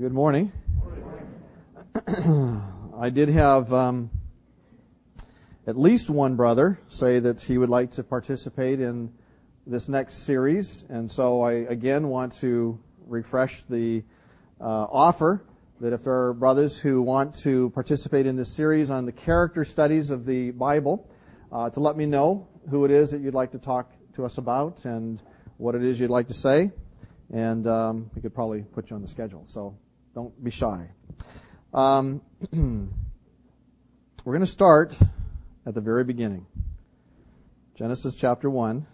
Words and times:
Good 0.00 0.14
morning. 0.14 0.50
I 2.98 3.10
did 3.10 3.28
have 3.28 3.70
um, 3.74 4.08
at 5.66 5.78
least 5.78 6.08
one 6.08 6.34
brother 6.34 6.80
say 6.88 7.18
that 7.18 7.42
he 7.42 7.58
would 7.58 7.68
like 7.68 7.90
to 7.92 8.02
participate 8.02 8.80
in 8.80 9.12
this 9.66 9.90
next 9.90 10.24
series, 10.24 10.86
and 10.88 11.12
so 11.12 11.42
I 11.42 11.52
again 11.68 12.08
want 12.08 12.34
to 12.38 12.80
refresh 13.06 13.64
the 13.68 14.02
uh, 14.62 14.64
offer 14.64 15.44
that 15.82 15.92
if 15.92 16.04
there 16.04 16.14
are 16.14 16.32
brothers 16.32 16.78
who 16.78 17.02
want 17.02 17.34
to 17.40 17.68
participate 17.74 18.24
in 18.24 18.34
this 18.34 18.50
series 18.50 18.88
on 18.88 19.04
the 19.04 19.12
character 19.12 19.62
studies 19.62 20.08
of 20.08 20.24
the 20.24 20.52
Bible, 20.52 21.06
uh, 21.52 21.68
to 21.68 21.80
let 21.80 21.98
me 21.98 22.06
know 22.06 22.48
who 22.70 22.86
it 22.86 22.90
is 22.90 23.10
that 23.10 23.20
you'd 23.20 23.34
like 23.34 23.52
to 23.52 23.58
talk 23.58 23.92
to 24.14 24.24
us 24.24 24.38
about 24.38 24.86
and 24.86 25.20
what 25.58 25.74
it 25.74 25.84
is 25.84 26.00
you'd 26.00 26.08
like 26.08 26.28
to 26.28 26.34
say 26.34 26.70
and 27.32 27.66
um, 27.66 28.10
we 28.14 28.20
could 28.20 28.34
probably 28.34 28.60
put 28.60 28.90
you 28.90 28.96
on 28.96 29.02
the 29.02 29.08
schedule. 29.08 29.44
So 29.48 29.74
don't 30.14 30.42
be 30.42 30.50
shy. 30.50 30.88
Um, 31.72 32.20
we're 32.52 34.32
going 34.32 34.40
to 34.40 34.46
start 34.46 34.94
at 35.64 35.74
the 35.74 35.80
very 35.80 36.04
beginning. 36.04 36.46
Genesis 37.76 38.14
chapter 38.14 38.50
1. 38.50 38.86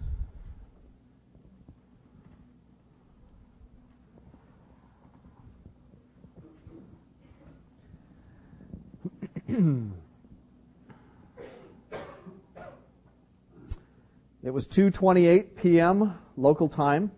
it 14.45 14.51
was 14.51 14.69
2:28 14.69 15.57
p.m. 15.57 16.15
local 16.37 16.69
time 16.69 17.11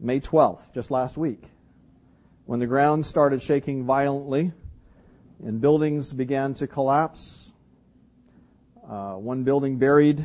May 0.00 0.20
12th, 0.20 0.72
just 0.74 0.90
last 0.90 1.16
week, 1.16 1.42
when 2.48 2.60
the 2.60 2.66
ground 2.66 3.04
started 3.04 3.42
shaking 3.42 3.84
violently 3.84 4.50
and 5.44 5.60
buildings 5.60 6.14
began 6.14 6.54
to 6.54 6.66
collapse. 6.66 7.52
Uh, 8.88 9.12
one 9.16 9.44
building 9.44 9.76
buried 9.76 10.24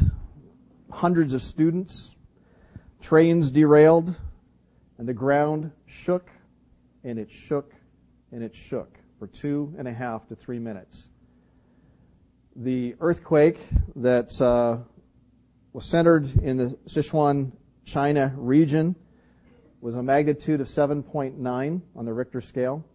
hundreds 0.90 1.34
of 1.34 1.42
students, 1.42 2.16
trains 3.02 3.52
derailed, 3.52 4.16
and 4.98 5.06
the 5.06 5.14
ground 5.14 5.70
shook 5.86 6.30
and 7.04 7.20
it 7.20 7.30
shook 7.30 7.74
and 8.32 8.42
it 8.42 8.56
shook 8.56 8.98
for 9.20 9.28
two 9.28 9.76
and 9.78 9.86
a 9.86 9.94
half 9.94 10.26
to 10.30 10.34
three 10.34 10.60
minutes. 10.60 11.10
The 12.56 12.96
earthquake 13.02 13.60
that 13.98 14.42
uh, 14.42 14.78
was 15.74 15.84
centered 15.84 16.42
in 16.42 16.56
the 16.56 16.78
Sichuan, 16.88 17.52
China 17.84 18.34
region 18.38 18.96
was 19.84 19.96
a 19.96 20.02
magnitude 20.02 20.62
of 20.62 20.68
7.9 20.68 21.82
on 21.94 22.06
the 22.06 22.14
Richter 22.14 22.40
scale. 22.40 22.86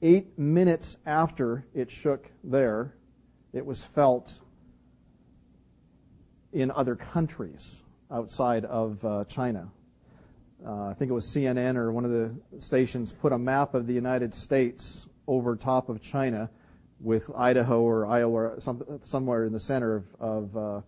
Eight 0.00 0.38
minutes 0.38 0.96
after 1.04 1.66
it 1.74 1.90
shook 1.90 2.30
there, 2.42 2.94
it 3.52 3.66
was 3.66 3.82
felt 3.82 4.32
in 6.54 6.70
other 6.70 6.96
countries 6.96 7.82
outside 8.10 8.64
of 8.64 9.04
uh, 9.04 9.24
China. 9.24 9.68
Uh, 10.66 10.86
I 10.86 10.94
think 10.94 11.10
it 11.10 11.14
was 11.14 11.26
CNN 11.26 11.76
or 11.76 11.92
one 11.92 12.06
of 12.06 12.10
the 12.10 12.34
stations 12.58 13.12
put 13.12 13.32
a 13.32 13.38
map 13.38 13.74
of 13.74 13.86
the 13.86 13.92
United 13.92 14.34
States 14.34 15.06
over 15.26 15.54
top 15.54 15.90
of 15.90 16.00
China 16.00 16.48
with 16.98 17.30
Idaho 17.36 17.82
or 17.82 18.06
Iowa 18.06 18.58
some, 18.58 18.82
somewhere 19.02 19.44
in 19.44 19.52
the 19.52 19.60
center 19.60 19.96
of, 19.96 20.04
of 20.18 20.56
uh, 20.56 20.80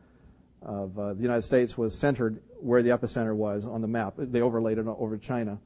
of 0.67 0.99
uh, 0.99 1.15
the 1.15 1.23
United 1.23 1.43
States 1.43 1.79
was 1.79 1.97
centered 1.97 2.43
where 2.61 2.83
the 2.83 2.91
epicenter 2.91 3.35
was 3.35 3.65
on 3.67 3.81
the 3.81 3.89
map. 3.89 4.15
They 4.19 4.41
overlaid 4.41 4.79
it 4.79 4.87
over 4.87 5.17
China. 5.17 5.59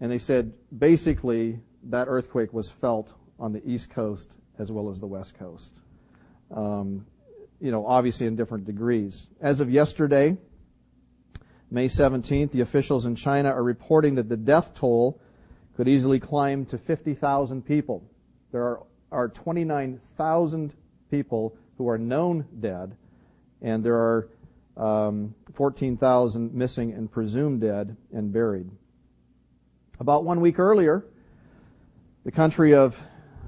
And 0.00 0.12
they 0.12 0.18
said 0.18 0.52
basically 0.78 1.58
that 1.84 2.08
earthquake 2.08 2.52
was 2.52 2.70
felt 2.70 3.12
on 3.40 3.52
the 3.52 3.66
East 3.68 3.90
Coast 3.90 4.30
as 4.58 4.70
well 4.70 4.90
as 4.90 5.00
the 5.00 5.06
West 5.06 5.38
Coast. 5.38 5.72
Um, 6.54 7.06
you 7.60 7.70
know, 7.70 7.86
obviously 7.86 8.26
in 8.26 8.36
different 8.36 8.66
degrees. 8.66 9.28
As 9.40 9.60
of 9.60 9.70
yesterday, 9.70 10.36
May 11.70 11.88
17th, 11.88 12.52
the 12.52 12.60
officials 12.60 13.06
in 13.06 13.16
China 13.16 13.50
are 13.50 13.62
reporting 13.62 14.14
that 14.16 14.28
the 14.28 14.36
death 14.36 14.74
toll 14.74 15.20
could 15.76 15.88
easily 15.88 16.20
climb 16.20 16.66
to 16.66 16.76
50,000 16.76 17.64
people. 17.64 18.04
There 18.52 18.62
are, 18.62 18.82
are 19.10 19.28
29,000 19.28 20.74
people 21.10 21.56
who 21.78 21.88
are 21.88 21.98
known 21.98 22.44
dead 22.60 22.94
and 23.62 23.84
there 23.84 23.96
are 23.96 24.28
um, 24.76 25.34
14,000 25.54 26.54
missing 26.54 26.92
and 26.92 27.10
presumed 27.10 27.60
dead 27.60 27.96
and 28.12 28.32
buried. 28.32 28.70
About 30.00 30.24
one 30.24 30.40
week 30.40 30.58
earlier, 30.58 31.04
the 32.24 32.30
country 32.30 32.74
of 32.74 33.00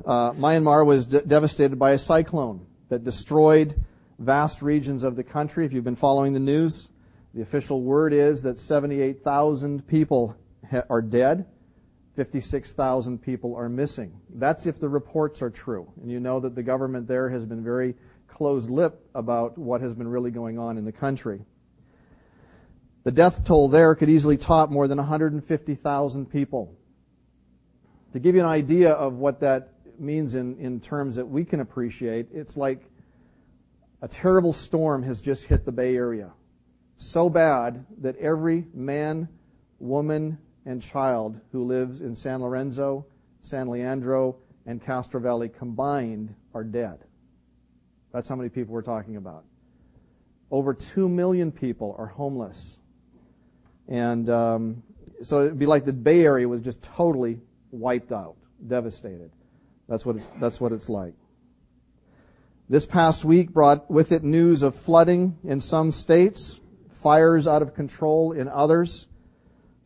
uh, 0.04 0.32
Myanmar 0.32 0.84
was 0.84 1.06
de- 1.06 1.22
devastated 1.22 1.78
by 1.78 1.92
a 1.92 1.98
cyclone 1.98 2.66
that 2.88 3.04
destroyed 3.04 3.84
vast 4.18 4.60
regions 4.60 5.04
of 5.04 5.16
the 5.16 5.22
country. 5.22 5.64
If 5.64 5.72
you've 5.72 5.84
been 5.84 5.96
following 5.96 6.32
the 6.32 6.40
news, 6.40 6.88
the 7.34 7.42
official 7.42 7.82
word 7.82 8.12
is 8.12 8.42
that 8.42 8.58
78,000 8.58 9.86
people 9.86 10.36
ha- 10.68 10.82
are 10.90 11.02
dead, 11.02 11.46
56,000 12.16 13.18
people 13.18 13.54
are 13.54 13.68
missing. 13.68 14.12
That's 14.34 14.66
if 14.66 14.80
the 14.80 14.88
reports 14.88 15.42
are 15.42 15.50
true. 15.50 15.90
And 16.02 16.10
you 16.10 16.18
know 16.18 16.40
that 16.40 16.54
the 16.54 16.62
government 16.62 17.06
there 17.06 17.28
has 17.28 17.44
been 17.44 17.62
very 17.62 17.94
closed 18.40 18.70
lip 18.70 19.06
about 19.14 19.58
what 19.58 19.82
has 19.82 19.92
been 19.92 20.08
really 20.08 20.30
going 20.30 20.58
on 20.58 20.78
in 20.78 20.86
the 20.86 20.92
country. 20.92 21.42
The 23.04 23.12
death 23.12 23.44
toll 23.44 23.68
there 23.68 23.94
could 23.94 24.08
easily 24.08 24.38
top 24.38 24.70
more 24.70 24.88
than 24.88 24.96
150,000 24.96 26.24
people. 26.24 26.74
To 28.14 28.18
give 28.18 28.34
you 28.34 28.40
an 28.40 28.46
idea 28.46 28.92
of 28.92 29.16
what 29.16 29.40
that 29.40 29.74
means 29.98 30.36
in, 30.36 30.56
in 30.56 30.80
terms 30.80 31.16
that 31.16 31.26
we 31.26 31.44
can 31.44 31.60
appreciate, 31.60 32.28
it's 32.32 32.56
like 32.56 32.82
a 34.00 34.08
terrible 34.08 34.54
storm 34.54 35.02
has 35.02 35.20
just 35.20 35.44
hit 35.44 35.66
the 35.66 35.72
Bay 35.72 35.94
Area. 35.94 36.30
So 36.96 37.28
bad 37.28 37.84
that 37.98 38.16
every 38.16 38.64
man, 38.72 39.28
woman, 39.80 40.38
and 40.64 40.80
child 40.80 41.38
who 41.52 41.66
lives 41.66 42.00
in 42.00 42.16
San 42.16 42.40
Lorenzo, 42.40 43.04
San 43.42 43.68
Leandro, 43.68 44.36
and 44.64 44.82
Castro 44.82 45.20
Valley 45.20 45.50
combined 45.50 46.34
are 46.54 46.64
dead. 46.64 47.00
That's 48.12 48.28
how 48.28 48.36
many 48.36 48.48
people 48.48 48.74
we're 48.74 48.82
talking 48.82 49.16
about. 49.16 49.44
Over 50.50 50.74
2 50.74 51.08
million 51.08 51.52
people 51.52 51.94
are 51.98 52.06
homeless. 52.06 52.76
And 53.88 54.28
um, 54.28 54.82
so 55.22 55.44
it'd 55.44 55.58
be 55.58 55.66
like 55.66 55.84
the 55.84 55.92
Bay 55.92 56.24
Area 56.24 56.48
was 56.48 56.62
just 56.62 56.82
totally 56.82 57.40
wiped 57.70 58.12
out, 58.12 58.36
devastated. 58.66 59.30
That's 59.88 60.04
what 60.04 60.16
it's, 60.16 60.28
that's 60.40 60.60
what 60.60 60.72
it's 60.72 60.88
like. 60.88 61.14
This 62.68 62.86
past 62.86 63.24
week 63.24 63.50
brought 63.50 63.90
with 63.90 64.12
it 64.12 64.22
news 64.22 64.62
of 64.62 64.76
flooding 64.76 65.36
in 65.44 65.60
some 65.60 65.90
states, 65.90 66.60
fires 67.02 67.46
out 67.46 67.62
of 67.62 67.74
control 67.74 68.32
in 68.32 68.48
others. 68.48 69.08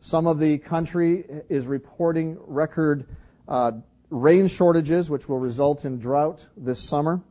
Some 0.01 0.27
of 0.27 0.39
the 0.39 0.59
country 0.59 1.25
is 1.49 1.65
reporting 1.65 2.37
record 2.45 3.07
uh, 3.47 3.71
rain 4.11 4.47
shortages, 4.47 5.09
which 5.09 5.27
will 5.27 5.39
result 5.39 5.83
in 5.83 5.97
drought 5.97 6.45
this 6.55 6.79
summer. 6.79 7.21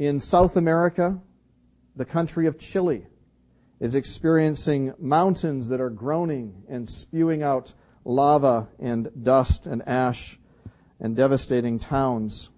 In 0.00 0.18
South 0.18 0.56
America, 0.56 1.20
the 1.94 2.06
country 2.06 2.46
of 2.46 2.58
Chile 2.58 3.06
is 3.80 3.94
experiencing 3.94 4.94
mountains 4.98 5.68
that 5.68 5.78
are 5.78 5.90
groaning 5.90 6.62
and 6.70 6.88
spewing 6.88 7.42
out 7.42 7.74
lava 8.06 8.68
and 8.78 9.10
dust 9.22 9.66
and 9.66 9.86
ash 9.86 10.38
and 11.00 11.14
devastating 11.14 11.78
towns. 11.78 12.48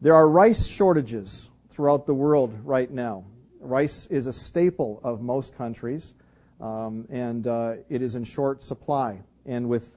There 0.00 0.12
are 0.12 0.28
rice 0.28 0.66
shortages 0.66 1.48
throughout 1.70 2.06
the 2.06 2.14
world 2.14 2.52
right 2.64 2.90
now. 2.90 3.24
Rice 3.60 4.06
is 4.06 4.26
a 4.26 4.32
staple 4.32 5.00
of 5.04 5.22
most 5.22 5.56
countries, 5.56 6.14
um, 6.60 7.06
and 7.10 7.46
uh, 7.46 7.74
it 7.88 8.02
is 8.02 8.16
in 8.16 8.24
short 8.24 8.64
supply. 8.64 9.20
And 9.46 9.68
with 9.68 9.88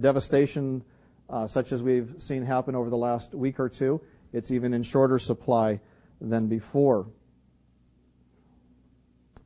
devastation 0.00 0.82
uh, 1.28 1.46
such 1.46 1.72
as 1.72 1.82
we've 1.82 2.14
seen 2.16 2.46
happen 2.46 2.74
over 2.74 2.88
the 2.88 2.96
last 2.96 3.34
week 3.34 3.60
or 3.60 3.68
two, 3.68 4.00
it's 4.32 4.50
even 4.50 4.72
in 4.74 4.82
shorter 4.82 5.18
supply 5.18 5.80
than 6.20 6.46
before. 6.46 7.06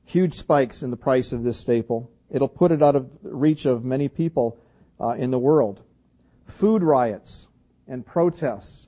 Huge 0.05 0.35
spikes 0.35 0.83
in 0.83 0.91
the 0.91 0.97
price 0.97 1.33
of 1.33 1.43
this 1.43 1.59
staple. 1.59 2.11
It'll 2.31 2.49
put 2.49 2.73
it 2.73 2.83
out 2.83 2.97
of 2.97 3.11
reach 3.23 3.65
of 3.65 3.85
many 3.85 4.09
people 4.09 4.59
uh, 5.01 5.11
in 5.11 5.31
the 5.31 5.39
world. 5.39 5.83
Food 6.47 6.83
riots 6.83 7.49
and 7.89 8.05
protests 8.05 8.87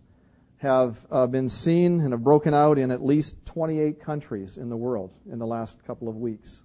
have 0.58 0.98
uh, 1.10 1.26
been 1.26 1.48
seen 1.48 2.00
and 2.00 2.12
have 2.12 2.24
broken 2.24 2.54
out 2.54 2.78
in 2.78 2.90
at 2.90 3.04
least 3.04 3.36
28 3.46 4.00
countries 4.00 4.56
in 4.56 4.68
the 4.68 4.76
world 4.76 5.12
in 5.30 5.38
the 5.38 5.46
last 5.46 5.84
couple 5.86 6.08
of 6.08 6.16
weeks. 6.16 6.62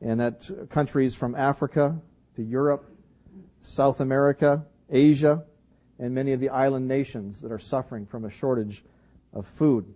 And 0.00 0.20
that 0.20 0.68
countries 0.70 1.14
from 1.14 1.34
Africa 1.34 1.98
to 2.36 2.42
Europe, 2.42 2.84
South 3.62 4.00
America, 4.00 4.64
Asia, 4.90 5.44
and 5.98 6.14
many 6.14 6.32
of 6.32 6.40
the 6.40 6.48
island 6.50 6.86
nations 6.86 7.40
that 7.40 7.52
are 7.52 7.58
suffering 7.58 8.06
from 8.06 8.24
a 8.24 8.30
shortage 8.30 8.84
of 9.32 9.46
food. 9.46 9.92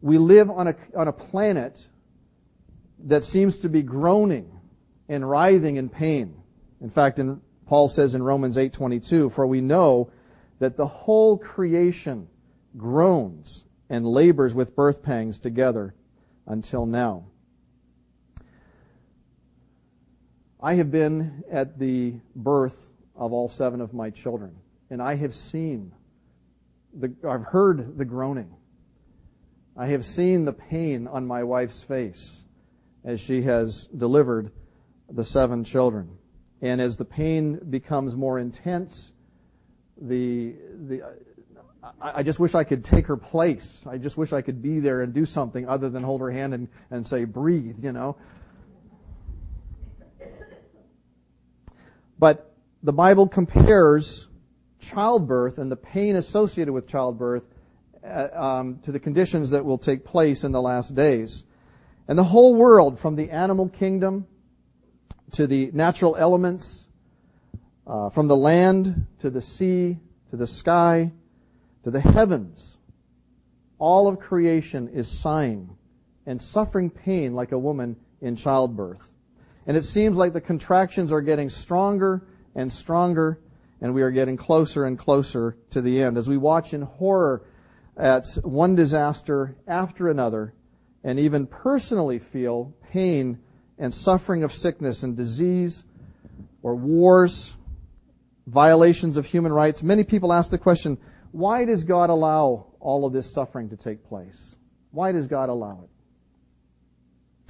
We 0.00 0.18
live 0.18 0.50
on 0.50 0.68
a, 0.68 0.76
on 0.96 1.08
a 1.08 1.12
planet 1.12 1.86
that 3.04 3.24
seems 3.24 3.58
to 3.58 3.68
be 3.68 3.82
groaning 3.82 4.50
and 5.08 5.28
writhing 5.28 5.76
in 5.76 5.88
pain. 5.88 6.34
In 6.80 6.90
fact, 6.90 7.18
in, 7.18 7.40
Paul 7.66 7.88
says 7.88 8.14
in 8.14 8.22
Romans 8.22 8.56
8:22, 8.56 9.30
"For 9.32 9.46
we 9.46 9.60
know 9.60 10.10
that 10.58 10.76
the 10.76 10.86
whole 10.86 11.38
creation 11.38 12.28
groans 12.76 13.64
and 13.88 14.06
labors 14.06 14.54
with 14.54 14.74
birth 14.74 15.02
pangs 15.02 15.38
together 15.38 15.94
until 16.46 16.86
now." 16.86 17.24
I 20.60 20.74
have 20.74 20.90
been 20.90 21.44
at 21.50 21.78
the 21.78 22.14
birth 22.34 22.90
of 23.14 23.32
all 23.32 23.48
seven 23.48 23.82
of 23.82 23.92
my 23.92 24.08
children, 24.10 24.56
and 24.90 25.02
I 25.02 25.16
have 25.16 25.34
seen 25.34 25.92
the, 26.92 27.12
I've 27.28 27.44
heard 27.44 27.98
the 27.98 28.04
groaning. 28.04 28.54
I 29.76 29.86
have 29.86 30.04
seen 30.04 30.44
the 30.44 30.52
pain 30.52 31.08
on 31.08 31.26
my 31.26 31.42
wife's 31.42 31.82
face 31.82 32.44
as 33.04 33.20
she 33.20 33.42
has 33.42 33.86
delivered 33.96 34.52
the 35.10 35.24
seven 35.24 35.64
children. 35.64 36.16
And 36.62 36.80
as 36.80 36.96
the 36.96 37.04
pain 37.04 37.58
becomes 37.70 38.14
more 38.14 38.38
intense, 38.38 39.12
the, 40.00 40.54
the, 40.86 41.02
I, 42.00 42.22
just 42.22 42.38
wish 42.38 42.54
I 42.54 42.64
could 42.64 42.84
take 42.84 43.06
her 43.06 43.16
place. 43.16 43.80
I 43.86 43.98
just 43.98 44.16
wish 44.16 44.32
I 44.32 44.40
could 44.40 44.62
be 44.62 44.80
there 44.80 45.02
and 45.02 45.12
do 45.12 45.26
something 45.26 45.68
other 45.68 45.90
than 45.90 46.02
hold 46.02 46.20
her 46.20 46.30
hand 46.30 46.54
and, 46.54 46.68
and 46.90 47.06
say, 47.06 47.24
breathe, 47.24 47.76
you 47.82 47.92
know. 47.92 48.16
But 52.18 52.54
the 52.82 52.92
Bible 52.92 53.28
compares 53.28 54.28
childbirth 54.84 55.58
and 55.58 55.70
the 55.70 55.76
pain 55.76 56.16
associated 56.16 56.72
with 56.72 56.86
childbirth 56.86 57.44
uh, 58.04 58.28
um, 58.32 58.78
to 58.84 58.92
the 58.92 59.00
conditions 59.00 59.50
that 59.50 59.64
will 59.64 59.78
take 59.78 60.04
place 60.04 60.44
in 60.44 60.52
the 60.52 60.60
last 60.60 60.94
days. 60.94 61.44
And 62.06 62.18
the 62.18 62.24
whole 62.24 62.54
world, 62.54 62.98
from 62.98 63.16
the 63.16 63.30
animal 63.30 63.68
kingdom 63.68 64.26
to 65.32 65.46
the 65.46 65.70
natural 65.72 66.16
elements, 66.16 66.86
uh, 67.86 68.10
from 68.10 68.28
the 68.28 68.36
land 68.36 69.06
to 69.20 69.30
the 69.30 69.42
sea 69.42 69.98
to 70.30 70.36
the 70.36 70.46
sky 70.46 71.12
to 71.84 71.90
the 71.90 72.00
heavens, 72.00 72.76
all 73.78 74.08
of 74.08 74.18
creation 74.18 74.88
is 74.88 75.06
sighing 75.06 75.76
and 76.26 76.40
suffering 76.40 76.90
pain 76.90 77.34
like 77.34 77.52
a 77.52 77.58
woman 77.58 77.94
in 78.20 78.34
childbirth. 78.34 79.10
And 79.66 79.76
it 79.76 79.84
seems 79.84 80.16
like 80.16 80.32
the 80.32 80.40
contractions 80.40 81.12
are 81.12 81.20
getting 81.20 81.50
stronger 81.50 82.26
and 82.54 82.72
stronger, 82.72 83.38
and 83.80 83.94
we 83.94 84.02
are 84.02 84.10
getting 84.10 84.36
closer 84.36 84.84
and 84.84 84.98
closer 84.98 85.56
to 85.70 85.82
the 85.82 86.02
end. 86.02 86.16
As 86.16 86.28
we 86.28 86.36
watch 86.36 86.72
in 86.72 86.82
horror 86.82 87.42
at 87.96 88.26
one 88.42 88.74
disaster 88.74 89.56
after 89.66 90.08
another, 90.08 90.54
and 91.02 91.20
even 91.20 91.46
personally 91.46 92.18
feel 92.18 92.74
pain 92.90 93.38
and 93.78 93.92
suffering 93.92 94.42
of 94.42 94.52
sickness 94.52 95.02
and 95.02 95.16
disease 95.16 95.84
or 96.62 96.74
wars, 96.74 97.56
violations 98.46 99.16
of 99.16 99.26
human 99.26 99.52
rights, 99.52 99.82
many 99.82 100.02
people 100.02 100.32
ask 100.32 100.50
the 100.50 100.58
question, 100.58 100.96
why 101.32 101.64
does 101.64 101.84
God 101.84 102.10
allow 102.10 102.66
all 102.80 103.04
of 103.04 103.12
this 103.12 103.30
suffering 103.30 103.68
to 103.68 103.76
take 103.76 104.06
place? 104.06 104.54
Why 104.92 105.12
does 105.12 105.26
God 105.26 105.48
allow 105.48 105.80
it? 105.82 105.90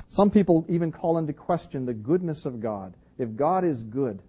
Some 0.09 0.31
people 0.31 0.65
even 0.69 0.91
call 0.91 1.19
into 1.19 1.32
question 1.32 1.85
the 1.85 1.94
goodness 1.94 2.47
of 2.47 2.61
God. 2.61 2.94
If 3.19 3.37
God 3.37 3.65
is 3.65 3.82
good, 3.82 4.23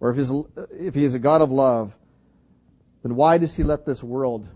or 0.00 0.10
if, 0.10 0.16
he's, 0.16 0.30
if 0.72 0.94
he 0.94 1.04
is 1.04 1.14
a 1.14 1.18
God 1.18 1.42
of 1.42 1.50
love, 1.50 1.94
then 3.02 3.14
why 3.14 3.38
does 3.38 3.54
he 3.54 3.62
let 3.62 3.84
this 3.86 4.02
world 4.02 4.48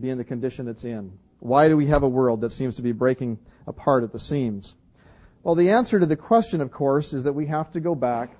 be 0.00 0.10
in 0.10 0.18
the 0.18 0.24
condition 0.24 0.68
it's 0.68 0.84
in? 0.84 1.18
Why 1.40 1.68
do 1.68 1.76
we 1.76 1.86
have 1.86 2.02
a 2.02 2.08
world 2.08 2.40
that 2.40 2.52
seems 2.52 2.76
to 2.76 2.82
be 2.82 2.92
breaking 2.92 3.38
apart 3.66 4.04
at 4.04 4.12
the 4.12 4.18
seams? 4.18 4.74
Well, 5.42 5.54
the 5.54 5.70
answer 5.70 6.00
to 6.00 6.06
the 6.06 6.16
question, 6.16 6.60
of 6.60 6.70
course, 6.72 7.12
is 7.12 7.24
that 7.24 7.34
we 7.34 7.46
have 7.46 7.72
to 7.72 7.80
go 7.80 7.94
back 7.94 8.34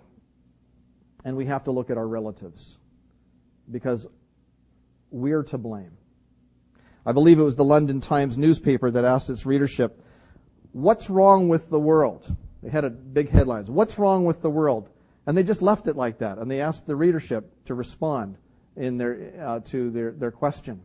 and 1.24 1.36
we 1.36 1.46
have 1.46 1.64
to 1.64 1.70
look 1.70 1.90
at 1.90 1.98
our 1.98 2.06
relatives 2.06 2.78
because 3.70 4.06
we're 5.10 5.42
to 5.44 5.58
blame. 5.58 5.96
I 7.06 7.12
believe 7.12 7.38
it 7.38 7.42
was 7.42 7.56
the 7.56 7.64
London 7.64 8.00
Times 8.00 8.38
newspaper 8.38 8.90
that 8.90 9.04
asked 9.04 9.28
its 9.28 9.44
readership, 9.44 10.00
What's 10.72 11.08
wrong 11.08 11.48
with 11.48 11.70
the 11.70 11.78
world? 11.78 12.34
They 12.62 12.70
had 12.70 12.84
a 12.84 12.90
big 12.90 13.28
headlines. 13.28 13.70
What's 13.70 13.98
wrong 13.98 14.24
with 14.24 14.40
the 14.42 14.50
world? 14.50 14.88
And 15.26 15.36
they 15.36 15.42
just 15.42 15.62
left 15.62 15.88
it 15.88 15.96
like 15.96 16.18
that. 16.18 16.38
And 16.38 16.50
they 16.50 16.60
asked 16.60 16.86
the 16.86 16.96
readership 16.96 17.64
to 17.66 17.74
respond 17.74 18.36
in 18.76 18.98
their, 18.98 19.32
uh, 19.40 19.60
to 19.60 19.90
their, 19.90 20.10
their 20.10 20.30
question. 20.30 20.82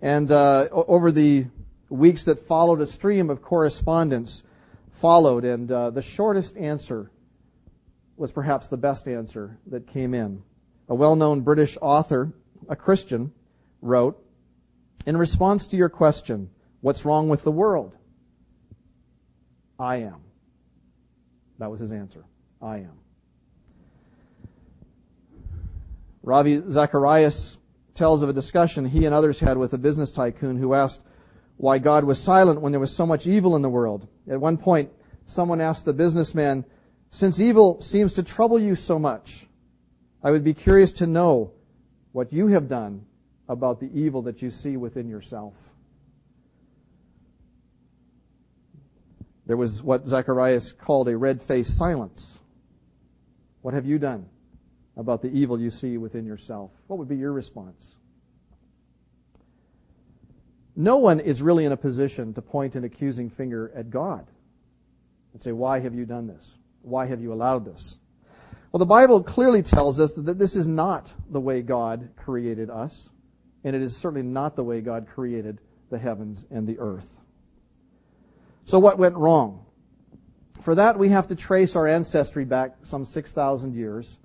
And 0.00 0.30
uh, 0.30 0.68
over 0.70 1.10
the 1.10 1.46
weeks 1.88 2.24
that 2.24 2.46
followed, 2.46 2.80
a 2.80 2.86
stream 2.86 3.30
of 3.30 3.42
correspondence 3.42 4.42
followed. 4.92 5.44
And 5.44 5.70
uh, 5.70 5.90
the 5.90 6.02
shortest 6.02 6.56
answer 6.56 7.10
was 8.16 8.30
perhaps 8.30 8.68
the 8.68 8.76
best 8.76 9.08
answer 9.08 9.58
that 9.66 9.86
came 9.86 10.14
in. 10.14 10.42
A 10.88 10.94
well-known 10.94 11.40
British 11.40 11.76
author, 11.80 12.32
a 12.68 12.76
Christian, 12.76 13.32
wrote, 13.80 14.22
in 15.06 15.16
response 15.16 15.66
to 15.68 15.76
your 15.76 15.88
question, 15.88 16.50
what's 16.80 17.04
wrong 17.04 17.28
with 17.28 17.42
the 17.42 17.50
world? 17.50 17.96
I 19.78 19.96
am. 19.96 20.20
That 21.58 21.70
was 21.70 21.80
his 21.80 21.90
answer. 21.90 22.24
I 22.60 22.76
am. 22.78 23.01
Ravi 26.22 26.62
Zacharias 26.70 27.58
tells 27.94 28.22
of 28.22 28.28
a 28.28 28.32
discussion 28.32 28.84
he 28.84 29.04
and 29.04 29.14
others 29.14 29.40
had 29.40 29.58
with 29.58 29.72
a 29.72 29.78
business 29.78 30.12
tycoon 30.12 30.56
who 30.56 30.74
asked 30.74 31.02
why 31.56 31.78
God 31.78 32.04
was 32.04 32.20
silent 32.20 32.60
when 32.60 32.72
there 32.72 32.80
was 32.80 32.94
so 32.94 33.06
much 33.06 33.26
evil 33.26 33.56
in 33.56 33.62
the 33.62 33.68
world. 33.68 34.08
At 34.30 34.40
one 34.40 34.56
point, 34.56 34.90
someone 35.26 35.60
asked 35.60 35.84
the 35.84 35.92
businessman, 35.92 36.64
since 37.10 37.38
evil 37.38 37.80
seems 37.80 38.12
to 38.14 38.22
trouble 38.22 38.58
you 38.58 38.74
so 38.74 38.98
much, 38.98 39.46
I 40.22 40.30
would 40.30 40.44
be 40.44 40.54
curious 40.54 40.92
to 40.92 41.06
know 41.06 41.52
what 42.12 42.32
you 42.32 42.46
have 42.48 42.68
done 42.68 43.04
about 43.48 43.80
the 43.80 43.90
evil 43.92 44.22
that 44.22 44.40
you 44.40 44.50
see 44.50 44.76
within 44.76 45.08
yourself. 45.08 45.54
There 49.46 49.56
was 49.56 49.82
what 49.82 50.08
Zacharias 50.08 50.72
called 50.72 51.08
a 51.08 51.16
red 51.16 51.42
faced 51.42 51.76
silence. 51.76 52.38
What 53.60 53.74
have 53.74 53.84
you 53.84 53.98
done 53.98 54.28
about 54.96 55.22
the 55.22 55.28
evil 55.28 55.58
you 55.58 55.70
see 55.70 55.96
within 55.96 56.26
yourself? 56.26 56.70
What 56.86 56.98
would 56.98 57.08
be 57.08 57.16
your 57.16 57.32
response? 57.32 57.96
No 60.74 60.96
one 60.96 61.20
is 61.20 61.42
really 61.42 61.64
in 61.64 61.72
a 61.72 61.76
position 61.76 62.32
to 62.34 62.42
point 62.42 62.76
an 62.76 62.84
accusing 62.84 63.28
finger 63.30 63.70
at 63.74 63.90
God 63.90 64.26
and 65.32 65.42
say, 65.42 65.52
Why 65.52 65.80
have 65.80 65.94
you 65.94 66.04
done 66.04 66.26
this? 66.26 66.54
Why 66.82 67.06
have 67.06 67.20
you 67.20 67.32
allowed 67.32 67.64
this? 67.64 67.96
Well, 68.70 68.78
the 68.78 68.86
Bible 68.86 69.22
clearly 69.22 69.62
tells 69.62 70.00
us 70.00 70.12
that 70.12 70.38
this 70.38 70.56
is 70.56 70.66
not 70.66 71.06
the 71.30 71.40
way 71.40 71.60
God 71.60 72.08
created 72.16 72.70
us, 72.70 73.10
and 73.64 73.76
it 73.76 73.82
is 73.82 73.94
certainly 73.94 74.26
not 74.26 74.56
the 74.56 74.64
way 74.64 74.80
God 74.80 75.06
created 75.06 75.60
the 75.90 75.98
heavens 75.98 76.42
and 76.50 76.66
the 76.66 76.78
earth. 76.78 77.06
So 78.64 78.78
what 78.78 78.98
went 78.98 79.14
wrong? 79.14 79.66
For 80.62 80.74
that, 80.74 80.98
we 80.98 81.10
have 81.10 81.28
to 81.28 81.34
trace 81.34 81.76
our 81.76 81.86
ancestry 81.86 82.46
back 82.46 82.76
some 82.84 83.04
6,000 83.04 83.74
years 83.74 84.18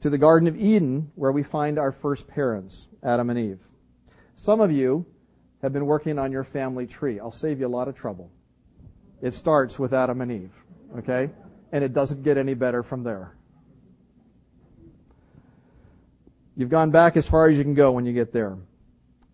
to 0.00 0.10
the 0.10 0.18
Garden 0.18 0.48
of 0.48 0.56
Eden, 0.56 1.10
where 1.14 1.32
we 1.32 1.42
find 1.42 1.78
our 1.78 1.92
first 1.92 2.26
parents, 2.26 2.88
Adam 3.02 3.30
and 3.30 3.38
Eve. 3.38 3.58
Some 4.34 4.60
of 4.60 4.72
you 4.72 5.06
have 5.62 5.72
been 5.72 5.86
working 5.86 6.18
on 6.18 6.32
your 6.32 6.44
family 6.44 6.86
tree. 6.86 7.20
I'll 7.20 7.30
save 7.30 7.60
you 7.60 7.66
a 7.66 7.68
lot 7.68 7.88
of 7.88 7.94
trouble. 7.94 8.30
It 9.20 9.34
starts 9.34 9.78
with 9.78 9.92
Adam 9.92 10.22
and 10.22 10.32
Eve, 10.32 10.52
okay? 10.98 11.30
And 11.72 11.84
it 11.84 11.92
doesn't 11.92 12.22
get 12.22 12.38
any 12.38 12.54
better 12.54 12.82
from 12.82 13.02
there. 13.02 13.36
You've 16.56 16.70
gone 16.70 16.90
back 16.90 17.16
as 17.16 17.26
far 17.26 17.48
as 17.48 17.56
you 17.56 17.62
can 17.62 17.74
go 17.74 17.92
when 17.92 18.06
you 18.06 18.12
get 18.12 18.32
there. 18.32 18.56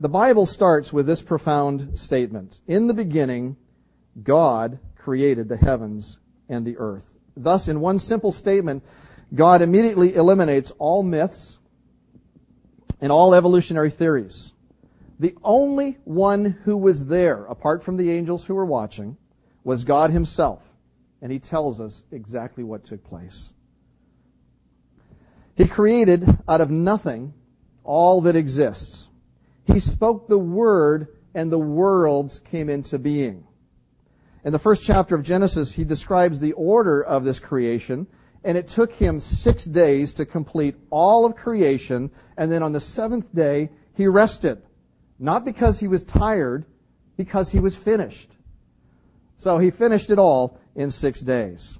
The 0.01 0.09
Bible 0.09 0.47
starts 0.47 0.93
with 0.93 1.07
this 1.07 1.23
profound 1.23 1.99
statement. 1.99 2.61
In 2.67 2.87
the 2.87 2.95
beginning, 2.95 3.57
God 4.23 4.79
created 4.97 5.49
the 5.49 5.57
heavens 5.57 6.19
and 6.49 6.67
the 6.67 6.77
earth. 6.77 7.05
Thus, 7.37 7.69
in 7.69 7.81
one 7.81 7.99
simple 7.99 8.33
statement, 8.33 8.83
God 9.35 9.63
immediately 9.63 10.15
eliminates 10.15 10.73
all 10.79 11.03
myths 11.03 11.59
and 13.01 13.11
all 13.11 13.35
evolutionary 13.35 13.91
theories. 13.91 14.53
The 15.19 15.35
only 15.43 15.99
one 16.05 16.45
who 16.65 16.77
was 16.77 17.07
there, 17.07 17.45
apart 17.47 17.83
from 17.83 17.97
the 17.97 18.11
angels 18.11 18.45
who 18.45 18.55
were 18.55 18.67
watching, 18.67 19.17
was 19.65 19.85
God 19.85 20.11
himself. 20.11 20.63
And 21.23 21.33
he 21.33 21.39
tells 21.39 21.81
us 21.81 22.05
exactly 22.13 22.63
what 22.63 22.85
took 22.85 23.03
place. 23.03 23.53
He 25.57 25.67
created 25.67 26.39
out 26.47 26.61
of 26.61 26.71
nothing 26.71 27.33
all 27.83 28.21
that 28.23 28.37
exists. 28.37 29.09
He 29.65 29.81
spoke 29.81 30.29
the 30.29 30.39
word 30.39 31.09
and 31.35 31.51
the 31.51 31.59
worlds 31.59 32.41
came 32.41 32.69
into 32.69 32.99
being. 32.99 33.47
In 34.45 34.53
the 34.53 34.59
first 34.59 34.83
chapter 34.83 35.15
of 35.15 35.23
Genesis, 35.23 35.73
he 35.73 35.85
describes 35.85 36.39
the 36.39 36.53
order 36.53 37.03
of 37.03 37.25
this 37.25 37.41
creation, 37.41 38.07
and 38.47 38.57
it 38.57 38.69
took 38.69 38.93
him 38.93 39.19
six 39.19 39.65
days 39.65 40.15
to 40.15 40.25
complete 40.25 40.77
all 40.91 41.27
of 41.27 41.35
creation, 41.35 42.13
and 42.37 42.51
then 42.51 42.63
on 42.63 42.71
the 42.71 42.81
seventh 42.81 43.35
day, 43.35 43.71
he 43.95 44.07
rested. 44.07 44.63
Not 45.19 45.45
because 45.45 45.81
he 45.81 45.89
was 45.89 46.05
tired, 46.05 46.65
because 47.17 47.51
he 47.51 47.59
was 47.59 47.75
finished. 47.75 48.31
So 49.39 49.59
he 49.59 49.73
finished 49.73 50.11
it 50.11 50.21
all 50.21 50.61
in 50.77 50.93
six 50.93 51.21
days. 51.21 51.77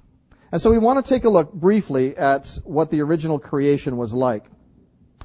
And 0.51 0.61
so 0.61 0.69
we 0.69 0.77
want 0.77 1.03
to 1.03 1.07
take 1.09 1.23
a 1.23 1.29
look 1.29 1.53
briefly 1.53 2.17
at 2.17 2.59
what 2.65 2.91
the 2.91 3.01
original 3.01 3.39
creation 3.39 3.95
was 3.95 4.13
like 4.13 4.43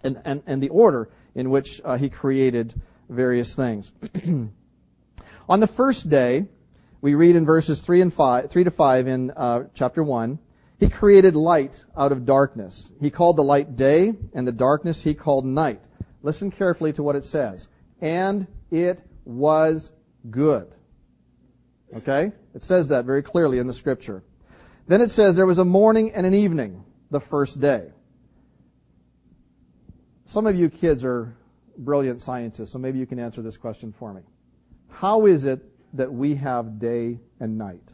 and, 0.04 0.20
and, 0.24 0.44
and 0.46 0.62
the 0.62 0.68
order 0.68 1.10
in 1.34 1.50
which 1.50 1.80
uh, 1.84 1.96
he 1.96 2.08
created 2.08 2.80
various 3.08 3.56
things. 3.56 3.90
On 5.48 5.60
the 5.60 5.66
first 5.66 6.08
day, 6.08 6.46
we 7.00 7.14
read 7.14 7.34
in 7.34 7.44
verses 7.44 7.80
3 7.80 8.00
and 8.00 8.14
5, 8.14 8.48
3 8.48 8.64
to 8.64 8.70
5 8.70 9.06
in 9.08 9.30
uh, 9.32 9.64
chapter 9.74 10.04
1, 10.04 10.38
he 10.82 10.88
created 10.88 11.36
light 11.36 11.84
out 11.96 12.10
of 12.10 12.26
darkness. 12.26 12.90
He 13.00 13.08
called 13.08 13.36
the 13.36 13.44
light 13.44 13.76
day, 13.76 14.14
and 14.34 14.46
the 14.46 14.52
darkness 14.52 15.00
he 15.00 15.14
called 15.14 15.46
night. 15.46 15.80
Listen 16.24 16.50
carefully 16.50 16.92
to 16.94 17.04
what 17.04 17.14
it 17.14 17.24
says. 17.24 17.68
And 18.00 18.48
it 18.72 19.00
was 19.24 19.92
good. 20.28 20.74
Okay? 21.94 22.32
It 22.52 22.64
says 22.64 22.88
that 22.88 23.04
very 23.04 23.22
clearly 23.22 23.58
in 23.58 23.68
the 23.68 23.72
scripture. 23.74 24.24
Then 24.88 25.00
it 25.00 25.10
says 25.10 25.36
there 25.36 25.46
was 25.46 25.58
a 25.58 25.64
morning 25.64 26.12
and 26.14 26.26
an 26.26 26.34
evening 26.34 26.82
the 27.12 27.20
first 27.20 27.60
day. 27.60 27.92
Some 30.26 30.48
of 30.48 30.56
you 30.56 30.68
kids 30.68 31.04
are 31.04 31.36
brilliant 31.78 32.22
scientists, 32.22 32.72
so 32.72 32.80
maybe 32.80 32.98
you 32.98 33.06
can 33.06 33.20
answer 33.20 33.40
this 33.40 33.56
question 33.56 33.94
for 33.96 34.12
me. 34.12 34.22
How 34.88 35.26
is 35.26 35.44
it 35.44 35.62
that 35.92 36.12
we 36.12 36.34
have 36.34 36.80
day 36.80 37.20
and 37.38 37.56
night? 37.56 37.92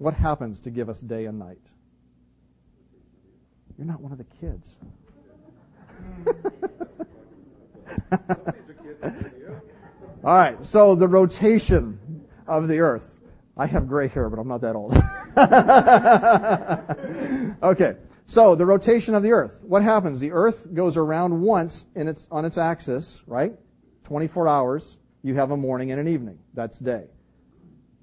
What 0.00 0.14
happens 0.14 0.60
to 0.60 0.70
give 0.70 0.88
us 0.88 0.98
day 0.98 1.26
and 1.26 1.38
night? 1.38 1.60
You're 3.76 3.86
not 3.86 4.00
one 4.00 4.12
of 4.12 4.18
the 4.18 4.24
kids. 4.24 4.76
All 10.24 10.34
right, 10.34 10.56
so 10.64 10.94
the 10.94 11.06
rotation 11.06 12.24
of 12.46 12.66
the 12.66 12.80
earth. 12.80 13.20
I 13.58 13.66
have 13.66 13.88
gray 13.88 14.08
hair, 14.08 14.30
but 14.30 14.38
I'm 14.38 14.48
not 14.48 14.62
that 14.62 14.74
old. 14.74 14.94
okay, 17.62 17.96
so 18.26 18.54
the 18.54 18.64
rotation 18.64 19.14
of 19.14 19.22
the 19.22 19.32
earth. 19.32 19.62
What 19.64 19.82
happens? 19.82 20.18
The 20.18 20.32
earth 20.32 20.72
goes 20.72 20.96
around 20.96 21.42
once 21.42 21.84
its, 21.94 22.26
on 22.30 22.46
its 22.46 22.56
axis, 22.56 23.20
right? 23.26 23.52
24 24.04 24.48
hours. 24.48 24.96
You 25.22 25.34
have 25.34 25.50
a 25.50 25.58
morning 25.58 25.90
and 25.90 26.00
an 26.00 26.08
evening. 26.08 26.38
That's 26.54 26.78
day. 26.78 27.04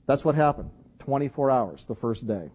That's 0.05 0.23
what 0.23 0.35
happened. 0.35 0.69
24 1.07 1.49
hours, 1.49 1.85
the 1.85 1.95
first 1.95 2.27
day. 2.27 2.49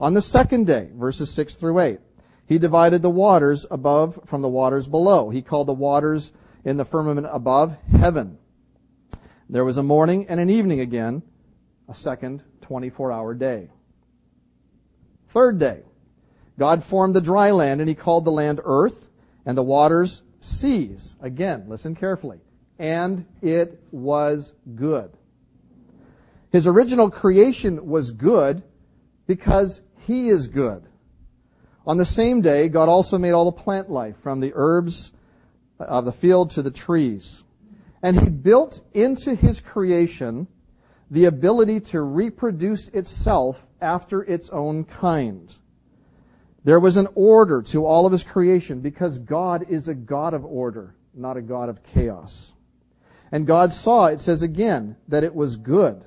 On 0.00 0.14
the 0.14 0.20
second 0.20 0.66
day, 0.66 0.90
verses 0.96 1.30
6 1.30 1.54
through 1.54 1.78
8, 1.78 2.00
he 2.44 2.58
divided 2.58 3.02
the 3.02 3.08
waters 3.08 3.64
above 3.70 4.18
from 4.26 4.42
the 4.42 4.48
waters 4.48 4.88
below. 4.88 5.30
He 5.30 5.42
called 5.42 5.68
the 5.68 5.74
waters 5.74 6.32
in 6.64 6.76
the 6.76 6.84
firmament 6.84 7.28
above 7.30 7.76
heaven. 7.92 8.38
There 9.48 9.64
was 9.64 9.78
a 9.78 9.84
morning 9.84 10.26
and 10.28 10.40
an 10.40 10.50
evening 10.50 10.80
again, 10.80 11.22
a 11.88 11.94
second 11.94 12.42
24 12.62 13.12
hour 13.12 13.32
day. 13.32 13.70
Third 15.28 15.60
day, 15.60 15.82
God 16.58 16.82
formed 16.82 17.14
the 17.14 17.20
dry 17.20 17.52
land 17.52 17.80
and 17.80 17.88
he 17.88 17.94
called 17.94 18.24
the 18.24 18.32
land 18.32 18.60
earth 18.64 19.08
and 19.46 19.56
the 19.56 19.62
waters 19.62 20.22
seas. 20.40 21.14
Again, 21.20 21.66
listen 21.68 21.94
carefully. 21.94 22.40
And 22.76 23.24
it 23.40 23.80
was 23.92 24.52
good. 24.74 25.16
His 26.54 26.68
original 26.68 27.10
creation 27.10 27.84
was 27.84 28.12
good 28.12 28.62
because 29.26 29.80
he 30.06 30.28
is 30.28 30.46
good. 30.46 30.84
On 31.84 31.96
the 31.96 32.04
same 32.04 32.42
day, 32.42 32.68
God 32.68 32.88
also 32.88 33.18
made 33.18 33.32
all 33.32 33.46
the 33.46 33.60
plant 33.60 33.90
life 33.90 34.14
from 34.22 34.38
the 34.38 34.52
herbs 34.54 35.10
of 35.80 36.04
the 36.04 36.12
field 36.12 36.52
to 36.52 36.62
the 36.62 36.70
trees. 36.70 37.42
And 38.04 38.20
he 38.20 38.30
built 38.30 38.82
into 38.94 39.34
his 39.34 39.58
creation 39.58 40.46
the 41.10 41.24
ability 41.24 41.80
to 41.80 42.02
reproduce 42.02 42.86
itself 42.90 43.66
after 43.80 44.22
its 44.22 44.48
own 44.50 44.84
kind. 44.84 45.52
There 46.62 46.78
was 46.78 46.96
an 46.96 47.08
order 47.16 47.62
to 47.62 47.84
all 47.84 48.06
of 48.06 48.12
his 48.12 48.22
creation 48.22 48.78
because 48.78 49.18
God 49.18 49.66
is 49.68 49.88
a 49.88 49.94
God 49.94 50.34
of 50.34 50.44
order, 50.44 50.94
not 51.14 51.36
a 51.36 51.42
God 51.42 51.68
of 51.68 51.82
chaos. 51.82 52.52
And 53.32 53.44
God 53.44 53.72
saw, 53.72 54.06
it 54.06 54.20
says 54.20 54.42
again, 54.42 54.94
that 55.08 55.24
it 55.24 55.34
was 55.34 55.56
good. 55.56 56.04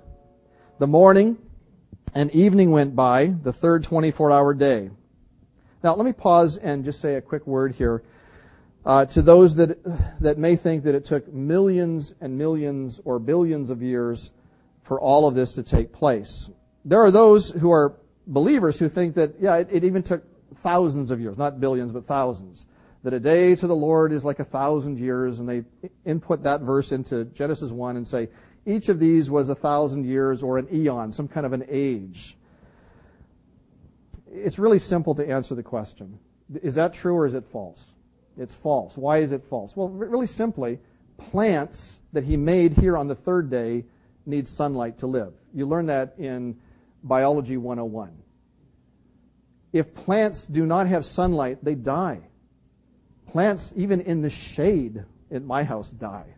The 0.80 0.86
morning 0.86 1.40
and 2.14 2.30
evening 2.36 2.70
went 2.70 2.96
by, 2.96 3.34
the 3.42 3.52
third 3.52 3.84
24 3.84 4.32
hour 4.32 4.54
day. 4.54 4.92
Now 5.84 5.96
let 5.96 6.06
me 6.06 6.14
pause 6.14 6.58
and 6.58 6.86
just 6.86 7.02
say 7.02 7.16
a 7.16 7.22
quick 7.22 7.48
word 7.48 7.74
here 7.74 8.04
uh, 8.86 9.06
to 9.06 9.24
those 9.24 9.56
that, 9.56 9.80
that 10.22 10.38
may 10.38 10.56
think 10.56 10.84
that 10.84 10.94
it 10.94 11.04
took 11.04 11.34
millions 11.34 12.14
and 12.22 12.38
millions 12.38 13.02
or 13.06 13.18
billions 13.18 13.72
of 13.72 13.82
years 13.82 14.30
for 14.84 15.02
all 15.02 15.28
of 15.28 15.34
this 15.34 15.54
to 15.54 15.64
take 15.64 15.92
place. 15.92 16.48
There 16.86 17.02
are 17.02 17.10
those 17.10 17.50
who 17.50 17.72
are 17.72 17.96
believers 18.28 18.78
who 18.78 18.88
think 18.88 19.16
that, 19.16 19.34
yeah, 19.40 19.56
it, 19.56 19.70
it 19.72 19.84
even 19.84 20.04
took 20.04 20.24
thousands 20.62 21.10
of 21.10 21.20
years, 21.20 21.40
not 21.40 21.60
billions, 21.60 21.92
but 21.92 22.06
thousands. 22.06 22.68
That 23.02 23.14
a 23.14 23.20
day 23.20 23.56
to 23.56 23.66
the 23.66 23.76
Lord 23.76 24.14
is 24.14 24.24
like 24.24 24.38
a 24.38 24.46
thousand 24.46 25.00
years, 25.00 25.40
and 25.40 25.50
they 25.50 25.64
input 26.06 26.44
that 26.44 26.62
verse 26.62 26.92
into 26.92 27.26
Genesis 27.26 27.72
1 27.72 27.98
and 27.98 28.08
say, 28.08 28.30
each 28.68 28.90
of 28.90 29.00
these 29.00 29.32
was 29.32 29.50
a 29.50 29.56
thousand 29.56 30.06
years 30.06 30.44
or 30.44 30.58
an 30.58 30.68
eon, 30.72 31.14
some 31.14 31.28
kind 31.28 31.46
of 31.46 31.54
an 31.54 31.66
age. 31.70 32.38
It's 34.30 34.60
really 34.60 34.78
simple 34.78 35.16
to 35.16 35.28
answer 35.28 35.56
the 35.56 35.64
question. 35.64 36.20
Is 36.62 36.76
that 36.76 36.94
true 36.94 37.16
or 37.16 37.26
is 37.26 37.34
it 37.34 37.46
false? 37.46 37.84
It's 38.38 38.54
false. 38.54 38.98
Why 38.98 39.20
is 39.20 39.32
it 39.32 39.44
false? 39.50 39.76
Well, 39.76 39.88
really 39.88 40.28
simply, 40.28 40.80
plants 41.18 42.00
that 42.14 42.26
he 42.26 42.36
made 42.36 42.74
here 42.74 42.98
on 42.98 43.08
the 43.08 43.16
third 43.16 43.50
day 43.50 43.86
need 44.26 44.48
sunlight 44.48 44.98
to 45.00 45.08
live. 45.08 45.34
You 45.54 45.66
learn 45.66 45.86
that 45.88 46.16
in 46.18 46.58
Biology 47.04 47.58
101. 47.58 48.12
If 49.72 49.96
plants 49.96 50.46
do 50.46 50.66
not 50.66 50.88
have 50.88 51.06
sunlight, 51.06 51.64
they 51.64 51.76
die. 51.76 52.20
Plants, 53.32 53.74
even 53.76 54.02
in 54.02 54.22
the 54.22 54.30
shade 54.30 55.04
in 55.30 55.46
my 55.46 55.64
house, 55.64 55.90
die. 55.90 56.36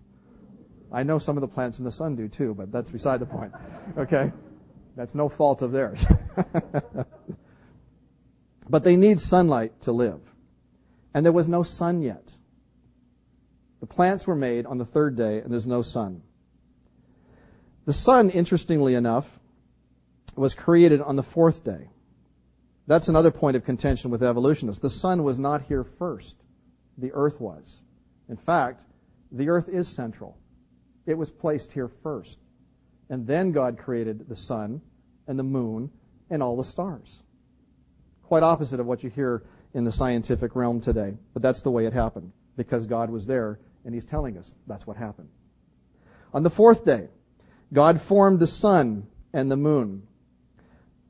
I 0.91 1.03
know 1.03 1.19
some 1.19 1.37
of 1.37 1.41
the 1.41 1.47
plants 1.47 1.79
in 1.79 1.85
the 1.85 1.91
sun 1.91 2.15
do 2.15 2.27
too, 2.27 2.55
but 2.55 2.71
that's 2.71 2.89
beside 2.89 3.19
the 3.19 3.25
point. 3.25 3.53
Okay? 3.97 4.31
That's 4.95 5.13
no 5.13 5.29
fault 5.29 5.61
of 5.61 5.71
theirs. 5.71 6.05
but 8.69 8.83
they 8.83 8.95
need 8.95 9.19
sunlight 9.19 9.81
to 9.83 9.91
live. 9.91 10.19
And 11.13 11.25
there 11.25 11.33
was 11.33 11.47
no 11.47 11.63
sun 11.63 12.01
yet. 12.01 12.31
The 13.79 13.85
plants 13.85 14.27
were 14.27 14.35
made 14.35 14.65
on 14.65 14.77
the 14.77 14.85
third 14.85 15.15
day, 15.15 15.39
and 15.39 15.51
there's 15.51 15.67
no 15.67 15.81
sun. 15.81 16.21
The 17.85 17.93
sun, 17.93 18.29
interestingly 18.29 18.93
enough, 18.93 19.25
was 20.35 20.53
created 20.53 21.01
on 21.01 21.15
the 21.15 21.23
fourth 21.23 21.63
day. 21.63 21.89
That's 22.87 23.07
another 23.07 23.31
point 23.31 23.55
of 23.55 23.63
contention 23.63 24.09
with 24.09 24.23
evolutionists. 24.23 24.81
The 24.81 24.89
sun 24.89 25.23
was 25.23 25.37
not 25.37 25.61
here 25.61 25.83
first. 25.83 26.35
The 26.97 27.11
earth 27.13 27.39
was. 27.39 27.77
In 28.27 28.37
fact, 28.37 28.81
the 29.31 29.49
earth 29.49 29.69
is 29.69 29.87
central. 29.87 30.37
It 31.09 31.17
was 31.17 31.31
placed 31.31 31.71
here 31.71 31.87
first. 31.87 32.37
And 33.09 33.25
then 33.25 33.51
God 33.51 33.79
created 33.79 34.29
the 34.29 34.35
sun 34.35 34.79
and 35.27 35.39
the 35.39 35.43
moon 35.43 35.89
and 36.29 36.43
all 36.43 36.55
the 36.55 36.63
stars. 36.63 37.23
Quite 38.21 38.43
opposite 38.43 38.79
of 38.79 38.85
what 38.85 39.03
you 39.03 39.09
hear 39.09 39.41
in 39.73 39.83
the 39.83 39.91
scientific 39.91 40.55
realm 40.55 40.79
today. 40.79 41.15
But 41.33 41.41
that's 41.41 41.63
the 41.63 41.71
way 41.71 41.87
it 41.87 41.93
happened 41.93 42.31
because 42.55 42.85
God 42.85 43.09
was 43.09 43.25
there 43.25 43.59
and 43.85 43.93
He's 43.95 44.05
telling 44.05 44.37
us 44.37 44.53
that's 44.67 44.85
what 44.85 44.97
happened. 44.97 45.29
On 46.31 46.43
the 46.43 46.49
fourth 46.51 46.85
day, 46.85 47.07
God 47.73 47.99
formed 47.99 48.39
the 48.39 48.45
sun 48.45 49.07
and 49.33 49.49
the 49.49 49.57
moon. 49.57 50.03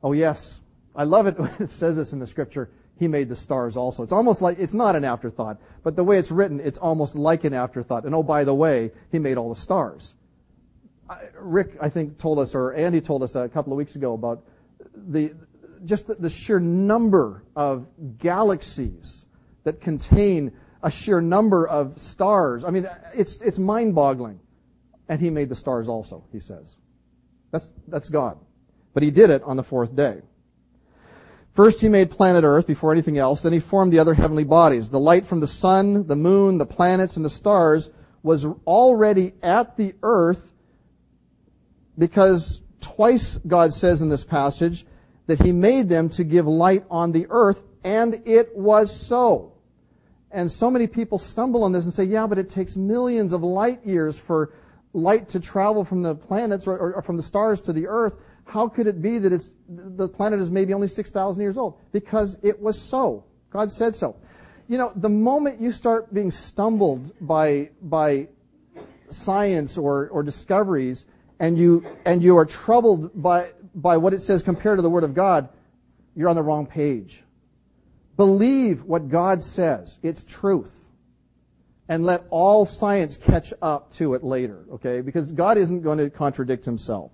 Oh 0.02 0.12
yes, 0.12 0.56
I 0.96 1.04
love 1.04 1.26
it 1.26 1.38
when 1.38 1.50
it 1.60 1.70
says 1.70 1.96
this 1.96 2.14
in 2.14 2.20
the 2.20 2.26
scripture. 2.26 2.70
He 3.00 3.08
made 3.08 3.30
the 3.30 3.34
stars 3.34 3.78
also. 3.78 4.02
It's 4.02 4.12
almost 4.12 4.42
like, 4.42 4.58
it's 4.58 4.74
not 4.74 4.94
an 4.94 5.04
afterthought, 5.04 5.58
but 5.82 5.96
the 5.96 6.04
way 6.04 6.18
it's 6.18 6.30
written, 6.30 6.60
it's 6.60 6.76
almost 6.76 7.14
like 7.14 7.44
an 7.44 7.54
afterthought. 7.54 8.04
And 8.04 8.14
oh, 8.14 8.22
by 8.22 8.44
the 8.44 8.54
way, 8.54 8.92
He 9.10 9.18
made 9.18 9.38
all 9.38 9.48
the 9.48 9.58
stars. 9.58 10.14
Rick, 11.34 11.78
I 11.80 11.88
think, 11.88 12.18
told 12.18 12.38
us, 12.38 12.54
or 12.54 12.74
Andy 12.74 13.00
told 13.00 13.22
us 13.22 13.34
a 13.34 13.48
couple 13.48 13.72
of 13.72 13.78
weeks 13.78 13.96
ago 13.96 14.12
about 14.12 14.44
the, 14.94 15.32
just 15.86 16.06
the, 16.08 16.14
the 16.16 16.28
sheer 16.28 16.60
number 16.60 17.42
of 17.56 17.86
galaxies 18.18 19.24
that 19.64 19.80
contain 19.80 20.52
a 20.82 20.90
sheer 20.90 21.22
number 21.22 21.66
of 21.66 21.98
stars. 21.98 22.64
I 22.64 22.70
mean, 22.70 22.86
it's, 23.14 23.38
it's 23.40 23.58
mind 23.58 23.94
boggling. 23.94 24.38
And 25.08 25.20
he 25.20 25.30
made 25.30 25.48
the 25.48 25.54
stars 25.54 25.88
also, 25.88 26.22
he 26.32 26.38
says. 26.38 26.76
That's, 27.50 27.68
that's 27.88 28.10
God. 28.10 28.38
But 28.92 29.02
he 29.02 29.10
did 29.10 29.30
it 29.30 29.42
on 29.42 29.56
the 29.56 29.64
fourth 29.64 29.96
day. 29.96 30.20
First 31.52 31.80
he 31.80 31.88
made 31.88 32.10
planet 32.10 32.44
Earth 32.44 32.66
before 32.66 32.92
anything 32.92 33.18
else, 33.18 33.42
then 33.42 33.52
he 33.52 33.58
formed 33.58 33.92
the 33.92 33.98
other 33.98 34.14
heavenly 34.14 34.44
bodies. 34.44 34.90
The 34.90 35.00
light 35.00 35.26
from 35.26 35.40
the 35.40 35.48
sun, 35.48 36.06
the 36.06 36.16
moon, 36.16 36.58
the 36.58 36.66
planets, 36.66 37.16
and 37.16 37.24
the 37.24 37.30
stars 37.30 37.90
was 38.22 38.44
already 38.66 39.32
at 39.42 39.76
the 39.76 39.94
earth 40.02 40.52
because 41.98 42.60
twice 42.80 43.38
God 43.46 43.74
says 43.74 44.02
in 44.02 44.08
this 44.08 44.24
passage 44.24 44.86
that 45.26 45.42
he 45.42 45.52
made 45.52 45.88
them 45.88 46.08
to 46.10 46.24
give 46.24 46.46
light 46.46 46.84
on 46.90 47.12
the 47.12 47.26
earth, 47.30 47.62
and 47.84 48.22
it 48.24 48.56
was 48.56 48.94
so. 48.94 49.52
And 50.30 50.50
so 50.50 50.70
many 50.70 50.86
people 50.86 51.18
stumble 51.18 51.64
on 51.64 51.72
this 51.72 51.84
and 51.84 51.92
say, 51.92 52.04
yeah, 52.04 52.26
but 52.26 52.38
it 52.38 52.50
takes 52.50 52.76
millions 52.76 53.32
of 53.32 53.42
light 53.42 53.84
years 53.84 54.18
for 54.18 54.52
light 54.92 55.28
to 55.30 55.40
travel 55.40 55.84
from 55.84 56.02
the 56.02 56.14
planets 56.14 56.66
or, 56.66 56.78
or, 56.78 57.02
from 57.02 57.16
the 57.16 57.22
stars 57.22 57.60
to 57.62 57.72
the 57.72 57.86
earth. 57.86 58.14
How 58.50 58.68
could 58.68 58.88
it 58.88 59.00
be 59.00 59.18
that 59.18 59.32
it's, 59.32 59.48
the 59.68 60.08
planet 60.08 60.40
is 60.40 60.50
maybe 60.50 60.74
only 60.74 60.88
6,000 60.88 61.40
years 61.40 61.56
old? 61.56 61.78
Because 61.92 62.36
it 62.42 62.60
was 62.60 62.80
so. 62.80 63.24
God 63.50 63.72
said 63.72 63.94
so. 63.94 64.16
You 64.68 64.76
know, 64.76 64.92
the 64.96 65.08
moment 65.08 65.60
you 65.60 65.70
start 65.70 66.12
being 66.12 66.30
stumbled 66.30 67.12
by, 67.20 67.70
by 67.80 68.28
science 69.10 69.78
or, 69.78 70.08
or 70.08 70.22
discoveries 70.22 71.04
and 71.38 71.56
you, 71.56 71.86
and 72.04 72.22
you 72.22 72.36
are 72.36 72.44
troubled 72.44 73.22
by, 73.22 73.50
by 73.74 73.96
what 73.96 74.12
it 74.12 74.20
says 74.20 74.42
compared 74.42 74.78
to 74.78 74.82
the 74.82 74.90
Word 74.90 75.04
of 75.04 75.14
God, 75.14 75.48
you're 76.16 76.28
on 76.28 76.36
the 76.36 76.42
wrong 76.42 76.66
page. 76.66 77.22
Believe 78.16 78.82
what 78.82 79.08
God 79.08 79.42
says. 79.42 79.98
It's 80.02 80.24
truth. 80.24 80.72
And 81.88 82.04
let 82.04 82.24
all 82.30 82.66
science 82.66 83.16
catch 83.16 83.52
up 83.62 83.92
to 83.94 84.14
it 84.14 84.22
later, 84.22 84.64
okay? 84.72 85.00
Because 85.00 85.30
God 85.32 85.56
isn't 85.56 85.82
going 85.82 85.98
to 85.98 86.10
contradict 86.10 86.64
himself. 86.64 87.10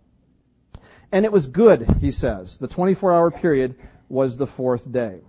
And 1.17 1.25
it 1.25 1.33
was 1.33 1.47
good, 1.47 1.97
he 1.99 2.11
says. 2.11 2.59
The 2.59 2.69
24 2.69 3.11
hour 3.11 3.31
period 3.31 3.77
was 4.11 4.37
the 4.37 4.47
fourth 4.47 4.93
day. 4.93 5.21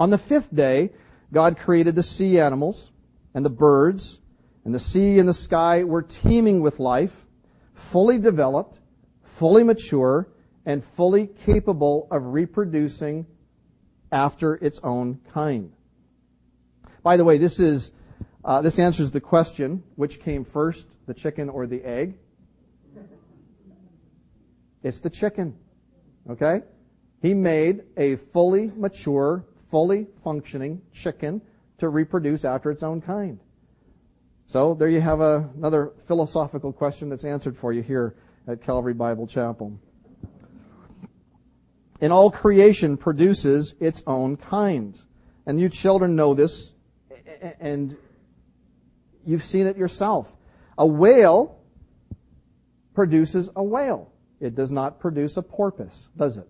On 0.00 0.08
the 0.08 0.16
fifth 0.16 0.48
day, 0.54 0.92
God 1.30 1.58
created 1.58 1.94
the 1.94 2.02
sea 2.02 2.40
animals 2.40 2.90
and 3.34 3.44
the 3.44 3.50
birds, 3.50 4.18
and 4.64 4.74
the 4.74 4.80
sea 4.80 5.18
and 5.18 5.28
the 5.28 5.34
sky 5.34 5.84
were 5.84 6.00
teeming 6.00 6.62
with 6.62 6.80
life, 6.80 7.26
fully 7.74 8.18
developed, 8.18 8.78
fully 9.24 9.62
mature, 9.62 10.26
and 10.64 10.82
fully 10.82 11.26
capable 11.44 12.08
of 12.10 12.32
reproducing 12.32 13.26
after 14.10 14.54
its 14.54 14.80
own 14.82 15.20
kind. 15.34 15.70
By 17.02 17.18
the 17.18 17.26
way, 17.26 17.36
this 17.36 17.60
is 17.60 17.92
uh, 18.42 18.62
this 18.62 18.78
answers 18.78 19.10
the 19.10 19.20
question: 19.20 19.82
which 19.96 20.22
came 20.22 20.46
first, 20.46 20.86
the 21.04 21.12
chicken 21.12 21.50
or 21.50 21.66
the 21.66 21.84
egg? 21.84 22.16
It's 24.82 25.00
the 25.00 25.10
chicken. 25.10 25.56
Okay? 26.30 26.62
He 27.20 27.34
made 27.34 27.82
a 27.96 28.16
fully 28.16 28.70
mature, 28.76 29.44
fully 29.70 30.06
functioning 30.22 30.80
chicken 30.92 31.40
to 31.78 31.88
reproduce 31.88 32.44
after 32.44 32.70
its 32.70 32.82
own 32.82 33.00
kind. 33.00 33.40
So 34.46 34.74
there 34.74 34.88
you 34.88 35.00
have 35.00 35.20
a, 35.20 35.50
another 35.56 35.92
philosophical 36.06 36.72
question 36.72 37.08
that's 37.08 37.24
answered 37.24 37.56
for 37.56 37.72
you 37.72 37.82
here 37.82 38.16
at 38.46 38.62
Calvary 38.62 38.94
Bible 38.94 39.26
Chapel. 39.26 39.78
And 42.00 42.12
all 42.12 42.30
creation 42.30 42.96
produces 42.96 43.74
its 43.80 44.02
own 44.06 44.36
kind. 44.36 44.96
And 45.46 45.60
you 45.60 45.68
children 45.68 46.14
know 46.14 46.34
this, 46.34 46.72
and 47.60 47.96
you've 49.24 49.44
seen 49.44 49.66
it 49.66 49.76
yourself. 49.76 50.28
A 50.78 50.86
whale 50.86 51.58
produces 52.94 53.50
a 53.56 53.62
whale. 53.62 54.12
It 54.40 54.54
does 54.54 54.70
not 54.70 55.00
produce 55.00 55.36
a 55.36 55.42
porpoise, 55.42 56.08
does 56.16 56.36
it? 56.36 56.48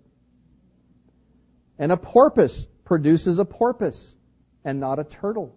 And 1.79 1.93
a 1.93 1.97
porpoise 1.97 2.67
produces 2.85 3.39
a 3.39 3.45
porpoise 3.45 4.15
and 4.65 4.81
not 4.81 4.99
a 4.99 5.05
turtle. 5.05 5.55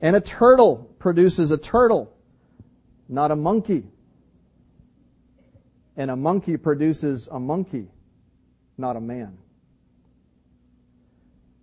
And 0.00 0.14
a 0.14 0.20
turtle 0.20 0.90
produces 0.98 1.50
a 1.50 1.58
turtle, 1.58 2.12
not 3.08 3.30
a 3.30 3.36
monkey. 3.36 3.84
And 5.96 6.10
a 6.10 6.16
monkey 6.16 6.56
produces 6.56 7.28
a 7.30 7.40
monkey, 7.40 7.88
not 8.78 8.96
a 8.96 9.00
man. 9.00 9.38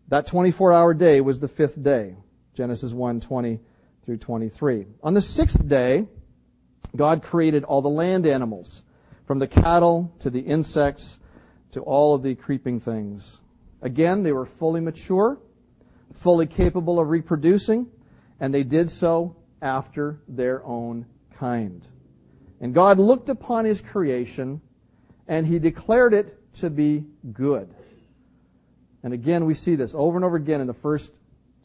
That 0.10 0.28
24 0.28 0.74
hour 0.74 0.94
day 0.94 1.22
was 1.22 1.40
the 1.40 1.48
fifth 1.48 1.82
day. 1.82 2.16
Genesis 2.56 2.92
1, 2.92 3.20
20 3.20 3.60
through 4.06 4.18
23. 4.18 4.86
On 5.02 5.14
the 5.14 5.22
sixth 5.22 5.68
day, 5.68 6.08
God 6.96 7.24
created 7.24 7.64
all 7.64 7.82
the 7.82 7.90
land 7.90 8.28
animals 8.28 8.84
from 9.26 9.40
the 9.40 9.48
cattle 9.48 10.14
to 10.20 10.30
the 10.30 10.40
insects 10.40 11.20
to 11.72 11.82
all 11.82 12.14
of 12.14 12.24
the 12.24 12.36
creeping 12.36 12.80
things. 12.80 13.40
Again, 13.82 14.24
they 14.24 14.32
were 14.32 14.46
fully 14.46 14.82
mature, 14.82 15.40
fully 16.14 16.46
capable 16.46 17.00
of 17.00 17.10
reproducing, 17.10 17.88
and 18.40 18.54
they 18.54 18.64
did 18.64 18.90
so 18.90 19.36
after 19.62 20.20
their 20.28 20.64
own 20.66 21.06
kind. 21.38 21.86
And 22.62 22.74
God 22.74 23.00
looked 23.00 23.30
upon 23.30 23.66
his 23.66 23.82
creation 23.82 24.62
and 25.28 25.48
he 25.48 25.60
declared 25.60 26.14
it 26.14 26.38
to 26.56 26.70
be 26.70 27.06
good. 27.32 27.74
And 29.04 29.14
again, 29.14 29.46
we 29.46 29.54
see 29.54 29.76
this 29.76 29.94
over 29.96 30.18
and 30.18 30.26
over 30.26 30.38
again 30.38 30.62
in 30.62 30.68
the 30.68 30.74
first 30.74 31.14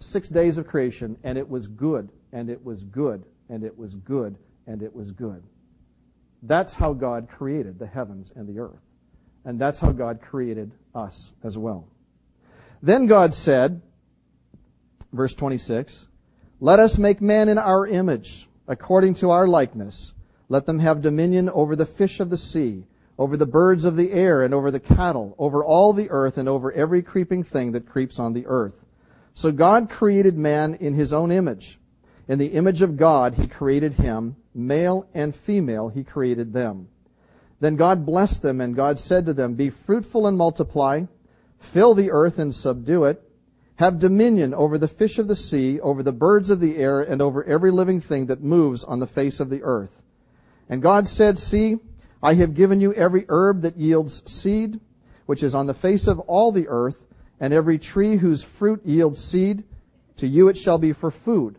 six 0.00 0.28
days 0.28 0.58
of 0.58 0.66
creation, 0.66 1.16
and 1.24 1.36
it 1.38 1.48
was 1.48 1.66
good, 1.66 2.08
and 2.32 2.50
it 2.50 2.64
was 2.64 2.82
good, 2.84 3.24
and 3.48 3.64
it 3.64 3.76
was 3.76 3.94
good, 3.94 4.36
and 4.66 4.82
it 4.82 4.94
was 4.94 5.10
good. 5.10 5.42
That's 6.42 6.74
how 6.74 6.92
God 6.92 7.28
created 7.28 7.78
the 7.78 7.86
heavens 7.86 8.32
and 8.34 8.48
the 8.48 8.60
earth. 8.60 8.80
And 9.44 9.58
that's 9.58 9.80
how 9.80 9.92
God 9.92 10.20
created 10.20 10.72
us 10.94 11.32
as 11.42 11.56
well. 11.56 11.88
Then 12.82 13.06
God 13.06 13.34
said, 13.34 13.82
verse 15.12 15.34
26, 15.34 16.06
Let 16.60 16.78
us 16.78 16.98
make 16.98 17.20
man 17.20 17.48
in 17.48 17.58
our 17.58 17.86
image, 17.86 18.48
according 18.66 19.14
to 19.14 19.30
our 19.30 19.48
likeness. 19.48 20.12
Let 20.48 20.66
them 20.66 20.78
have 20.78 21.02
dominion 21.02 21.50
over 21.50 21.76
the 21.76 21.86
fish 21.86 22.20
of 22.20 22.30
the 22.30 22.38
sea, 22.38 22.84
over 23.18 23.36
the 23.36 23.46
birds 23.46 23.84
of 23.84 23.96
the 23.96 24.12
air, 24.12 24.42
and 24.42 24.54
over 24.54 24.70
the 24.70 24.80
cattle, 24.80 25.34
over 25.38 25.64
all 25.64 25.92
the 25.92 26.08
earth, 26.10 26.38
and 26.38 26.48
over 26.48 26.72
every 26.72 27.02
creeping 27.02 27.42
thing 27.42 27.72
that 27.72 27.88
creeps 27.88 28.18
on 28.18 28.32
the 28.32 28.46
earth. 28.46 28.84
So 29.34 29.52
God 29.52 29.90
created 29.90 30.36
man 30.36 30.74
in 30.74 30.94
his 30.94 31.12
own 31.12 31.30
image. 31.30 31.78
In 32.28 32.38
the 32.38 32.48
image 32.48 32.82
of 32.82 32.96
God, 32.96 33.34
he 33.34 33.46
created 33.46 33.94
him. 33.94 34.36
Male 34.58 35.06
and 35.14 35.34
female, 35.34 35.88
he 35.88 36.02
created 36.02 36.52
them. 36.52 36.88
Then 37.60 37.76
God 37.76 38.04
blessed 38.04 38.42
them, 38.42 38.60
and 38.60 38.74
God 38.74 38.98
said 38.98 39.26
to 39.26 39.32
them, 39.32 39.54
Be 39.54 39.70
fruitful 39.70 40.26
and 40.26 40.36
multiply, 40.36 41.04
fill 41.58 41.94
the 41.94 42.10
earth 42.10 42.38
and 42.38 42.54
subdue 42.54 43.04
it, 43.04 43.22
have 43.76 43.98
dominion 43.98 44.52
over 44.52 44.76
the 44.76 44.88
fish 44.88 45.18
of 45.18 45.28
the 45.28 45.36
sea, 45.36 45.80
over 45.80 46.02
the 46.02 46.12
birds 46.12 46.50
of 46.50 46.60
the 46.60 46.76
air, 46.76 47.00
and 47.00 47.22
over 47.22 47.44
every 47.44 47.70
living 47.70 48.00
thing 48.00 48.26
that 48.26 48.42
moves 48.42 48.82
on 48.84 48.98
the 48.98 49.06
face 49.06 49.40
of 49.40 49.48
the 49.48 49.62
earth. 49.62 50.02
And 50.68 50.82
God 50.82 51.08
said, 51.08 51.38
See, 51.38 51.76
I 52.22 52.34
have 52.34 52.54
given 52.54 52.80
you 52.80 52.92
every 52.94 53.24
herb 53.28 53.62
that 53.62 53.76
yields 53.76 54.22
seed, 54.30 54.80
which 55.26 55.42
is 55.42 55.54
on 55.54 55.66
the 55.66 55.74
face 55.74 56.06
of 56.06 56.18
all 56.20 56.52
the 56.52 56.68
earth, 56.68 57.06
and 57.38 57.52
every 57.52 57.78
tree 57.78 58.16
whose 58.16 58.42
fruit 58.42 58.84
yields 58.84 59.22
seed, 59.22 59.62
to 60.16 60.26
you 60.26 60.48
it 60.48 60.58
shall 60.58 60.78
be 60.78 60.92
for 60.92 61.10
food 61.10 61.58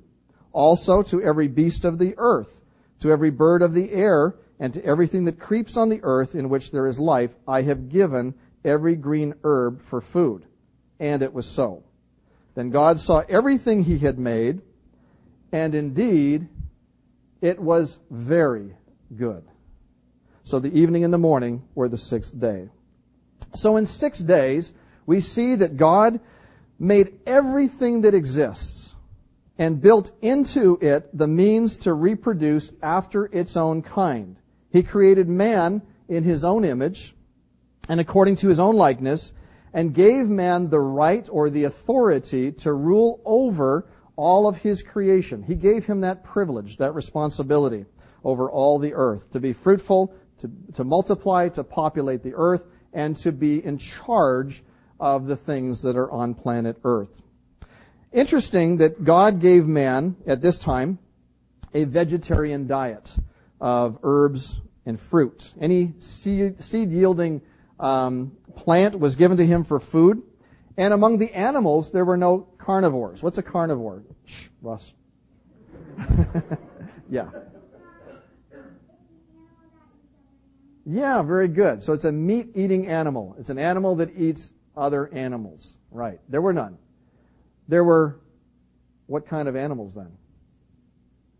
also 0.51 1.01
to 1.03 1.21
every 1.21 1.47
beast 1.47 1.85
of 1.85 1.97
the 1.97 2.13
earth, 2.17 2.58
to 2.99 3.11
every 3.11 3.29
bird 3.29 3.61
of 3.61 3.73
the 3.73 3.91
air, 3.91 4.35
and 4.59 4.73
to 4.73 4.83
everything 4.83 5.25
that 5.25 5.39
creeps 5.39 5.77
on 5.77 5.89
the 5.89 6.01
earth 6.03 6.35
in 6.35 6.49
which 6.49 6.71
there 6.71 6.87
is 6.87 6.99
life, 6.99 7.31
I 7.47 7.61
have 7.61 7.89
given 7.89 8.33
every 8.65 8.95
green 8.95 9.35
herb 9.43 9.81
for 9.83 10.01
food. 10.01 10.45
And 10.99 11.21
it 11.21 11.33
was 11.33 11.45
so. 11.45 11.83
Then 12.55 12.69
God 12.71 12.99
saw 12.99 13.23
everything 13.29 13.83
he 13.83 13.99
had 13.99 14.19
made, 14.19 14.61
and 15.51 15.73
indeed, 15.73 16.47
it 17.41 17.57
was 17.57 17.97
very 18.09 18.75
good. 19.15 19.43
So 20.43 20.59
the 20.59 20.77
evening 20.77 21.03
and 21.03 21.13
the 21.13 21.17
morning 21.17 21.63
were 21.75 21.87
the 21.87 21.97
sixth 21.97 22.37
day. 22.37 22.69
So 23.55 23.77
in 23.77 23.85
six 23.85 24.19
days, 24.19 24.73
we 25.05 25.21
see 25.21 25.55
that 25.55 25.77
God 25.77 26.19
made 26.77 27.19
everything 27.25 28.01
that 28.01 28.13
exists 28.13 28.78
and 29.59 29.81
built 29.81 30.11
into 30.21 30.79
it 30.81 31.15
the 31.15 31.27
means 31.27 31.75
to 31.75 31.93
reproduce 31.93 32.71
after 32.81 33.25
its 33.25 33.57
own 33.57 33.81
kind. 33.81 34.37
He 34.71 34.81
created 34.81 35.27
man 35.27 35.81
in 36.07 36.23
his 36.23 36.45
own 36.45 36.63
image 36.63 37.13
and 37.89 37.99
according 37.99 38.37
to 38.37 38.47
his 38.47 38.59
own 38.59 38.77
likeness 38.77 39.33
and 39.73 39.93
gave 39.93 40.27
man 40.27 40.69
the 40.69 40.79
right 40.79 41.27
or 41.29 41.49
the 41.49 41.65
authority 41.65 42.53
to 42.53 42.73
rule 42.73 43.21
over 43.25 43.87
all 44.15 44.47
of 44.47 44.57
his 44.57 44.81
creation. 44.81 45.43
He 45.43 45.55
gave 45.55 45.85
him 45.85 46.01
that 46.01 46.23
privilege, 46.23 46.77
that 46.77 46.95
responsibility 46.95 47.85
over 48.23 48.49
all 48.49 48.79
the 48.79 48.93
earth, 48.93 49.31
to 49.31 49.39
be 49.39 49.53
fruitful, 49.53 50.13
to, 50.39 50.49
to 50.73 50.83
multiply, 50.83 51.49
to 51.49 51.63
populate 51.63 52.23
the 52.23 52.33
earth, 52.35 52.63
and 52.93 53.15
to 53.17 53.31
be 53.31 53.63
in 53.63 53.77
charge 53.77 54.63
of 54.99 55.27
the 55.27 55.35
things 55.35 55.81
that 55.81 55.95
are 55.95 56.11
on 56.11 56.33
planet 56.33 56.77
earth. 56.83 57.21
Interesting 58.11 58.77
that 58.77 59.03
God 59.03 59.39
gave 59.39 59.67
man 59.67 60.15
at 60.25 60.41
this 60.41 60.57
time 60.57 60.97
a 61.73 61.83
vegetarian 61.83 62.65
diet 62.65 63.15
of 63.61 63.99
herbs 64.01 64.59
and 64.85 64.99
fruit. 64.99 65.53
Any 65.61 65.93
seed, 65.99 66.55
yielding 66.91 67.41
um, 67.79 68.35
plant 68.55 68.99
was 68.99 69.15
given 69.15 69.37
to 69.37 69.45
him 69.45 69.63
for 69.63 69.79
food. 69.79 70.23
And 70.75 70.93
among 70.93 71.19
the 71.19 71.31
animals, 71.33 71.91
there 71.91 72.05
were 72.05 72.17
no 72.17 72.47
carnivores. 72.57 73.21
What's 73.21 73.37
a 73.37 73.43
carnivore? 73.43 74.03
Shh, 74.25 74.47
Russ. 74.61 74.93
yeah. 77.09 77.29
Yeah, 80.85 81.21
very 81.21 81.47
good. 81.47 81.83
So 81.83 81.93
it's 81.93 82.05
a 82.05 82.11
meat 82.11 82.47
eating 82.55 82.87
animal. 82.87 83.35
It's 83.37 83.51
an 83.51 83.59
animal 83.59 83.95
that 83.97 84.17
eats 84.17 84.49
other 84.75 85.13
animals. 85.13 85.73
Right. 85.91 86.19
There 86.29 86.41
were 86.41 86.53
none. 86.53 86.77
There 87.69 87.83
were 87.83 88.19
what 89.05 89.27
kind 89.27 89.47
of 89.47 89.55
animals 89.55 89.93
then? 89.93 90.11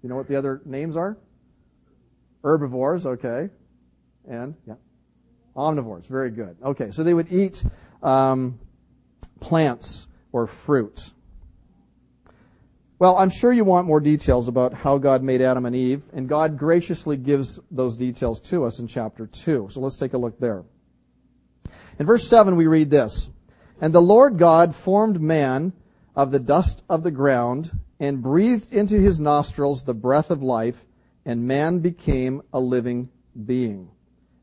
You 0.03 0.09
know 0.09 0.15
what 0.15 0.27
the 0.27 0.35
other 0.35 0.61
names 0.63 0.95
are? 0.95 1.17
Herbivores, 2.43 3.05
okay. 3.05 3.49
And, 4.29 4.55
yeah. 4.67 4.75
Omnivores, 5.55 6.05
very 6.05 6.29
good. 6.29 6.55
Okay, 6.63 6.91
so 6.91 7.03
they 7.03 7.15
would 7.15 7.33
eat 7.33 7.63
um, 8.03 8.59
plants 9.39 10.07
or 10.31 10.45
fruit. 10.45 11.09
Well, 12.99 13.17
I'm 13.17 13.31
sure 13.31 13.51
you 13.51 13.63
want 13.63 13.87
more 13.87 13.99
details 13.99 14.47
about 14.47 14.73
how 14.73 14.99
God 14.99 15.23
made 15.23 15.41
Adam 15.41 15.65
and 15.65 15.75
Eve, 15.75 16.03
and 16.13 16.29
God 16.29 16.59
graciously 16.59 17.17
gives 17.17 17.59
those 17.71 17.97
details 17.97 18.39
to 18.41 18.65
us 18.65 18.77
in 18.77 18.87
chapter 18.87 19.25
2. 19.25 19.69
So 19.71 19.79
let's 19.79 19.97
take 19.97 20.13
a 20.13 20.17
look 20.17 20.39
there. 20.39 20.63
In 21.97 22.05
verse 22.05 22.27
7, 22.27 22.55
we 22.55 22.67
read 22.67 22.91
this 22.91 23.29
And 23.81 23.93
the 23.93 24.01
Lord 24.01 24.37
God 24.37 24.75
formed 24.75 25.19
man 25.19 25.73
of 26.19 26.31
the 26.31 26.39
dust 26.39 26.81
of 26.89 27.01
the 27.01 27.11
ground 27.11 27.71
and 28.01 28.21
breathed 28.21 28.73
into 28.73 28.99
his 28.99 29.21
nostrils 29.21 29.85
the 29.85 29.93
breath 29.93 30.31
of 30.31 30.43
life, 30.43 30.75
and 31.23 31.47
man 31.47 31.79
became 31.79 32.41
a 32.51 32.59
living 32.59 33.07
being. 33.45 33.89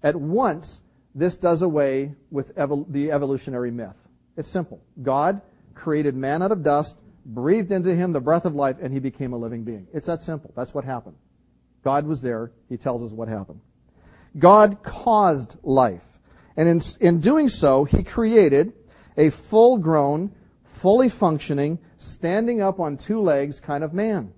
At 0.03 0.17
once, 0.17 0.81
this 1.15 1.37
does 1.37 1.61
away 1.61 2.15
with 2.31 2.57
evol- 2.57 2.91
the 2.91 3.13
evolutionary 3.13 3.71
myth. 3.71 3.97
It's 4.39 4.49
simple. 4.49 4.81
God 5.03 5.43
created 5.75 6.15
man 6.15 6.43
out 6.43 6.51
of 6.51 6.63
dust 6.63 6.97
breathed 7.27 7.71
into 7.71 7.95
him 7.95 8.15
the 8.15 8.23
breath 8.23 8.47
of 8.47 8.55
life, 8.55 8.77
and 8.81 8.91
he 8.91 8.99
became 8.99 9.35
a 9.35 9.37
living 9.37 9.63
being. 9.63 9.87
It's 9.93 10.07
that 10.07 10.23
simple. 10.23 10.55
That's 10.57 10.73
what 10.73 10.85
happened. 10.85 11.17
God 11.85 12.07
was 12.07 12.23
there. 12.23 12.53
He 12.71 12.79
tells 12.79 13.03
us 13.03 13.11
what 13.11 13.29
happened. 13.29 13.61
God 14.39 14.83
caused 14.83 15.57
life. 15.63 16.05
And 16.57 16.71
in, 16.71 16.81
in 17.01 17.21
doing 17.21 17.51
so, 17.51 17.85
he 17.85 18.03
created 18.03 18.73
a 19.19 19.29
full 19.29 19.77
grown, 19.77 20.33
fully 20.81 21.09
functioning, 21.09 21.79
standing 21.97 22.61
up 22.61 22.81
on 22.81 22.97
two 22.97 23.21
legs 23.21 23.61
kind 23.61 23.83
of 23.83 23.95
man. 23.95 24.33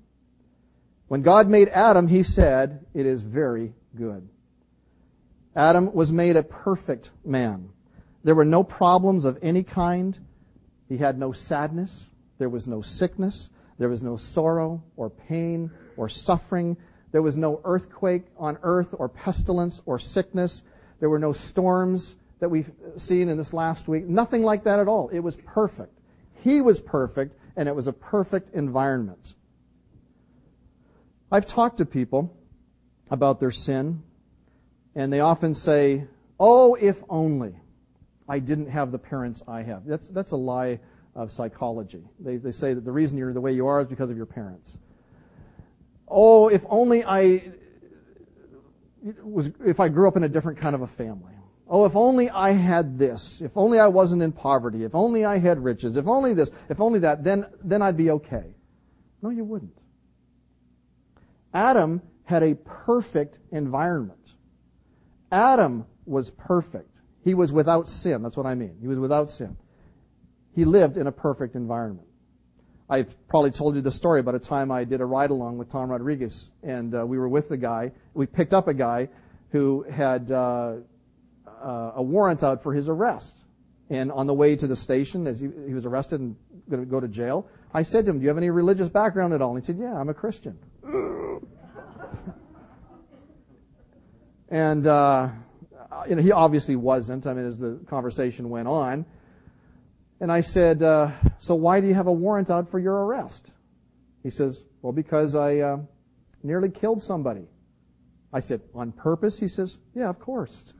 When 1.08 1.22
God 1.22 1.48
made 1.48 1.68
Adam, 1.68 2.06
he 2.06 2.22
said, 2.22 2.86
it 2.94 3.06
is 3.06 3.22
very 3.22 3.72
good. 3.96 4.28
Adam 5.56 5.92
was 5.92 6.12
made 6.12 6.36
a 6.36 6.42
perfect 6.42 7.10
man. 7.24 7.70
There 8.22 8.34
were 8.34 8.44
no 8.44 8.62
problems 8.62 9.24
of 9.24 9.38
any 9.42 9.62
kind. 9.64 10.18
He 10.88 10.98
had 10.98 11.18
no 11.18 11.32
sadness. 11.32 12.08
There 12.38 12.48
was 12.48 12.66
no 12.66 12.82
sickness. 12.82 13.50
There 13.78 13.88
was 13.88 14.02
no 14.02 14.16
sorrow 14.16 14.82
or 14.96 15.10
pain 15.10 15.70
or 15.96 16.08
suffering. 16.08 16.76
There 17.10 17.22
was 17.22 17.36
no 17.36 17.60
earthquake 17.64 18.26
on 18.36 18.58
earth 18.62 18.94
or 18.96 19.08
pestilence 19.08 19.82
or 19.86 19.98
sickness. 19.98 20.62
There 21.00 21.08
were 21.08 21.18
no 21.18 21.32
storms 21.32 22.14
that 22.38 22.50
we've 22.50 22.70
seen 22.96 23.28
in 23.28 23.36
this 23.38 23.52
last 23.52 23.88
week. 23.88 24.04
Nothing 24.04 24.44
like 24.44 24.64
that 24.64 24.78
at 24.78 24.88
all. 24.88 25.08
It 25.08 25.20
was 25.20 25.36
perfect. 25.36 25.97
He 26.42 26.60
was 26.60 26.80
perfect, 26.80 27.38
and 27.56 27.68
it 27.68 27.74
was 27.74 27.86
a 27.86 27.92
perfect 27.92 28.54
environment. 28.54 29.34
I've 31.30 31.46
talked 31.46 31.78
to 31.78 31.84
people 31.84 32.36
about 33.10 33.40
their 33.40 33.50
sin, 33.50 34.02
and 34.94 35.12
they 35.12 35.20
often 35.20 35.54
say, 35.54 36.04
Oh, 36.40 36.74
if 36.74 37.02
only 37.08 37.54
I 38.28 38.38
didn't 38.38 38.70
have 38.70 38.92
the 38.92 38.98
parents 38.98 39.42
I 39.48 39.62
have. 39.62 39.84
That's, 39.86 40.06
that's 40.08 40.32
a 40.32 40.36
lie 40.36 40.78
of 41.14 41.32
psychology. 41.32 42.04
They, 42.20 42.36
they 42.36 42.52
say 42.52 42.74
that 42.74 42.84
the 42.84 42.92
reason 42.92 43.18
you're 43.18 43.32
the 43.32 43.40
way 43.40 43.52
you 43.52 43.66
are 43.66 43.80
is 43.80 43.86
because 43.86 44.10
of 44.10 44.16
your 44.16 44.26
parents. 44.26 44.78
Oh, 46.06 46.48
if 46.48 46.64
only 46.68 47.04
I 47.04 47.52
was, 49.22 49.50
if 49.64 49.80
I 49.80 49.88
grew 49.88 50.08
up 50.08 50.16
in 50.16 50.24
a 50.24 50.28
different 50.28 50.58
kind 50.58 50.74
of 50.74 50.82
a 50.82 50.86
family. 50.86 51.34
Oh, 51.68 51.84
if 51.84 51.94
only 51.94 52.30
I 52.30 52.52
had 52.52 52.98
this. 52.98 53.40
If 53.42 53.56
only 53.56 53.78
I 53.78 53.88
wasn't 53.88 54.22
in 54.22 54.32
poverty. 54.32 54.84
If 54.84 54.94
only 54.94 55.24
I 55.24 55.38
had 55.38 55.62
riches. 55.62 55.96
If 55.96 56.06
only 56.06 56.32
this. 56.32 56.50
If 56.68 56.80
only 56.80 57.00
that. 57.00 57.22
Then, 57.22 57.46
then 57.62 57.82
I'd 57.82 57.96
be 57.96 58.10
okay. 58.10 58.54
No, 59.20 59.30
you 59.30 59.44
wouldn't. 59.44 59.76
Adam 61.52 62.00
had 62.24 62.42
a 62.42 62.54
perfect 62.54 63.38
environment. 63.52 64.18
Adam 65.30 65.84
was 66.06 66.30
perfect. 66.30 66.90
He 67.22 67.34
was 67.34 67.52
without 67.52 67.88
sin. 67.88 68.22
That's 68.22 68.36
what 68.36 68.46
I 68.46 68.54
mean. 68.54 68.76
He 68.80 68.88
was 68.88 68.98
without 68.98 69.30
sin. 69.30 69.56
He 70.54 70.64
lived 70.64 70.96
in 70.96 71.06
a 71.06 71.12
perfect 71.12 71.54
environment. 71.54 72.08
I've 72.90 73.14
probably 73.28 73.50
told 73.50 73.74
you 73.74 73.82
the 73.82 73.90
story 73.90 74.20
about 74.20 74.34
a 74.34 74.38
time 74.38 74.70
I 74.70 74.84
did 74.84 75.02
a 75.02 75.04
ride 75.04 75.30
along 75.30 75.58
with 75.58 75.70
Tom 75.70 75.90
Rodriguez, 75.90 76.50
and 76.62 76.94
uh, 76.94 77.04
we 77.04 77.18
were 77.18 77.28
with 77.28 77.50
the 77.50 77.58
guy. 77.58 77.92
We 78.14 78.24
picked 78.24 78.54
up 78.54 78.66
a 78.66 78.72
guy 78.72 79.10
who 79.50 79.84
had 79.90 80.30
uh, 80.30 80.76
uh, 81.62 81.92
a 81.96 82.02
warrant 82.02 82.42
out 82.42 82.62
for 82.62 82.72
his 82.72 82.88
arrest. 82.88 83.44
And 83.90 84.12
on 84.12 84.26
the 84.26 84.34
way 84.34 84.54
to 84.56 84.66
the 84.66 84.76
station, 84.76 85.26
as 85.26 85.40
he, 85.40 85.48
he 85.66 85.72
was 85.72 85.86
arrested 85.86 86.20
and 86.20 86.36
going 86.68 86.82
to 86.82 86.86
go 86.88 87.00
to 87.00 87.08
jail, 87.08 87.48
I 87.72 87.82
said 87.82 88.04
to 88.04 88.10
him, 88.10 88.18
"Do 88.18 88.22
you 88.24 88.28
have 88.28 88.36
any 88.36 88.50
religious 88.50 88.88
background 88.88 89.32
at 89.32 89.40
all?" 89.40 89.56
And 89.56 89.64
he 89.64 89.66
said, 89.66 89.78
"Yeah, 89.78 89.98
I'm 89.98 90.10
a 90.10 90.14
Christian." 90.14 90.58
and 94.50 94.86
uh, 94.86 95.30
you 96.08 96.16
know, 96.16 96.22
he 96.22 96.32
obviously 96.32 96.76
wasn't. 96.76 97.26
I 97.26 97.32
mean, 97.32 97.46
as 97.46 97.58
the 97.58 97.80
conversation 97.88 98.50
went 98.50 98.68
on. 98.68 99.06
And 100.20 100.32
I 100.32 100.40
said, 100.40 100.82
uh, 100.82 101.12
So 101.40 101.54
why 101.54 101.80
do 101.80 101.86
you 101.86 101.94
have 101.94 102.06
a 102.06 102.12
warrant 102.12 102.50
out 102.50 102.70
for 102.70 102.78
your 102.78 103.06
arrest? 103.06 103.50
He 104.22 104.30
says, 104.30 104.62
Well, 104.82 104.92
because 104.92 105.34
I 105.34 105.58
uh, 105.58 105.78
nearly 106.42 106.70
killed 106.70 107.02
somebody. 107.02 107.46
I 108.32 108.40
said, 108.40 108.60
On 108.74 108.92
purpose? 108.92 109.38
He 109.38 109.48
says, 109.48 109.78
Yeah, 109.94 110.08
of 110.08 110.18
course. 110.18 110.74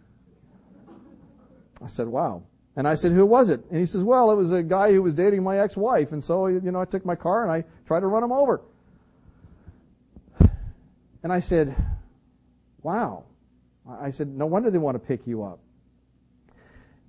I 1.82 1.86
said, 1.86 2.08
Wow. 2.08 2.42
And 2.76 2.86
I 2.86 2.94
said, 2.94 3.12
Who 3.12 3.26
was 3.26 3.48
it? 3.48 3.64
And 3.70 3.80
he 3.80 3.86
says, 3.86 4.02
Well, 4.02 4.30
it 4.30 4.36
was 4.36 4.52
a 4.52 4.62
guy 4.62 4.92
who 4.92 5.02
was 5.02 5.14
dating 5.14 5.42
my 5.42 5.58
ex 5.58 5.76
wife. 5.76 6.12
And 6.12 6.24
so, 6.24 6.46
you 6.46 6.60
know, 6.60 6.80
I 6.80 6.84
took 6.84 7.04
my 7.04 7.14
car 7.16 7.42
and 7.42 7.52
I 7.52 7.64
tried 7.86 8.00
to 8.00 8.06
run 8.06 8.22
him 8.22 8.32
over. 8.32 8.62
And 11.22 11.32
I 11.32 11.40
said, 11.40 11.74
Wow. 12.82 13.24
I 13.88 14.10
said, 14.10 14.28
No 14.28 14.46
wonder 14.46 14.70
they 14.70 14.78
want 14.78 14.94
to 14.94 15.06
pick 15.06 15.26
you 15.26 15.42
up. 15.42 15.58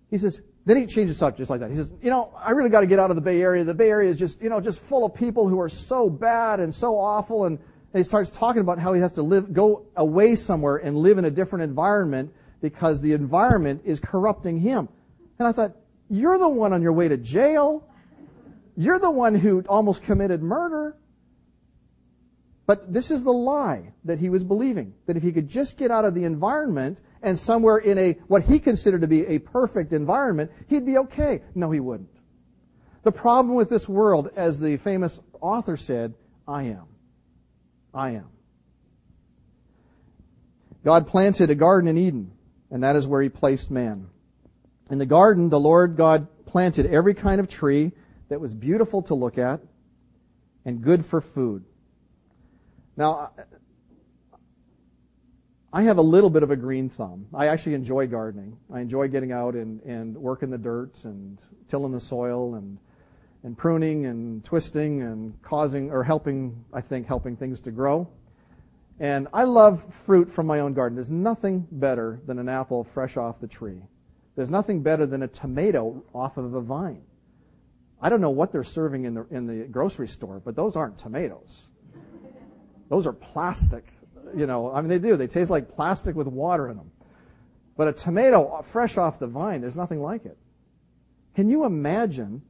He 0.09 0.17
says, 0.17 0.39
then 0.65 0.77
he 0.77 0.85
changes 0.85 1.17
subject 1.17 1.39
just 1.39 1.49
like 1.49 1.61
that. 1.61 1.71
He 1.71 1.75
says, 1.75 1.91
you 2.01 2.09
know, 2.09 2.31
I 2.37 2.51
really 2.51 2.69
got 2.69 2.81
to 2.81 2.87
get 2.87 2.99
out 2.99 3.09
of 3.09 3.15
the 3.15 3.21
Bay 3.21 3.41
Area. 3.41 3.63
The 3.63 3.73
Bay 3.73 3.89
Area 3.89 4.09
is 4.09 4.17
just, 4.17 4.41
you 4.41 4.49
know, 4.49 4.59
just 4.59 4.79
full 4.79 5.05
of 5.05 5.15
people 5.15 5.47
who 5.47 5.59
are 5.59 5.69
so 5.69 6.09
bad 6.09 6.59
and 6.59 6.73
so 6.73 6.97
awful. 6.97 7.45
And, 7.45 7.57
and 7.57 7.99
he 7.99 8.03
starts 8.03 8.29
talking 8.29 8.61
about 8.61 8.77
how 8.77 8.93
he 8.93 9.01
has 9.01 9.11
to 9.13 9.23
live, 9.23 9.51
go 9.51 9.87
away 9.95 10.35
somewhere 10.35 10.77
and 10.77 10.97
live 10.97 11.17
in 11.17 11.25
a 11.25 11.31
different 11.31 11.63
environment 11.63 12.31
because 12.61 13.01
the 13.01 13.13
environment 13.13 13.81
is 13.85 13.99
corrupting 13.99 14.59
him. 14.59 14.89
And 15.37 15.47
I 15.47 15.51
thought, 15.51 15.75
you're 16.09 16.37
the 16.37 16.49
one 16.49 16.73
on 16.73 16.81
your 16.81 16.93
way 16.93 17.07
to 17.07 17.17
jail. 17.17 17.87
You're 18.75 18.99
the 18.99 19.11
one 19.11 19.35
who 19.35 19.63
almost 19.67 20.03
committed 20.03 20.41
murder. 20.41 20.95
But 22.65 22.93
this 22.93 23.09
is 23.09 23.23
the 23.23 23.33
lie 23.33 23.93
that 24.05 24.19
he 24.19 24.29
was 24.29 24.43
believing. 24.43 24.93
That 25.05 25.17
if 25.17 25.23
he 25.23 25.31
could 25.31 25.49
just 25.49 25.77
get 25.77 25.91
out 25.91 26.05
of 26.05 26.13
the 26.13 26.23
environment 26.23 27.01
and 27.21 27.37
somewhere 27.37 27.77
in 27.77 27.97
a, 27.97 28.11
what 28.27 28.43
he 28.43 28.59
considered 28.59 29.01
to 29.01 29.07
be 29.07 29.25
a 29.25 29.39
perfect 29.39 29.91
environment, 29.91 30.51
he'd 30.67 30.85
be 30.85 30.97
okay. 30.99 31.41
No, 31.55 31.71
he 31.71 31.79
wouldn't. 31.79 32.09
The 33.03 33.11
problem 33.11 33.55
with 33.55 33.69
this 33.69 33.87
world, 33.89 34.29
as 34.35 34.59
the 34.59 34.77
famous 34.77 35.19
author 35.41 35.77
said, 35.77 36.13
I 36.47 36.63
am. 36.63 36.83
I 37.93 38.11
am. 38.11 38.27
God 40.83 41.07
planted 41.07 41.49
a 41.49 41.55
garden 41.55 41.87
in 41.89 41.97
Eden, 41.97 42.31
and 42.71 42.83
that 42.83 42.95
is 42.95 43.07
where 43.07 43.21
he 43.21 43.29
placed 43.29 43.71
man. 43.71 44.07
In 44.89 44.97
the 44.97 45.05
garden, 45.05 45.49
the 45.49 45.59
Lord 45.59 45.95
God 45.95 46.27
planted 46.45 46.85
every 46.87 47.13
kind 47.13 47.39
of 47.39 47.47
tree 47.47 47.91
that 48.29 48.39
was 48.39 48.53
beautiful 48.53 49.01
to 49.03 49.13
look 49.13 49.37
at 49.37 49.61
and 50.65 50.81
good 50.81 51.05
for 51.05 51.21
food. 51.21 51.63
Now, 52.97 53.31
I 55.71 55.83
have 55.83 55.99
a 55.99 56.01
little 56.01 56.31
bit 56.31 56.41
of 56.41 56.49
a 56.49 56.55
green 56.55 56.89
thumb. 56.89 57.27
I 57.33 57.47
actually 57.47 57.75
enjoy 57.75 58.07
gardening. 58.07 58.57
I 58.73 58.79
enjoy 58.81 59.07
getting 59.07 59.31
out 59.31 59.53
and, 59.53 59.81
and 59.83 60.17
working 60.17 60.49
the 60.49 60.57
dirt 60.57 61.03
and 61.03 61.37
tilling 61.69 61.91
the 61.91 61.99
soil 61.99 62.55
and, 62.55 62.79
and 63.43 63.55
pruning 63.55 64.07
and 64.07 64.43
twisting 64.43 65.03
and 65.03 65.39
causing 65.43 65.91
or 65.91 66.03
helping, 66.03 66.65
I 66.73 66.81
think, 66.81 67.05
helping 67.05 67.35
things 67.35 67.61
to 67.61 67.71
grow. 67.71 68.07
And 68.99 69.27
I 69.33 69.43
love 69.43 69.83
fruit 70.05 70.31
from 70.31 70.45
my 70.47 70.59
own 70.59 70.73
garden. 70.73 70.95
There's 70.95 71.11
nothing 71.11 71.65
better 71.71 72.19
than 72.25 72.37
an 72.39 72.49
apple 72.49 72.83
fresh 72.83 73.17
off 73.17 73.39
the 73.39 73.47
tree. 73.47 73.81
There's 74.35 74.49
nothing 74.49 74.81
better 74.81 75.05
than 75.05 75.23
a 75.23 75.27
tomato 75.27 76.03
off 76.13 76.37
of 76.37 76.53
a 76.53 76.61
vine. 76.61 77.03
I 78.01 78.09
don't 78.09 78.21
know 78.21 78.29
what 78.29 78.51
they're 78.51 78.63
serving 78.63 79.05
in 79.05 79.13
the, 79.13 79.25
in 79.31 79.45
the 79.45 79.65
grocery 79.67 80.07
store, 80.07 80.41
but 80.43 80.55
those 80.55 80.75
aren't 80.75 80.97
tomatoes. 80.97 81.67
Those 82.89 83.05
are 83.05 83.13
plastic 83.13 83.85
you 84.35 84.45
know, 84.45 84.71
I 84.71 84.81
mean, 84.81 84.89
they 84.89 84.99
do. 84.99 85.15
They 85.15 85.27
taste 85.27 85.49
like 85.49 85.73
plastic 85.75 86.15
with 86.15 86.27
water 86.27 86.69
in 86.69 86.77
them. 86.77 86.91
But 87.77 87.87
a 87.87 87.93
tomato 87.93 88.61
fresh 88.67 88.97
off 88.97 89.19
the 89.19 89.27
vine, 89.27 89.61
there's 89.61 89.75
nothing 89.75 90.01
like 90.01 90.25
it. 90.25 90.37
Can 91.35 91.49
you 91.49 91.65
imagine? 91.65 92.41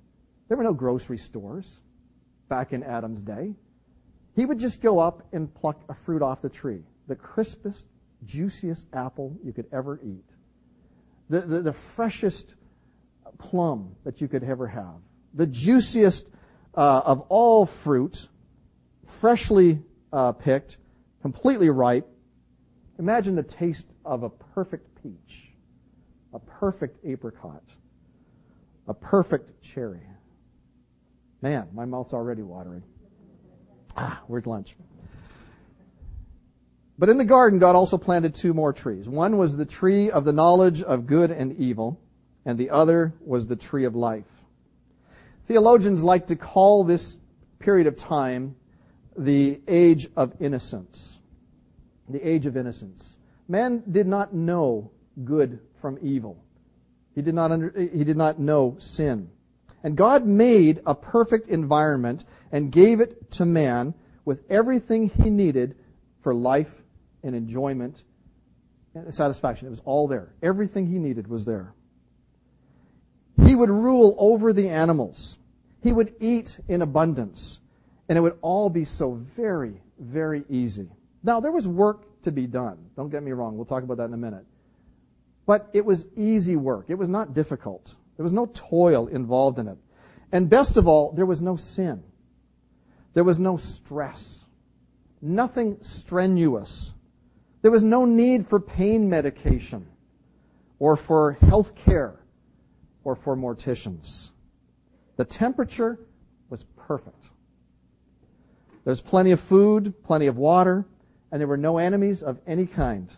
There 0.48 0.58
were 0.58 0.64
no 0.64 0.74
grocery 0.74 1.20
stores 1.20 1.78
back 2.48 2.74
in 2.74 2.84
Adam's 2.84 3.22
day. 3.22 3.54
He 4.40 4.46
would 4.46 4.58
just 4.58 4.80
go 4.80 5.00
up 5.00 5.28
and 5.34 5.54
pluck 5.54 5.82
a 5.90 5.94
fruit 5.94 6.22
off 6.22 6.42
the 6.42 6.48
tree. 6.48 6.80
The 7.08 7.16
crispest, 7.16 7.84
juiciest 8.26 8.88
apple 8.94 9.38
you 9.44 9.52
could 9.52 9.66
ever 9.74 10.00
eat. 10.02 10.24
The, 11.30 11.42
the, 11.42 11.62
the 11.62 11.74
freshest 11.74 12.54
plum 13.38 13.98
that 14.06 14.22
you 14.22 14.30
could 14.30 14.46
ever 14.46 14.66
have. 14.66 14.96
The 15.34 15.46
juiciest 15.46 16.26
uh, 16.74 17.02
of 17.04 17.26
all 17.28 17.66
fruit, 17.66 18.30
freshly 19.06 19.82
uh, 20.14 20.32
picked, 20.32 20.78
completely 21.22 21.70
ripe. 21.70 22.08
Imagine 22.98 23.36
the 23.36 23.44
taste 23.44 23.88
of 24.06 24.24
a 24.24 24.30
perfect 24.30 25.04
peach. 25.04 25.50
a 26.34 26.40
perfect 26.40 27.04
apricot, 27.06 27.64
a 28.88 28.94
perfect 28.94 29.62
cherry. 29.62 30.02
Man, 31.42 31.68
my 31.74 31.84
mouth's 31.84 32.14
already 32.14 32.42
watering. 32.42 32.84
Ah, 33.96 34.22
where's 34.28 34.46
lunch? 34.46 34.76
But 36.98 37.08
in 37.08 37.18
the 37.18 37.26
garden, 37.26 37.60
God 37.60 37.76
also 37.76 37.98
planted 37.98 38.36
two 38.36 38.54
more 38.54 38.74
trees. 38.74 39.08
One 39.08 39.38
was 39.38 39.56
the 39.56 39.66
tree 39.66 40.12
of 40.12 40.26
the 40.26 40.34
knowledge 40.34 40.82
of 40.82 41.08
good 41.08 41.32
and 41.32 41.58
evil, 41.58 42.00
and 42.46 42.58
the 42.58 42.70
other 42.72 43.14
was 43.22 43.48
the 43.48 43.56
tree 43.56 43.86
of 43.86 43.96
life. 43.96 44.26
Theologians 45.46 46.04
like 46.04 46.28
to 46.28 46.36
call 46.36 46.84
this 46.84 47.18
period 47.60 47.88
of 47.88 47.96
time 47.96 48.56
the 49.18 49.62
age 49.68 50.10
of 50.16 50.34
innocence. 50.42 51.20
The 52.10 52.28
age 52.28 52.46
of 52.46 52.58
innocence. 52.58 53.18
Man 53.48 53.84
did 53.90 54.06
not 54.06 54.34
know 54.34 54.92
good 55.24 55.60
from 55.82 55.98
evil. 56.02 56.44
He 57.16 57.22
did 57.22 57.34
not 57.34 57.52
under, 57.52 57.74
he 57.78 58.04
did 58.04 58.18
not 58.18 58.40
know 58.40 58.76
sin. 58.80 59.30
And 59.84 59.96
God 59.96 60.26
made 60.26 60.82
a 60.86 60.94
perfect 60.94 61.50
environment 61.50 62.26
and 62.52 62.72
gave 62.72 63.00
it 63.00 63.32
to 63.32 63.46
man 63.46 63.94
with 64.26 64.44
everything 64.50 65.10
he 65.10 65.30
needed 65.30 65.76
for 66.22 66.34
life 66.34 66.72
and 67.24 67.36
enjoyment 67.36 68.04
and 68.94 69.14
satisfaction. 69.14 69.68
It 69.68 69.72
was 69.72 69.82
all 69.86 70.08
there. 70.08 70.34
Everything 70.42 70.88
he 70.88 70.98
needed 70.98 71.28
was 71.28 71.46
there. 71.46 71.74
He 73.46 73.56
would 73.56 73.70
rule 73.70 74.16
over 74.18 74.52
the 74.54 74.70
animals. 74.70 75.38
He 75.82 75.94
would 75.94 76.14
eat 76.20 76.60
in 76.68 76.82
abundance. 76.82 77.60
And 78.08 78.18
it 78.18 78.22
would 78.22 78.38
all 78.42 78.70
be 78.70 78.86
so 78.86 79.14
very, 79.36 79.82
very 80.00 80.44
easy. 80.50 80.90
Now, 81.24 81.40
there 81.40 81.52
was 81.52 81.68
work 81.68 82.22
to 82.24 82.32
be 82.32 82.48
done. 82.48 82.78
Don't 82.96 83.10
get 83.10 83.24
me 83.24 83.32
wrong. 83.32 83.56
We'll 83.56 83.66
talk 83.66 83.84
about 83.84 83.98
that 83.98 84.06
in 84.06 84.14
a 84.14 84.18
minute. 84.18 84.46
But 85.46 85.70
it 85.74 85.86
was 85.86 86.06
easy 86.16 86.56
work. 86.56 86.86
It 86.90 86.96
was 86.96 87.10
not 87.10 87.34
difficult. 87.34 87.96
There 88.18 88.24
was 88.24 88.34
no 88.34 88.48
toil 88.48 89.08
involved 89.08 89.60
in 89.60 89.68
it. 89.68 89.78
And 90.32 90.50
best 90.50 90.78
of 90.78 90.88
all, 90.88 91.12
there 91.14 91.26
was 91.26 91.42
no 91.42 91.56
sin. 91.56 92.04
There 93.14 93.24
was 93.24 93.40
no 93.40 93.58
stress. 93.58 94.46
Nothing 95.22 95.78
strenuous. 95.82 96.94
There 97.62 97.72
was 97.72 97.84
no 97.84 98.06
need 98.06 98.48
for 98.48 98.60
pain 98.60 99.10
medication 99.10 99.88
or 100.80 100.96
for 100.96 101.34
health 101.34 101.76
care 101.76 102.20
or 103.04 103.16
for 103.16 103.36
morticians. 103.36 104.30
The 105.18 105.26
temperature 105.26 106.00
was 106.50 106.64
perfect. 106.78 107.30
There's 108.86 109.02
plenty 109.02 109.32
of 109.32 109.40
food, 109.40 109.94
plenty 110.04 110.28
of 110.28 110.38
water, 110.38 110.86
and 111.32 111.40
there 111.40 111.48
were 111.48 111.58
no 111.58 111.78
enemies 111.78 112.24
of 112.24 112.40
any 112.48 112.66
kind. 112.66 113.14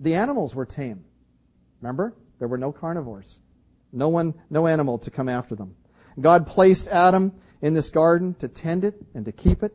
The 0.00 0.14
animals 0.14 0.54
were 0.54 0.64
tame. 0.64 1.04
Remember? 1.80 2.14
There 2.38 2.48
were 2.48 2.58
no 2.58 2.72
carnivores. 2.72 3.38
No 3.92 4.08
one, 4.08 4.34
no 4.50 4.66
animal 4.66 4.98
to 4.98 5.10
come 5.10 5.28
after 5.28 5.54
them. 5.54 5.76
God 6.20 6.46
placed 6.46 6.88
Adam 6.88 7.32
in 7.64 7.72
this 7.72 7.88
garden 7.88 8.34
to 8.34 8.46
tend 8.46 8.84
it 8.84 8.94
and 9.14 9.24
to 9.24 9.32
keep 9.32 9.62
it. 9.62 9.74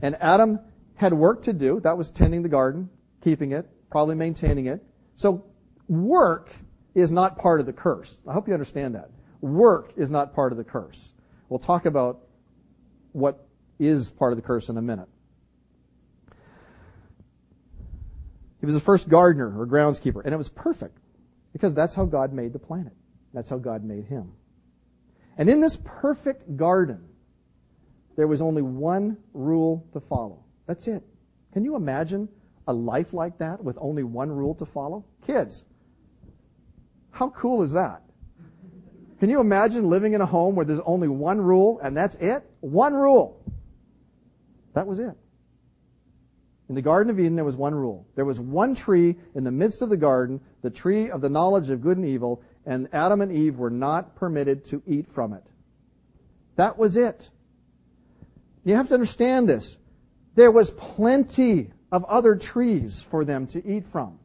And 0.00 0.16
Adam 0.18 0.58
had 0.94 1.12
work 1.12 1.42
to 1.42 1.52
do. 1.52 1.78
That 1.80 1.96
was 1.96 2.10
tending 2.10 2.42
the 2.42 2.48
garden, 2.48 2.88
keeping 3.22 3.52
it, 3.52 3.68
probably 3.90 4.14
maintaining 4.14 4.64
it. 4.64 4.82
So 5.16 5.44
work 5.88 6.50
is 6.94 7.12
not 7.12 7.38
part 7.38 7.60
of 7.60 7.66
the 7.66 7.72
curse. 7.72 8.16
I 8.26 8.32
hope 8.32 8.48
you 8.48 8.54
understand 8.54 8.94
that. 8.94 9.10
Work 9.42 9.92
is 9.94 10.10
not 10.10 10.34
part 10.34 10.52
of 10.52 10.58
the 10.58 10.64
curse. 10.64 11.12
We'll 11.50 11.58
talk 11.58 11.84
about 11.84 12.20
what 13.12 13.46
is 13.78 14.08
part 14.08 14.32
of 14.32 14.36
the 14.36 14.42
curse 14.42 14.70
in 14.70 14.78
a 14.78 14.82
minute. 14.82 15.08
He 18.60 18.66
was 18.66 18.74
the 18.74 18.80
first 18.80 19.06
gardener 19.06 19.60
or 19.60 19.66
groundskeeper, 19.66 20.24
and 20.24 20.32
it 20.32 20.38
was 20.38 20.48
perfect 20.48 20.96
because 21.52 21.74
that's 21.74 21.94
how 21.94 22.06
God 22.06 22.32
made 22.32 22.54
the 22.54 22.58
planet. 22.58 22.94
That's 23.34 23.50
how 23.50 23.58
God 23.58 23.84
made 23.84 24.06
him. 24.06 24.32
And 25.36 25.50
in 25.50 25.60
this 25.60 25.78
perfect 25.84 26.56
garden, 26.56 27.07
there 28.18 28.26
was 28.26 28.42
only 28.42 28.62
one 28.62 29.16
rule 29.32 29.86
to 29.92 30.00
follow. 30.00 30.42
That's 30.66 30.88
it. 30.88 31.04
Can 31.52 31.64
you 31.64 31.76
imagine 31.76 32.28
a 32.66 32.72
life 32.72 33.12
like 33.14 33.38
that 33.38 33.62
with 33.62 33.78
only 33.80 34.02
one 34.02 34.28
rule 34.28 34.56
to 34.56 34.66
follow? 34.66 35.04
Kids, 35.24 35.64
how 37.12 37.30
cool 37.30 37.62
is 37.62 37.70
that? 37.72 38.02
Can 39.20 39.30
you 39.30 39.38
imagine 39.38 39.88
living 39.88 40.14
in 40.14 40.20
a 40.20 40.26
home 40.26 40.56
where 40.56 40.64
there's 40.64 40.80
only 40.84 41.06
one 41.06 41.40
rule 41.40 41.78
and 41.80 41.96
that's 41.96 42.16
it? 42.16 42.42
One 42.58 42.92
rule. 42.92 43.40
That 44.74 44.88
was 44.88 44.98
it. 44.98 45.14
In 46.68 46.74
the 46.74 46.82
Garden 46.82 47.10
of 47.10 47.20
Eden, 47.20 47.36
there 47.36 47.44
was 47.44 47.54
one 47.54 47.74
rule. 47.74 48.04
There 48.16 48.24
was 48.24 48.40
one 48.40 48.74
tree 48.74 49.14
in 49.36 49.44
the 49.44 49.52
midst 49.52 49.80
of 49.80 49.90
the 49.90 49.96
garden, 49.96 50.40
the 50.62 50.70
tree 50.70 51.08
of 51.08 51.20
the 51.20 51.30
knowledge 51.30 51.70
of 51.70 51.82
good 51.82 51.96
and 51.96 52.06
evil, 52.06 52.42
and 52.66 52.88
Adam 52.92 53.20
and 53.20 53.30
Eve 53.30 53.58
were 53.58 53.70
not 53.70 54.16
permitted 54.16 54.64
to 54.66 54.82
eat 54.88 55.06
from 55.14 55.34
it. 55.34 55.44
That 56.56 56.76
was 56.76 56.96
it. 56.96 57.30
You 58.68 58.74
have 58.74 58.88
to 58.88 58.94
understand 58.94 59.48
this. 59.48 59.78
There 60.34 60.50
was 60.50 60.70
plenty 60.70 61.70
of 61.90 62.04
other 62.04 62.36
trees 62.36 63.00
for 63.00 63.24
them 63.24 63.46
to 63.46 63.66
eat 63.66 63.86
from. 63.86 64.18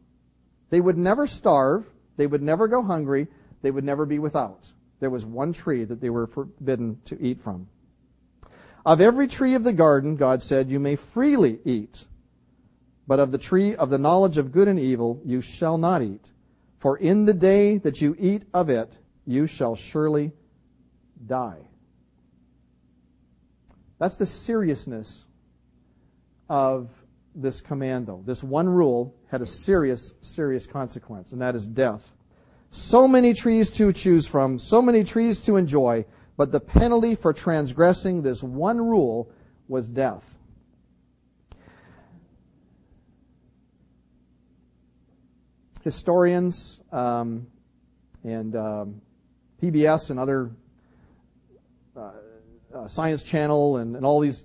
They 0.70 0.82
would 0.82 0.98
never 0.98 1.28
starve. 1.28 1.86
They 2.18 2.28
would 2.28 2.42
never 2.42 2.68
go 2.68 2.84
hungry. 2.84 3.28
They 3.62 3.72
would 3.72 3.86
never 3.86 4.06
be 4.06 4.20
without. 4.20 4.68
There 5.00 5.10
was 5.10 5.26
one 5.26 5.54
tree 5.54 5.86
that 5.86 6.02
they 6.02 6.10
were 6.10 6.28
forbidden 6.28 7.00
to 7.06 7.18
eat 7.22 7.42
from. 7.42 7.70
Of 8.86 9.00
every 9.00 9.30
tree 9.30 9.56
of 9.56 9.64
the 9.64 9.72
garden, 9.72 10.18
God 10.18 10.44
said, 10.44 10.70
you 10.70 10.78
may 10.78 10.98
freely 10.98 11.60
eat. 11.64 12.04
But 13.08 13.22
of 13.22 13.32
the 13.32 13.38
tree 13.38 13.78
of 13.78 13.90
the 13.90 13.98
knowledge 13.98 14.38
of 14.38 14.52
good 14.52 14.68
and 14.68 14.78
evil 14.78 15.22
you 15.24 15.40
shall 15.40 15.78
not 15.78 16.02
eat. 16.02 16.26
For 16.80 16.98
in 16.98 17.24
the 17.24 17.34
day 17.34 17.78
that 17.78 18.02
you 18.02 18.14
eat 18.20 18.44
of 18.54 18.70
it, 18.70 18.92
you 19.26 19.48
shall 19.48 19.78
surely 19.78 20.34
die. 21.26 21.62
That's 24.04 24.18
the 24.18 24.26
seriousness 24.26 25.24
of 26.50 26.90
this 27.34 27.62
command, 27.62 28.08
though. 28.08 28.22
This 28.26 28.44
one 28.44 28.68
rule 28.68 29.16
had 29.32 29.42
a 29.42 29.46
serious, 29.46 30.12
serious 30.20 30.68
consequence, 30.68 31.32
and 31.32 31.40
that 31.40 31.56
is 31.56 31.66
death. 31.66 32.12
So 32.70 33.08
many 33.08 33.34
trees 33.34 33.70
to 33.72 33.94
choose 33.94 34.28
from, 34.28 34.60
so 34.60 34.82
many 34.82 35.06
trees 35.06 35.40
to 35.44 35.56
enjoy, 35.56 36.04
but 36.36 36.52
the 36.52 36.60
penalty 36.60 37.16
for 37.16 37.32
transgressing 37.32 38.24
this 38.24 38.44
one 38.44 38.82
rule 38.82 39.32
was 39.70 39.88
death. 39.88 40.26
historians 45.82 46.82
um, 46.92 47.48
and 48.26 48.54
um, 48.58 49.02
PBS 49.62 50.10
and 50.10 50.20
other 50.20 50.50
uh, 51.96 52.12
uh, 52.74 52.88
Science 52.88 53.24
Channel 53.24 53.78
and, 53.78 53.96
and 53.96 54.06
all 54.06 54.20
these 54.20 54.44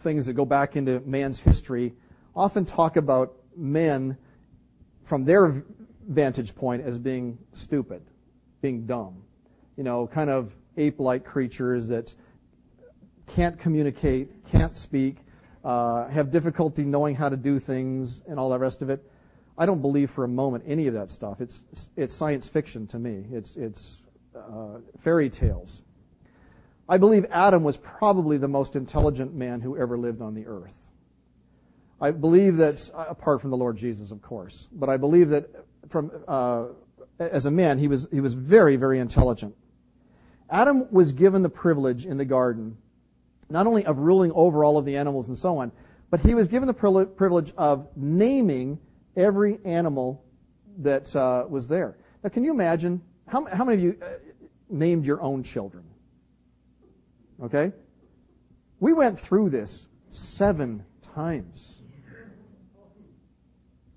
things 0.00 0.26
that 0.26 0.34
go 0.34 0.44
back 0.44 0.76
into 0.76 1.00
man's 1.00 1.40
history 1.40 1.94
often 2.34 2.64
talk 2.64 2.96
about 2.96 3.34
men 3.56 4.16
from 5.04 5.24
their 5.24 5.62
vantage 6.08 6.54
point 6.54 6.84
as 6.84 6.98
being 6.98 7.38
stupid, 7.52 8.02
being 8.60 8.86
dumb, 8.86 9.22
you 9.76 9.84
know, 9.84 10.06
kind 10.06 10.30
of 10.30 10.52
ape-like 10.76 11.24
creatures 11.24 11.88
that 11.88 12.14
can't 13.26 13.58
communicate, 13.58 14.44
can't 14.50 14.74
speak, 14.74 15.16
uh, 15.64 16.08
have 16.08 16.30
difficulty 16.30 16.84
knowing 16.84 17.14
how 17.14 17.28
to 17.28 17.36
do 17.36 17.58
things, 17.58 18.22
and 18.28 18.38
all 18.38 18.50
the 18.50 18.58
rest 18.58 18.82
of 18.82 18.90
it. 18.90 19.08
I 19.56 19.66
don't 19.66 19.82
believe 19.82 20.10
for 20.10 20.24
a 20.24 20.28
moment 20.28 20.64
any 20.66 20.86
of 20.86 20.94
that 20.94 21.10
stuff. 21.10 21.40
It's 21.40 21.62
it's 21.96 22.14
science 22.14 22.48
fiction 22.48 22.86
to 22.88 22.98
me. 22.98 23.26
It's 23.30 23.56
it's 23.56 24.02
uh, 24.34 24.78
fairy 24.98 25.28
tales. 25.28 25.82
I 26.92 26.98
believe 26.98 27.24
Adam 27.30 27.64
was 27.64 27.78
probably 27.78 28.36
the 28.36 28.48
most 28.48 28.76
intelligent 28.76 29.34
man 29.34 29.62
who 29.62 29.78
ever 29.78 29.96
lived 29.96 30.20
on 30.20 30.34
the 30.34 30.46
earth. 30.46 30.76
I 31.98 32.10
believe 32.10 32.58
that, 32.58 32.86
apart 32.94 33.40
from 33.40 33.48
the 33.48 33.56
Lord 33.56 33.78
Jesus, 33.78 34.10
of 34.10 34.20
course, 34.20 34.68
but 34.72 34.90
I 34.90 34.98
believe 34.98 35.30
that 35.30 35.48
from 35.88 36.10
uh, 36.28 36.66
as 37.18 37.46
a 37.46 37.50
man, 37.50 37.78
he 37.78 37.88
was 37.88 38.06
he 38.12 38.20
was 38.20 38.34
very 38.34 38.76
very 38.76 38.98
intelligent. 38.98 39.54
Adam 40.50 40.86
was 40.90 41.12
given 41.12 41.42
the 41.42 41.48
privilege 41.48 42.04
in 42.04 42.18
the 42.18 42.26
garden, 42.26 42.76
not 43.48 43.66
only 43.66 43.86
of 43.86 43.96
ruling 43.96 44.30
over 44.32 44.62
all 44.62 44.76
of 44.76 44.84
the 44.84 44.94
animals 44.94 45.28
and 45.28 45.38
so 45.38 45.56
on, 45.56 45.72
but 46.10 46.20
he 46.20 46.34
was 46.34 46.46
given 46.46 46.66
the 46.66 47.06
privilege 47.06 47.54
of 47.56 47.88
naming 47.96 48.78
every 49.16 49.58
animal 49.64 50.22
that 50.76 51.16
uh, 51.16 51.46
was 51.48 51.66
there. 51.66 51.96
Now, 52.22 52.28
can 52.28 52.44
you 52.44 52.50
imagine 52.50 53.00
how, 53.26 53.46
how 53.46 53.64
many 53.64 53.78
of 53.78 53.82
you 53.82 53.98
uh, 54.02 54.08
named 54.68 55.06
your 55.06 55.22
own 55.22 55.42
children? 55.42 55.84
Okay? 57.42 57.72
We 58.80 58.92
went 58.92 59.18
through 59.18 59.50
this 59.50 59.86
seven 60.08 60.84
times. 61.14 61.74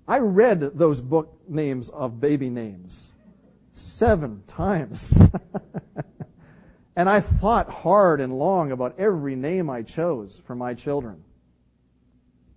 I 0.08 0.18
read 0.18 0.60
those 0.78 1.00
book 1.00 1.40
names 1.48 1.88
of 1.90 2.20
baby 2.20 2.48
names 2.48 3.10
seven 3.72 4.42
times. 4.46 5.18
and 6.96 7.08
I 7.08 7.20
thought 7.20 7.68
hard 7.68 8.20
and 8.20 8.38
long 8.38 8.72
about 8.72 8.98
every 8.98 9.36
name 9.36 9.68
I 9.68 9.82
chose 9.82 10.40
for 10.46 10.54
my 10.54 10.74
children. 10.74 11.22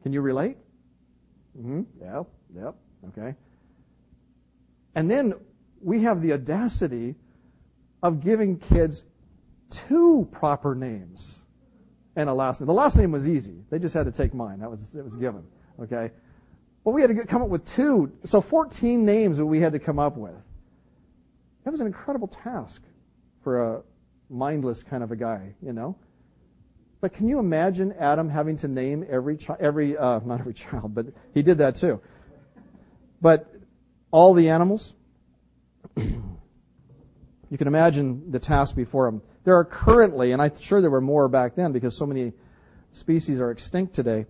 Can 0.04 0.14
you 0.14 0.22
relate? 0.22 0.58
Mm-hmm. 1.58 1.82
Yeah. 2.02 2.24
Yep. 2.56 2.76
Okay. 3.10 3.36
And 4.96 5.10
then 5.10 5.34
we 5.82 6.04
have 6.04 6.22
the 6.22 6.34
audacity 6.34 7.16
of 8.02 8.22
giving 8.24 8.58
kids 8.58 9.04
two 9.70 10.28
proper 10.32 10.76
names 10.76 11.44
and 12.16 12.30
a 12.30 12.34
last 12.34 12.60
name. 12.60 12.68
The 12.68 12.74
last 12.74 12.98
name 12.98 13.12
was 13.12 13.28
easy. 13.28 13.56
They 13.70 13.80
just 13.80 13.94
had 13.94 14.06
to 14.06 14.12
take 14.12 14.34
mine. 14.34 14.60
That 14.60 14.70
was, 14.70 14.82
it 14.96 15.04
was 15.04 15.16
given. 15.16 15.44
Okay? 15.82 16.12
But 16.84 16.92
we 16.92 17.02
had 17.02 17.08
to 17.08 17.14
get, 17.14 17.28
come 17.28 17.42
up 17.42 17.50
with 17.50 17.66
two. 17.66 18.12
So 18.26 18.42
14 18.42 19.06
names 19.06 19.38
that 19.38 19.46
we 19.46 19.60
had 19.60 19.74
to 19.74 19.80
come 19.80 20.00
up 20.00 20.18
with. 20.18 20.36
That 21.64 21.72
was 21.72 21.82
an 21.82 21.88
incredible 21.88 22.28
task 22.28 22.82
for 23.44 23.76
a 23.76 23.82
mindless 24.30 24.84
kind 24.84 25.04
of 25.04 25.12
a 25.12 25.16
guy, 25.16 25.54
you 25.62 25.74
know? 25.74 25.96
But 27.02 27.14
can 27.14 27.30
you 27.30 27.40
imagine 27.40 27.94
Adam 27.94 28.30
having 28.30 28.58
to 28.58 28.68
name 28.68 29.06
every 29.10 29.38
child, 29.38 29.60
every, 29.62 29.98
uh, 29.98 30.20
not 30.26 30.40
every 30.40 30.54
child, 30.54 30.94
but 30.94 31.08
he 31.34 31.42
did 31.42 31.60
that 31.60 31.76
too. 31.76 32.02
But 33.22 33.54
all 34.12 34.34
the 34.34 34.50
animals? 34.50 34.94
you 35.96 37.58
can 37.58 37.68
imagine 37.68 38.32
the 38.32 38.40
task 38.40 38.76
before 38.76 39.08
him. 39.08 39.22
There 39.44 39.56
are 39.56 39.66
currently, 39.66 40.32
and 40.32 40.42
I'm 40.42 40.60
sure 40.60 40.82
there 40.82 40.90
were 40.90 41.02
more 41.02 41.28
back 41.28 41.56
then 41.56 41.72
because 41.72 41.96
so 41.96 42.06
many 42.06 42.34
species 42.94 43.40
are 43.40 43.52
extinct 43.52 43.94
today, 43.96 44.26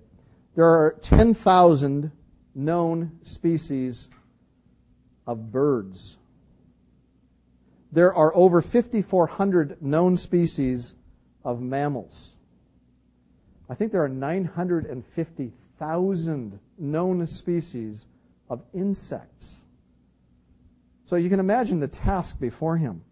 there 0.56 0.66
are 0.66 0.96
10,000 1.02 2.12
known 2.56 3.20
species 3.24 4.08
of 5.26 5.52
birds. 5.52 6.18
There 7.92 8.14
are 8.14 8.36
over 8.36 8.62
5,400 8.62 9.82
known 9.82 10.16
species 10.18 10.94
of 11.44 11.60
mammals. 11.62 12.36
I 13.70 13.76
think 13.76 13.92
there 13.92 14.04
are 14.04 14.10
950,000 14.10 16.60
known 16.78 17.28
species 17.28 18.06
of 18.50 18.62
insects. 18.74 19.62
So 21.06 21.16
you 21.16 21.30
can 21.30 21.40
imagine 21.40 21.80
the 21.80 21.88
task 21.88 22.40
before 22.40 22.78
him. 22.78 23.04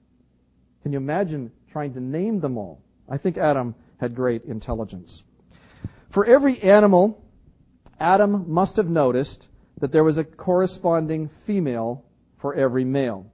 Can 0.84 0.94
you 0.94 0.98
imagine 0.98 1.52
trying 1.72 1.94
to 1.94 2.00
name 2.00 2.40
them 2.40 2.58
all? 2.58 2.82
I 3.10 3.18
think 3.18 3.38
Adam 3.38 3.76
had 4.00 4.16
great 4.16 4.44
intelligence. 4.46 5.24
For 6.10 6.26
every 6.26 6.60
animal, 6.62 7.24
Adam 8.00 8.46
must 8.48 8.78
have 8.78 8.90
noticed 8.90 9.48
that 9.80 9.92
there 9.92 10.04
was 10.04 10.18
a 10.18 10.24
corresponding 10.24 11.30
female 11.46 12.06
for 12.38 12.56
every 12.56 12.86
male. 12.86 13.32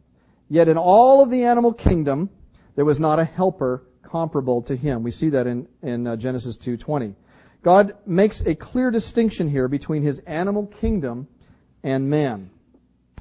Yet 0.50 0.68
in 0.68 0.78
all 0.78 1.22
of 1.22 1.30
the 1.30 1.44
animal 1.44 1.74
kingdom, 1.74 2.30
there 2.76 2.86
was 2.86 3.00
not 3.00 3.20
a 3.20 3.26
helper 3.26 3.84
comparable 4.04 4.62
to 4.64 4.76
him. 4.76 5.04
We 5.04 5.12
see 5.12 5.30
that 5.30 5.48
in, 5.48 5.68
in 5.82 6.06
uh, 6.06 6.16
Genesis 6.16 6.58
2.20. 6.58 7.16
God 7.64 7.96
makes 8.06 8.42
a 8.42 8.56
clear 8.56 8.92
distinction 8.92 9.50
here 9.50 9.68
between 9.68 10.04
his 10.04 10.20
animal 10.20 10.68
kingdom 10.68 11.28
and 11.84 12.10
man. 12.10 12.50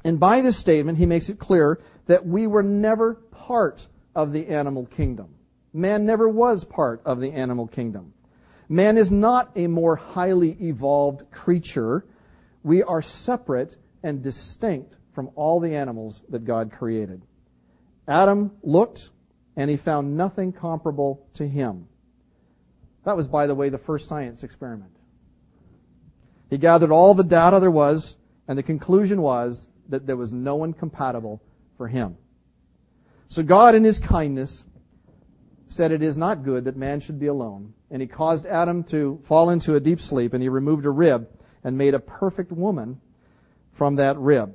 And 0.03 0.19
by 0.19 0.41
this 0.41 0.57
statement, 0.57 0.97
he 0.97 1.05
makes 1.05 1.29
it 1.29 1.39
clear 1.39 1.81
that 2.07 2.25
we 2.25 2.45
were 2.45 2.63
never 2.63 3.15
part 3.31 3.87
of 4.15 4.31
the 4.31 4.47
animal 4.47 4.85
kingdom. 4.85 5.29
Man 5.73 6.05
never 6.05 6.29
was 6.29 6.63
part 6.63 7.01
of 7.05 7.19
the 7.19 7.31
animal 7.31 7.67
kingdom. 7.67 8.13
Man 8.69 8.97
is 8.97 9.11
not 9.11 9.51
a 9.55 9.67
more 9.67 9.95
highly 9.95 10.57
evolved 10.61 11.29
creature. 11.31 12.05
We 12.63 12.83
are 12.83 13.01
separate 13.01 13.75
and 14.03 14.21
distinct 14.21 14.95
from 15.13 15.29
all 15.35 15.59
the 15.59 15.75
animals 15.75 16.21
that 16.29 16.45
God 16.45 16.71
created. 16.71 17.21
Adam 18.07 18.51
looked 18.63 19.09
and 19.55 19.69
he 19.69 19.77
found 19.77 20.17
nothing 20.17 20.51
comparable 20.51 21.27
to 21.35 21.47
him. 21.47 21.87
That 23.05 23.15
was, 23.17 23.27
by 23.27 23.47
the 23.47 23.55
way, 23.55 23.69
the 23.69 23.77
first 23.77 24.07
science 24.07 24.43
experiment. 24.43 24.91
He 26.49 26.57
gathered 26.57 26.91
all 26.91 27.13
the 27.13 27.23
data 27.23 27.59
there 27.59 27.71
was, 27.71 28.15
and 28.47 28.57
the 28.57 28.63
conclusion 28.63 29.21
was 29.21 29.67
that 29.89 30.05
there 30.07 30.17
was 30.17 30.31
no 30.31 30.55
one 30.55 30.73
compatible 30.73 31.41
for 31.77 31.87
him. 31.87 32.17
So 33.33 33.41
God, 33.41 33.73
in 33.73 33.83
his 33.83 33.97
kindness, 33.97 34.63
said 35.67 35.91
it 35.91 36.03
is 36.03 36.19
not 36.19 36.43
good 36.43 36.65
that 36.65 36.77
man 36.77 36.99
should 36.99 37.19
be 37.19 37.25
alone. 37.25 37.73
And 37.89 37.99
he 37.99 38.07
caused 38.07 38.45
Adam 38.45 38.83
to 38.83 39.19
fall 39.23 39.49
into 39.49 39.73
a 39.73 39.79
deep 39.79 40.01
sleep, 40.01 40.35
and 40.35 40.43
he 40.43 40.49
removed 40.49 40.85
a 40.85 40.91
rib 40.91 41.27
and 41.63 41.75
made 41.75 41.95
a 41.95 41.99
perfect 41.99 42.51
woman 42.51 43.01
from 43.71 43.95
that 43.95 44.19
rib. 44.19 44.53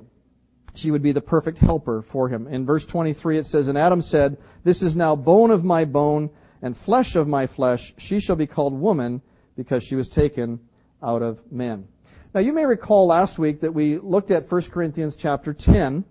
She 0.75 0.91
would 0.91 1.01
be 1.01 1.11
the 1.11 1.19
perfect 1.19 1.57
helper 1.57 2.01
for 2.03 2.29
him. 2.29 2.47
In 2.47 2.65
verse 2.65 2.85
23 2.85 3.39
it 3.39 3.47
says, 3.47 3.67
And 3.67 3.77
Adam 3.77 4.01
said, 4.01 4.37
This 4.63 4.81
is 4.81 4.95
now 4.95 5.13
bone 5.13 5.51
of 5.51 5.65
my 5.65 5.83
bone 5.83 6.29
and 6.61 6.77
flesh 6.77 7.17
of 7.17 7.27
my 7.27 7.47
flesh. 7.47 7.93
She 7.97 8.21
shall 8.21 8.37
be 8.37 8.47
called 8.47 8.73
woman 8.73 9.21
because 9.57 9.83
she 9.83 9.95
was 9.97 10.07
taken 10.07 10.57
out 11.03 11.21
of 11.21 11.41
men. 11.51 11.85
Now 12.33 12.39
you 12.39 12.53
may 12.53 12.65
recall 12.65 13.07
last 13.07 13.39
week 13.39 13.59
that 13.59 13.73
we 13.73 13.97
looked 13.97 14.31
at 14.31 14.49
1 14.49 14.61
Corinthians 14.71 15.17
chapter 15.17 15.53
10 15.53 16.05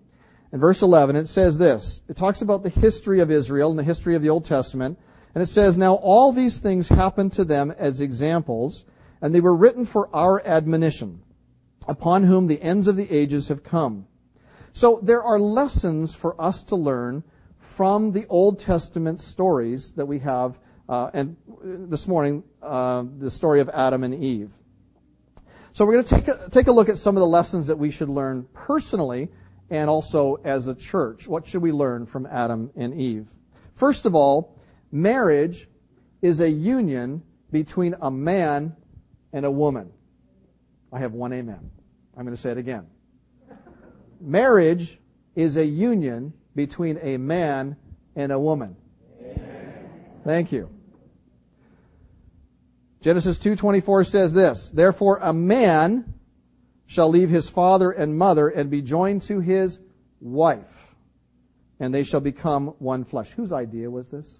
and 0.51 0.61
verse 0.61 0.81
11. 0.81 1.15
It 1.15 1.27
says 1.27 1.57
this. 1.57 2.01
It 2.07 2.17
talks 2.17 2.41
about 2.41 2.63
the 2.63 2.69
history 2.69 3.19
of 3.19 3.31
Israel 3.31 3.69
and 3.69 3.79
the 3.79 3.83
history 3.83 4.15
of 4.15 4.21
the 4.21 4.29
Old 4.29 4.45
Testament. 4.45 4.97
And 5.35 5.43
it 5.43 5.47
says, 5.47 5.77
Now 5.77 5.95
all 5.95 6.31
these 6.31 6.57
things 6.57 6.87
happened 6.87 7.33
to 7.33 7.45
them 7.45 7.71
as 7.77 8.01
examples, 8.01 8.85
and 9.21 9.33
they 9.33 9.41
were 9.41 9.55
written 9.55 9.85
for 9.85 10.09
our 10.13 10.45
admonition, 10.45 11.21
upon 11.87 12.23
whom 12.23 12.47
the 12.47 12.61
ends 12.61 12.87
of 12.87 12.95
the 12.95 13.11
ages 13.11 13.47
have 13.49 13.63
come. 13.63 14.07
So 14.73 14.99
there 15.03 15.23
are 15.23 15.39
lessons 15.39 16.15
for 16.15 16.39
us 16.41 16.63
to 16.65 16.75
learn 16.75 17.23
from 17.59 18.11
the 18.11 18.25
Old 18.27 18.59
Testament 18.59 19.21
stories 19.21 19.93
that 19.93 20.05
we 20.05 20.19
have, 20.19 20.59
uh, 20.87 21.11
and 21.13 21.37
this 21.63 22.07
morning, 22.07 22.43
uh, 22.61 23.03
the 23.19 23.29
story 23.29 23.59
of 23.59 23.69
Adam 23.69 24.03
and 24.03 24.15
Eve. 24.15 24.51
So 25.73 25.85
we're 25.85 25.93
going 25.93 26.05
to 26.05 26.15
take 26.15 26.27
a, 26.27 26.49
take 26.49 26.67
a 26.67 26.71
look 26.71 26.89
at 26.89 26.97
some 26.97 27.15
of 27.15 27.21
the 27.21 27.27
lessons 27.27 27.67
that 27.67 27.77
we 27.77 27.91
should 27.91 28.09
learn 28.09 28.47
personally 28.53 29.29
and 29.69 29.89
also 29.89 30.35
as 30.43 30.67
a 30.67 30.75
church. 30.75 31.27
What 31.27 31.47
should 31.47 31.61
we 31.61 31.71
learn 31.71 32.05
from 32.05 32.25
Adam 32.25 32.71
and 32.75 32.93
Eve? 32.99 33.27
First 33.75 34.05
of 34.05 34.15
all, 34.15 34.57
marriage 34.91 35.67
is 36.21 36.39
a 36.39 36.49
union 36.49 37.23
between 37.51 37.95
a 38.01 38.11
man 38.11 38.75
and 39.33 39.45
a 39.45 39.51
woman. 39.51 39.91
I 40.91 40.99
have 40.99 41.13
one 41.13 41.33
amen. 41.33 41.71
I'm 42.17 42.25
going 42.25 42.35
to 42.35 42.41
say 42.41 42.51
it 42.51 42.57
again. 42.57 42.87
Marriage 44.19 44.99
is 45.35 45.55
a 45.55 45.65
union 45.65 46.33
between 46.55 46.97
a 47.01 47.17
man 47.17 47.77
and 48.15 48.31
a 48.31 48.39
woman. 48.39 48.75
Amen. 49.21 49.89
Thank 50.25 50.51
you. 50.51 50.69
Genesis 53.01 53.37
2:24 53.37 54.07
says 54.07 54.33
this, 54.33 54.69
therefore 54.71 55.19
a 55.21 55.31
man 55.31 56.13
shall 56.89 57.09
leave 57.09 57.29
his 57.29 57.47
father 57.47 57.91
and 57.91 58.17
mother 58.17 58.49
and 58.49 58.71
be 58.71 58.81
joined 58.81 59.21
to 59.21 59.39
his 59.39 59.79
wife 60.19 60.89
and 61.79 61.93
they 61.93 62.03
shall 62.03 62.19
become 62.19 62.73
one 62.79 63.05
flesh. 63.05 63.29
Whose 63.35 63.53
idea 63.53 63.89
was 63.89 64.09
this? 64.09 64.39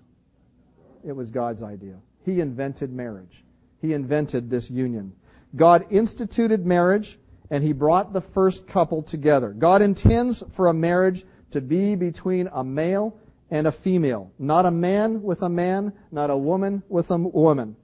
It 1.06 1.14
was 1.14 1.30
God's 1.30 1.62
idea. 1.62 1.96
He 2.26 2.42
invented 2.42 2.92
marriage. 2.92 3.46
He 3.82 3.94
invented 3.94 4.50
this 4.50 4.70
union. 4.70 5.14
God 5.56 5.86
instituted 5.92 6.66
marriage 6.66 7.20
and 7.52 7.64
he 7.64 7.72
brought 7.72 8.14
the 8.14 8.22
first 8.22 8.68
couple 8.68 9.04
together. 9.04 9.50
God 9.52 9.84
intends 9.84 10.44
for 10.56 10.68
a 10.68 10.74
marriage 10.74 11.26
to 11.52 11.62
be 11.62 11.96
between 11.96 12.50
a 12.52 12.64
male 12.64 13.16
and 13.52 13.68
a 13.68 13.72
female. 13.72 14.32
Not 14.40 14.66
a 14.66 14.72
man 14.72 15.22
with 15.22 15.44
a 15.44 15.50
man, 15.50 15.94
not 16.12 16.32
a 16.32 16.38
woman 16.38 16.82
with 16.90 17.12
a 17.12 17.18
woman. 17.18 17.76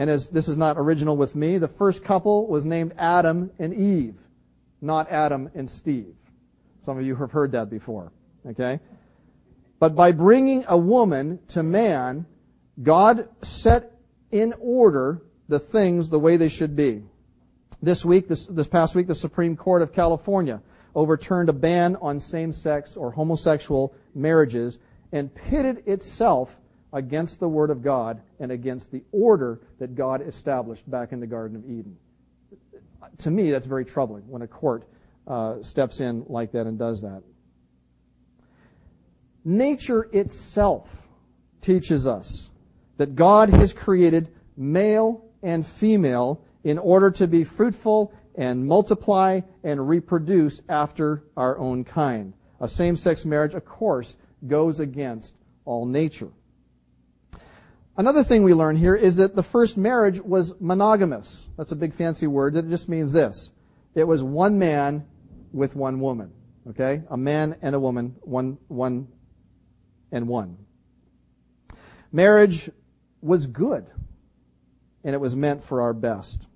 And 0.00 0.08
as 0.08 0.28
this 0.28 0.48
is 0.48 0.56
not 0.56 0.78
original 0.78 1.14
with 1.14 1.36
me, 1.36 1.58
the 1.58 1.68
first 1.68 2.02
couple 2.02 2.46
was 2.46 2.64
named 2.64 2.94
Adam 2.96 3.50
and 3.58 3.74
Eve, 3.74 4.14
not 4.80 5.10
Adam 5.10 5.50
and 5.54 5.68
Steve. 5.70 6.14
Some 6.86 6.96
of 6.96 7.04
you 7.04 7.14
have 7.16 7.30
heard 7.30 7.52
that 7.52 7.68
before. 7.68 8.10
Okay? 8.48 8.80
But 9.78 9.94
by 9.94 10.12
bringing 10.12 10.64
a 10.68 10.78
woman 10.78 11.38
to 11.48 11.62
man, 11.62 12.24
God 12.82 13.28
set 13.42 13.92
in 14.30 14.54
order 14.58 15.20
the 15.50 15.58
things 15.58 16.08
the 16.08 16.18
way 16.18 16.38
they 16.38 16.48
should 16.48 16.74
be. 16.74 17.02
This 17.82 18.02
week, 18.02 18.26
this, 18.26 18.46
this 18.46 18.68
past 18.68 18.94
week, 18.94 19.06
the 19.06 19.14
Supreme 19.14 19.54
Court 19.54 19.82
of 19.82 19.92
California 19.92 20.62
overturned 20.94 21.50
a 21.50 21.52
ban 21.52 21.96
on 22.00 22.20
same-sex 22.20 22.96
or 22.96 23.10
homosexual 23.10 23.92
marriages 24.14 24.78
and 25.12 25.34
pitted 25.34 25.86
itself 25.86 26.56
against 26.92 27.40
the 27.40 27.48
Word 27.48 27.70
of 27.70 27.82
God 27.82 28.20
and 28.38 28.50
against 28.50 28.90
the 28.90 29.02
order 29.12 29.60
that 29.78 29.94
God 29.94 30.26
established 30.26 30.88
back 30.90 31.12
in 31.12 31.20
the 31.20 31.26
Garden 31.26 31.56
of 31.56 31.64
Eden. 31.64 31.96
To 33.18 33.30
me, 33.30 33.50
that's 33.50 33.66
very 33.66 33.84
troubling 33.84 34.22
when 34.28 34.42
a 34.42 34.46
court 34.46 34.84
uh, 35.26 35.62
steps 35.62 36.00
in 36.00 36.24
like 36.26 36.52
that 36.52 36.66
and 36.66 36.78
does 36.78 37.00
that. 37.02 37.22
Nature 39.44 40.08
itself 40.12 40.88
teaches 41.62 42.06
us 42.06 42.50
that 42.96 43.14
God 43.14 43.48
has 43.50 43.72
created 43.72 44.34
male 44.56 45.24
and 45.42 45.66
female 45.66 46.44
in 46.64 46.78
order 46.78 47.10
to 47.12 47.26
be 47.26 47.44
fruitful 47.44 48.12
and 48.34 48.66
multiply 48.66 49.40
and 49.64 49.88
reproduce 49.88 50.60
after 50.68 51.24
our 51.36 51.58
own 51.58 51.84
kind. 51.84 52.34
A 52.60 52.68
same-sex 52.68 53.24
marriage, 53.24 53.54
of 53.54 53.64
course, 53.64 54.16
goes 54.46 54.80
against 54.80 55.34
all 55.64 55.86
nature. 55.86 56.28
Another 57.96 58.22
thing 58.22 58.42
we 58.42 58.54
learn 58.54 58.76
here 58.76 58.94
is 58.94 59.16
that 59.16 59.36
the 59.36 59.42
first 59.42 59.76
marriage 59.76 60.20
was 60.20 60.54
monogamous. 60.60 61.44
That's 61.56 61.72
a 61.72 61.76
big 61.76 61.92
fancy 61.92 62.26
word 62.26 62.54
that 62.54 62.70
just 62.70 62.88
means 62.88 63.12
this. 63.12 63.50
It 63.94 64.04
was 64.04 64.22
one 64.22 64.58
man 64.58 65.06
with 65.52 65.74
one 65.74 66.00
woman. 66.00 66.32
Okay? 66.68 67.02
A 67.10 67.16
man 67.16 67.56
and 67.62 67.74
a 67.74 67.80
woman, 67.80 68.16
one, 68.22 68.58
one 68.68 69.08
and 70.12 70.28
one. 70.28 70.56
Marriage 72.12 72.70
was 73.20 73.46
good, 73.46 73.86
and 75.04 75.14
it 75.14 75.20
was 75.20 75.36
meant 75.36 75.64
for 75.64 75.82
our 75.82 75.92
best. 75.92 76.46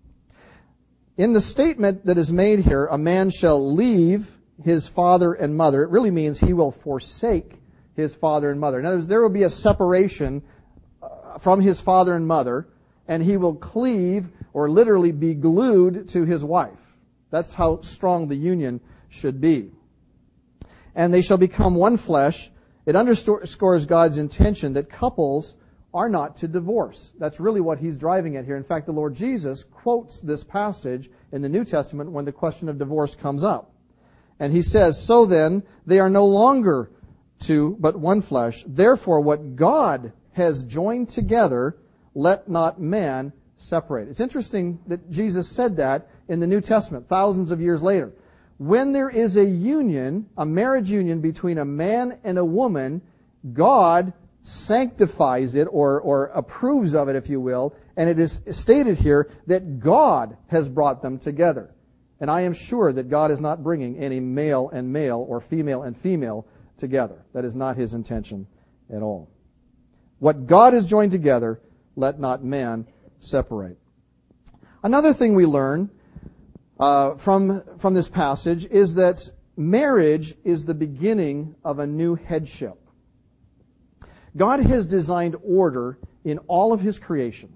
In 1.16 1.32
the 1.32 1.40
statement 1.40 2.06
that 2.06 2.18
is 2.18 2.32
made 2.32 2.60
here, 2.60 2.86
a 2.86 2.98
man 2.98 3.30
shall 3.30 3.74
leave 3.74 4.30
his 4.62 4.88
father 4.88 5.32
and 5.32 5.56
mother, 5.56 5.82
it 5.82 5.90
really 5.90 6.10
means 6.10 6.38
he 6.38 6.52
will 6.52 6.70
forsake 6.70 7.60
his 7.94 8.14
father 8.14 8.50
and 8.50 8.60
mother. 8.60 8.78
In 8.78 8.86
other 8.86 8.96
words, 8.96 9.08
there 9.08 9.22
will 9.22 9.28
be 9.28 9.44
a 9.44 9.50
separation 9.50 10.42
from 11.40 11.60
his 11.60 11.80
father 11.80 12.14
and 12.14 12.26
mother, 12.26 12.68
and 13.08 13.22
he 13.22 13.36
will 13.36 13.54
cleave 13.54 14.28
or 14.52 14.70
literally 14.70 15.12
be 15.12 15.34
glued 15.34 16.08
to 16.10 16.24
his 16.24 16.44
wife. 16.44 16.78
That's 17.30 17.52
how 17.52 17.80
strong 17.82 18.28
the 18.28 18.36
union 18.36 18.80
should 19.08 19.40
be. 19.40 19.70
And 20.94 21.12
they 21.12 21.22
shall 21.22 21.36
become 21.36 21.74
one 21.74 21.96
flesh. 21.96 22.50
It 22.86 22.96
underscores 22.96 23.86
God's 23.86 24.18
intention 24.18 24.74
that 24.74 24.88
couples 24.88 25.56
are 25.92 26.08
not 26.08 26.36
to 26.38 26.48
divorce. 26.48 27.12
That's 27.18 27.38
really 27.38 27.60
what 27.60 27.78
he's 27.78 27.96
driving 27.96 28.36
at 28.36 28.44
here. 28.44 28.56
In 28.56 28.64
fact, 28.64 28.86
the 28.86 28.92
Lord 28.92 29.14
Jesus 29.14 29.64
quotes 29.64 30.20
this 30.20 30.42
passage 30.42 31.08
in 31.32 31.40
the 31.40 31.48
New 31.48 31.64
Testament 31.64 32.10
when 32.10 32.24
the 32.24 32.32
question 32.32 32.68
of 32.68 32.78
divorce 32.78 33.14
comes 33.14 33.44
up. 33.44 33.72
And 34.40 34.52
he 34.52 34.62
says, 34.62 35.00
So 35.00 35.24
then, 35.24 35.62
they 35.86 36.00
are 36.00 36.10
no 36.10 36.26
longer 36.26 36.90
two, 37.38 37.76
but 37.78 37.98
one 37.98 38.22
flesh. 38.22 38.64
Therefore, 38.66 39.20
what 39.20 39.54
God 39.54 40.12
has 40.34 40.64
joined 40.64 41.08
together, 41.08 41.76
let 42.14 42.48
not 42.48 42.80
man 42.80 43.32
separate. 43.56 44.08
It's 44.08 44.20
interesting 44.20 44.78
that 44.86 45.10
Jesus 45.10 45.48
said 45.48 45.76
that 45.78 46.08
in 46.28 46.40
the 46.40 46.46
New 46.46 46.60
Testament, 46.60 47.08
thousands 47.08 47.50
of 47.50 47.60
years 47.60 47.82
later. 47.82 48.12
When 48.58 48.92
there 48.92 49.10
is 49.10 49.36
a 49.36 49.44
union, 49.44 50.26
a 50.36 50.46
marriage 50.46 50.90
union 50.90 51.20
between 51.20 51.58
a 51.58 51.64
man 51.64 52.18
and 52.22 52.38
a 52.38 52.44
woman, 52.44 53.02
God 53.52 54.12
sanctifies 54.42 55.54
it 55.54 55.66
or, 55.70 56.00
or 56.00 56.26
approves 56.26 56.94
of 56.94 57.08
it, 57.08 57.16
if 57.16 57.28
you 57.28 57.40
will, 57.40 57.74
and 57.96 58.08
it 58.08 58.18
is 58.18 58.40
stated 58.50 58.98
here 58.98 59.30
that 59.46 59.80
God 59.80 60.36
has 60.48 60.68
brought 60.68 61.02
them 61.02 61.18
together. 61.18 61.74
And 62.20 62.30
I 62.30 62.42
am 62.42 62.52
sure 62.52 62.92
that 62.92 63.08
God 63.08 63.30
is 63.30 63.40
not 63.40 63.62
bringing 63.62 63.98
any 63.98 64.20
male 64.20 64.70
and 64.72 64.92
male 64.92 65.24
or 65.28 65.40
female 65.40 65.82
and 65.82 65.96
female 65.96 66.46
together. 66.78 67.24
That 67.32 67.44
is 67.44 67.54
not 67.54 67.76
his 67.76 67.94
intention 67.94 68.46
at 68.94 69.02
all. 69.02 69.28
What 70.18 70.46
God 70.46 70.72
has 70.72 70.86
joined 70.86 71.12
together, 71.12 71.60
let 71.96 72.18
not 72.18 72.44
man 72.44 72.86
separate. 73.20 73.78
Another 74.82 75.12
thing 75.12 75.34
we 75.34 75.46
learn 75.46 75.90
uh, 76.78 77.14
from, 77.16 77.62
from 77.78 77.94
this 77.94 78.08
passage 78.08 78.66
is 78.66 78.94
that 78.94 79.22
marriage 79.56 80.34
is 80.44 80.64
the 80.64 80.74
beginning 80.74 81.54
of 81.64 81.78
a 81.78 81.86
new 81.86 82.14
headship. 82.14 82.78
God 84.36 84.60
has 84.60 84.86
designed 84.86 85.36
order 85.42 85.98
in 86.24 86.38
all 86.48 86.72
of 86.72 86.80
His 86.80 86.98
creation. 86.98 87.54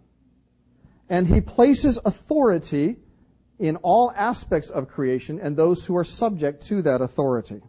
And 1.09 1.27
He 1.27 1.41
places 1.41 1.99
authority 2.05 2.97
in 3.59 3.77
all 3.77 4.13
aspects 4.15 4.71
of 4.71 4.89
creation 4.89 5.41
and 5.41 5.57
those 5.57 5.85
who 5.85 5.97
are 5.97 6.05
subject 6.05 6.67
to 6.69 6.83
that 6.83 7.01
authority. 7.01 7.61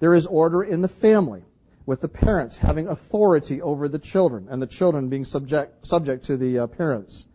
There 0.00 0.14
is 0.14 0.26
order 0.26 0.62
in 0.62 0.80
the 0.80 0.88
family, 0.88 1.44
with 1.86 2.00
the 2.00 2.08
parents 2.08 2.56
having 2.56 2.88
authority 2.88 3.60
over 3.60 3.88
the 3.88 3.98
children 3.98 4.46
and 4.50 4.60
the 4.60 4.66
children 4.66 5.08
being 5.08 5.24
subject, 5.24 5.86
subject 5.86 6.24
to 6.26 6.36
the 6.36 6.60
uh, 6.60 6.66
parents. 6.66 7.26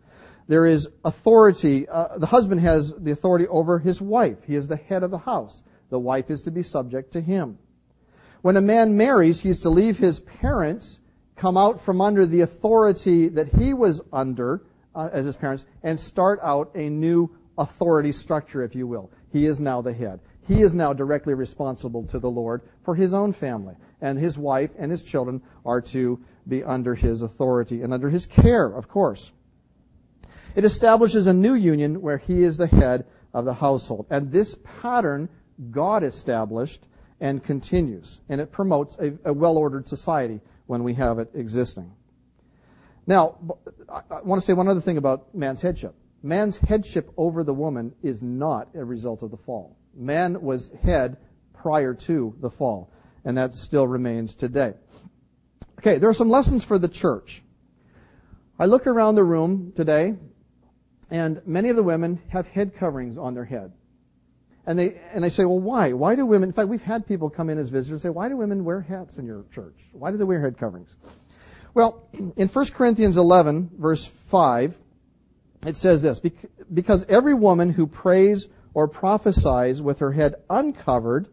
There 0.48 0.66
is 0.66 0.90
authority, 1.06 1.88
uh, 1.88 2.18
the 2.18 2.26
husband 2.26 2.62
has 2.62 2.92
the 2.98 3.12
authority 3.12 3.48
over 3.48 3.78
his 3.78 4.02
wife. 4.02 4.38
He 4.48 4.56
is 4.56 4.68
the 4.68 4.78
head 4.78 5.04
of 5.04 5.12
the 5.12 5.20
house. 5.20 5.62
The 5.92 6.00
wife 6.00 6.32
is 6.32 6.42
to 6.44 6.52
be 6.52 6.64
subject 6.64 7.14
to 7.14 7.22
him. 7.22 7.60
When 8.42 8.58
a 8.58 8.62
man 8.62 8.98
marries, 8.98 9.42
he 9.42 9.50
is 9.50 9.60
to 9.62 9.70
leave 9.70 9.98
his 9.98 10.22
parents, 10.22 11.00
come 11.36 11.58
out 11.58 11.82
from 11.82 12.02
under 12.02 12.26
the 12.26 12.42
authority 12.42 13.28
that 13.30 13.54
he 13.56 13.74
was 13.74 14.02
under 14.12 14.64
uh, 14.96 15.10
as 15.12 15.26
his 15.26 15.36
parents, 15.36 15.66
and 15.84 16.00
start 16.00 16.40
out 16.42 16.72
a 16.74 16.90
new 16.90 17.30
authority 17.58 18.12
structure, 18.12 18.64
if 18.64 18.74
you 18.74 18.88
will. 18.88 19.12
He 19.32 19.46
is 19.46 19.60
now 19.60 19.82
the 19.82 19.94
head. 19.94 20.20
He 20.50 20.64
is 20.64 20.74
now 20.74 20.94
directly 20.94 21.36
responsible 21.36 22.04
to 22.06 22.18
the 22.18 22.30
Lord 22.30 22.64
for 22.84 22.96
his 22.96 23.14
own 23.14 23.34
family. 23.34 23.76
And 24.02 24.18
his 24.18 24.36
wife 24.36 24.72
and 24.80 24.90
his 24.90 25.04
children 25.04 25.44
are 25.64 25.80
to 25.82 26.20
be 26.48 26.64
under 26.64 26.96
his 26.96 27.22
authority 27.22 27.84
and 27.84 27.94
under 27.94 28.10
his 28.10 28.26
care, 28.26 28.66
of 28.66 28.88
course. 28.88 29.32
It 30.56 30.66
establishes 30.66 31.28
a 31.28 31.34
new 31.34 31.54
union 31.54 32.02
where 32.02 32.18
he 32.18 32.42
is 32.42 32.58
the 32.58 32.66
head 32.66 33.06
of 33.32 33.46
the 33.46 33.54
household. 33.54 34.08
And 34.10 34.32
this 34.32 34.58
pattern 34.82 35.30
God 35.70 36.04
established 36.04 36.88
and 37.22 37.44
continues. 37.44 38.20
And 38.28 38.42
it 38.42 38.52
promotes 38.52 38.98
a, 38.98 39.14
a 39.26 39.34
well-ordered 39.34 39.88
society 39.88 40.42
when 40.66 40.84
we 40.84 40.96
have 40.96 41.20
it 41.20 41.30
existing. 41.36 41.94
Now, 43.06 43.36
I 43.88 44.22
want 44.22 44.42
to 44.42 44.46
say 44.48 44.54
one 44.54 44.68
other 44.68 44.82
thing 44.82 44.98
about 44.98 45.36
man's 45.36 45.62
headship. 45.62 45.94
Man's 46.24 46.58
headship 46.58 47.12
over 47.18 47.44
the 47.44 47.54
woman 47.54 47.94
is 48.02 48.24
not 48.24 48.70
a 48.74 48.84
result 48.84 49.22
of 49.22 49.30
the 49.30 49.38
fall. 49.38 49.76
Man 49.96 50.42
was 50.42 50.70
head 50.84 51.18
prior 51.54 51.94
to 51.94 52.36
the 52.40 52.50
fall, 52.50 52.92
and 53.26 53.38
that 53.38 53.56
still 53.56 53.88
remains 53.88 54.36
today. 54.36 54.74
Okay, 55.80 55.98
there 55.98 56.10
are 56.10 56.14
some 56.14 56.30
lessons 56.30 56.64
for 56.64 56.78
the 56.78 56.88
church. 56.88 57.42
I 58.58 58.66
look 58.66 58.88
around 58.88 59.16
the 59.16 59.24
room 59.24 59.72
today, 59.76 60.16
and 61.10 61.42
many 61.46 61.70
of 61.70 61.76
the 61.76 61.84
women 61.84 62.22
have 62.30 62.48
head 62.48 62.76
coverings 62.76 63.18
on 63.18 63.34
their 63.34 63.46
head. 63.46 63.72
And 64.66 64.78
they, 64.78 65.00
and 65.14 65.26
I 65.26 65.30
say, 65.30 65.46
well, 65.46 65.60
why? 65.60 65.94
Why 65.94 66.16
do 66.16 66.26
women, 66.26 66.50
in 66.50 66.54
fact, 66.54 66.68
we've 66.68 66.82
had 66.82 67.08
people 67.08 67.30
come 67.30 67.50
in 67.50 67.58
as 67.58 67.70
visitors 67.70 67.94
and 67.94 68.02
say, 68.02 68.10
why 68.10 68.30
do 68.30 68.38
women 68.38 68.64
wear 68.66 68.82
hats 68.82 69.18
in 69.18 69.26
your 69.26 69.46
church? 69.52 69.78
Why 69.94 70.12
do 70.12 70.18
they 70.18 70.26
wear 70.26 70.42
head 70.42 70.58
coverings? 70.58 70.96
Well, 71.74 72.08
in 72.36 72.48
1 72.48 72.66
Corinthians 72.68 73.18
11, 73.18 73.72
verse 73.78 74.06
5, 74.06 74.78
it 75.66 75.76
says 75.76 76.02
this, 76.02 76.22
because 76.74 77.06
every 77.10 77.34
woman 77.34 77.72
who 77.72 77.88
prays 77.88 78.48
or 78.74 78.88
prophesies 78.88 79.82
with 79.82 80.00
her 80.00 80.12
head 80.12 80.36
uncovered 80.50 81.28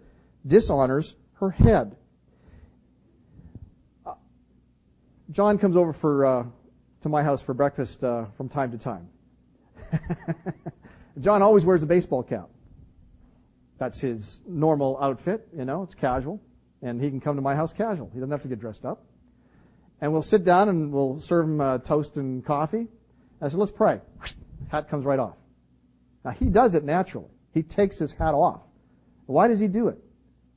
dishonors 0.46 1.14
her 1.34 1.50
head. 1.50 1.96
John 5.30 5.58
comes 5.58 5.76
over 5.76 5.92
for, 5.92 6.24
uh, 6.24 6.44
to 7.02 7.08
my 7.08 7.22
house 7.22 7.42
for 7.42 7.52
breakfast 7.52 8.02
uh, 8.04 8.26
from 8.36 8.48
time 8.48 8.70
to 8.70 8.78
time. 8.78 9.08
John 11.20 11.42
always 11.42 11.64
wears 11.64 11.82
a 11.82 11.86
baseball 11.86 12.22
cap. 12.22 12.48
That's 13.78 14.00
his 14.00 14.40
normal 14.46 14.98
outfit, 15.02 15.48
you 15.56 15.64
know, 15.64 15.82
it's 15.82 15.94
casual. 15.94 16.40
And 16.82 17.00
he 17.00 17.10
can 17.10 17.20
come 17.20 17.36
to 17.36 17.42
my 17.42 17.54
house 17.54 17.72
casual. 17.72 18.10
He 18.12 18.20
doesn't 18.20 18.30
have 18.30 18.42
to 18.42 18.48
get 18.48 18.60
dressed 18.60 18.84
up. 18.84 19.04
And 20.00 20.12
we'll 20.12 20.22
sit 20.22 20.44
down 20.44 20.68
and 20.68 20.92
we'll 20.92 21.20
serve 21.20 21.46
him 21.46 21.60
uh, 21.60 21.78
toast 21.78 22.16
and 22.16 22.44
coffee. 22.44 22.86
I 23.40 23.48
said, 23.48 23.58
let's 23.58 23.72
pray. 23.72 24.00
Hat 24.68 24.88
comes 24.88 25.04
right 25.04 25.18
off. 25.18 25.36
Now 26.26 26.32
he 26.32 26.46
does 26.46 26.74
it 26.74 26.82
naturally. 26.82 27.30
He 27.54 27.62
takes 27.62 27.98
his 27.98 28.10
hat 28.10 28.34
off. 28.34 28.60
Why 29.26 29.46
does 29.46 29.60
he 29.60 29.68
do 29.68 29.86
it? 29.86 29.98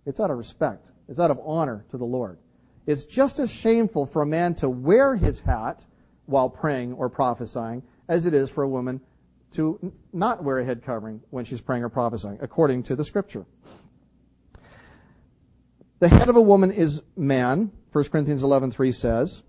It's 0.08 0.20
out 0.20 0.32
of 0.32 0.38
respect. 0.38 0.88
It's 1.08 1.20
out 1.20 1.30
of 1.30 1.40
honor 1.46 1.86
to 1.92 1.98
the 1.98 2.06
Lord. 2.06 2.40
It's 2.88 3.06
just 3.06 3.38
as 3.38 3.52
shameful 3.52 4.08
for 4.08 4.24
a 4.24 4.26
man 4.26 4.56
to 4.56 4.70
wear 4.70 5.16
his 5.16 5.40
hat 5.40 5.86
while 6.26 6.50
praying 6.50 6.94
or 6.94 7.08
prophesying 7.08 7.84
as 8.08 8.26
it 8.26 8.34
is 8.34 8.50
for 8.50 8.64
a 8.64 8.68
woman 8.68 9.00
to 9.54 9.94
not 10.12 10.44
wear 10.44 10.58
a 10.58 10.66
head 10.66 10.84
covering 10.84 11.22
when 11.30 11.46
she's 11.46 11.62
praying 11.62 11.84
or 11.84 11.90
prophesying, 11.90 12.40
according 12.42 12.82
to 12.84 12.96
the 12.96 13.06
scripture. 13.06 13.46
The 16.00 16.08
head 16.08 16.30
of 16.30 16.36
a 16.36 16.42
woman 16.42 16.72
is 16.72 17.04
man, 17.16 17.72
1 17.92 18.04
Corinthians 18.06 18.42
11.3 18.42 18.96
says. 18.96 19.44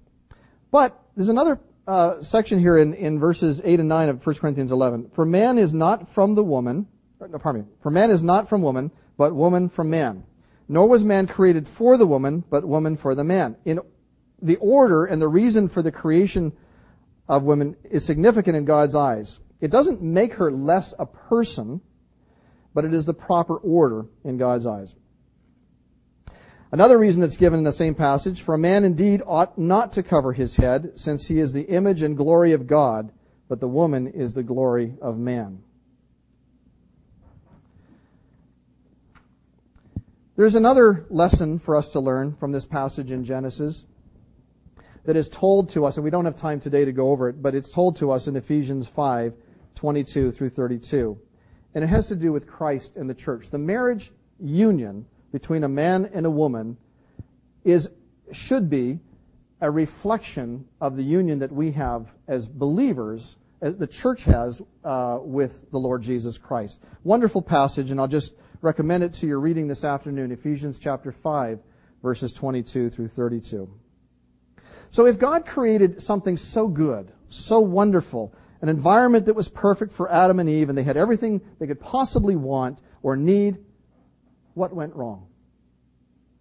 But 0.71 1.01
there's 1.17 1.29
another 1.29 1.61
uh, 1.87 2.23
section 2.23 2.59
here 2.59 2.79
in, 2.79 2.95
in 2.95 3.19
verses 3.19 3.61
8 3.65 3.81
and 3.81 3.89
9 3.89 4.09
of 4.09 4.27
1 4.27 4.37
Corinthians 4.37 4.71
11. 4.71 5.11
For 5.15 5.25
man 5.25 5.59
is 5.59 5.75
not 5.75 6.13
from 6.13 6.35
the 6.35 6.45
woman, 6.45 6.87
no, 7.21 7.39
pardon 7.39 7.63
me, 7.63 7.69
for 7.83 7.91
man 7.91 8.11
is 8.11 8.23
not 8.23 8.49
from 8.49 8.63
woman, 8.63 8.91
but 9.17 9.35
woman 9.35 9.69
from 9.69 9.91
man. 9.91 10.25
Nor 10.69 10.89
was 10.89 11.05
man 11.05 11.27
created 11.27 11.69
for 11.69 11.97
the 11.97 12.07
woman, 12.07 12.45
but 12.49 12.65
woman 12.65 12.97
for 12.97 13.15
the 13.15 13.25
man. 13.25 13.57
In 13.65 13.81
the 14.41 14.57
order 14.57 15.05
and 15.05 15.21
the 15.21 15.29
reason 15.29 15.69
for 15.69 15.83
the 15.83 15.93
creation 15.93 16.53
of 17.29 17.43
women 17.43 17.77
is 17.91 18.05
significant 18.05 18.57
in 18.57 18.65
God's 18.65 18.95
eyes. 18.95 19.41
It 19.61 19.71
doesn't 19.71 20.01
make 20.01 20.35
her 20.35 20.51
less 20.51 20.95
a 20.99 21.07
person, 21.07 21.81
but 22.73 22.85
it 22.85 22.95
is 22.95 23.05
the 23.05 23.15
proper 23.15 23.57
order 23.57 24.07
in 24.25 24.39
God's 24.39 24.67
eyes. 24.67 24.95
Another 26.73 26.99
reason 26.99 27.21
that's 27.21 27.37
given 27.37 27.59
in 27.59 27.65
the 27.65 27.73
same 27.73 27.97
passage, 27.97 28.43
for 28.43 28.55
a 28.55 28.59
man 28.59 28.85
indeed 28.85 29.23
ought 29.27 29.59
not 29.59 29.93
to 29.95 30.05
cover 30.05 30.33
his 30.33 30.57
head, 30.57 30.93
since 30.95 31.27
he 31.27 31.41
is 31.41 31.53
the 31.53 31.65
image 31.65 32.01
and 32.01 32.17
glory 32.17 32.53
of 32.53 32.69
God, 32.69 33.13
but 33.49 33.59
the 33.59 33.69
woman 33.69 34.07
is 34.07 34.35
the 34.35 34.45
glory 34.45 34.95
of 35.03 35.19
man. 35.19 35.63
There's 40.37 40.55
another 40.55 41.07
lesson 41.11 41.59
for 41.59 41.77
us 41.77 41.89
to 41.91 42.01
learn 42.01 42.35
from 42.37 42.53
this 42.53 42.65
passage 42.65 43.11
in 43.11 43.25
Genesis 43.25 43.85
that 45.05 45.17
is 45.17 45.29
told 45.29 45.71
to 45.71 45.85
us, 45.85 45.97
and 45.97 46.05
we 46.05 46.11
don't 46.11 46.25
have 46.25 46.37
time 46.37 46.61
today 46.61 46.85
to 46.85 46.93
go 46.93 47.11
over 47.11 47.29
it, 47.29 47.43
but 47.43 47.55
it's 47.55 47.71
told 47.71 47.97
to 47.97 48.13
us 48.13 48.29
in 48.29 48.37
Ephesians 48.37 48.87
5, 48.87 49.35
22 49.75 50.31
through 50.31 50.51
32. 50.51 51.19
And 51.75 51.83
it 51.83 51.89
has 51.89 52.07
to 52.07 52.17
do 52.17 52.33
with 52.33 52.47
Christ 52.47 52.93
and 52.97 53.11
the 53.11 53.15
church. 53.15 53.51
The 53.51 53.59
marriage 53.59 54.13
union 54.39 55.05
between 55.33 55.65
a 55.65 55.69
man 55.69 56.11
and 56.13 56.27
a 56.27 56.31
woman 56.31 56.77
is, 57.65 57.89
should 58.33 58.69
be, 58.69 58.99
a 59.61 59.71
reflection 59.71 60.65
of 60.81 60.97
the 60.97 61.03
union 61.03 61.39
that 61.41 61.53
we 61.53 61.71
have 61.73 62.07
as 62.27 62.49
believers, 62.49 63.37
as 63.61 63.77
the 63.77 63.87
church 63.87 64.25
has, 64.25 64.63
uh, 64.85 65.19
with 65.21 65.71
the 65.71 65.79
Lord 65.79 66.03
Jesus 66.03 66.39
Christ. 66.39 66.81
Wonderful 67.05 67.43
passage, 67.43 67.91
and 67.91 68.01
I'll 68.01 68.09
just 68.09 68.35
recommend 68.63 69.05
it 69.05 69.13
to 69.15 69.27
your 69.27 69.39
reading 69.39 69.69
this 69.69 69.85
afternoon, 69.85 70.33
Ephesians 70.33 70.79
chapter 70.79 71.13
5, 71.13 71.61
verses 72.03 72.33
22 72.33 72.91
through 72.91 73.09
32. 73.09 73.69
So 74.91 75.07
if 75.07 75.19
God 75.19 75.47
created 75.47 76.03
something 76.03 76.37
so 76.37 76.67
good, 76.67 77.13
so 77.29 77.61
wonderful, 77.61 78.35
an 78.63 78.69
environment 78.69 79.27
that 79.27 79.35
was 79.35 79.49
perfect 79.49 79.93
for 79.93 80.11
Adam 80.11 80.41
and 80.41 80.49
Eve, 80.49 80.69
and 80.69 80.77
they 80.77 80.83
had 80.83 80.97
everything 80.97 81.41
they 81.59 81.67
could 81.67 81.81
possibly 81.81 82.37
want 82.37 82.81
or 83.03 83.17
need, 83.17 83.59
what 84.61 84.75
went 84.75 84.95
wrong? 84.95 85.27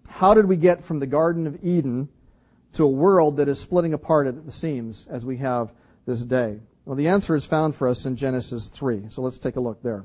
How 0.09 0.33
did 0.33 0.45
we 0.45 0.57
get 0.57 0.83
from 0.83 0.99
the 0.99 1.07
Garden 1.07 1.47
of 1.47 1.63
Eden 1.63 2.09
to 2.73 2.83
a 2.83 2.89
world 2.89 3.37
that 3.37 3.47
is 3.47 3.59
splitting 3.59 3.93
apart 3.93 4.27
at 4.27 4.45
the 4.45 4.51
seams 4.51 5.07
as 5.09 5.25
we 5.25 5.37
have 5.37 5.71
this 6.05 6.21
day? 6.21 6.59
Well, 6.83 6.97
the 6.97 7.07
answer 7.07 7.33
is 7.33 7.45
found 7.45 7.75
for 7.75 7.87
us 7.87 8.05
in 8.05 8.17
Genesis 8.17 8.67
3. 8.67 9.05
So 9.09 9.21
let's 9.21 9.39
take 9.39 9.55
a 9.55 9.61
look 9.61 9.81
there. 9.81 10.03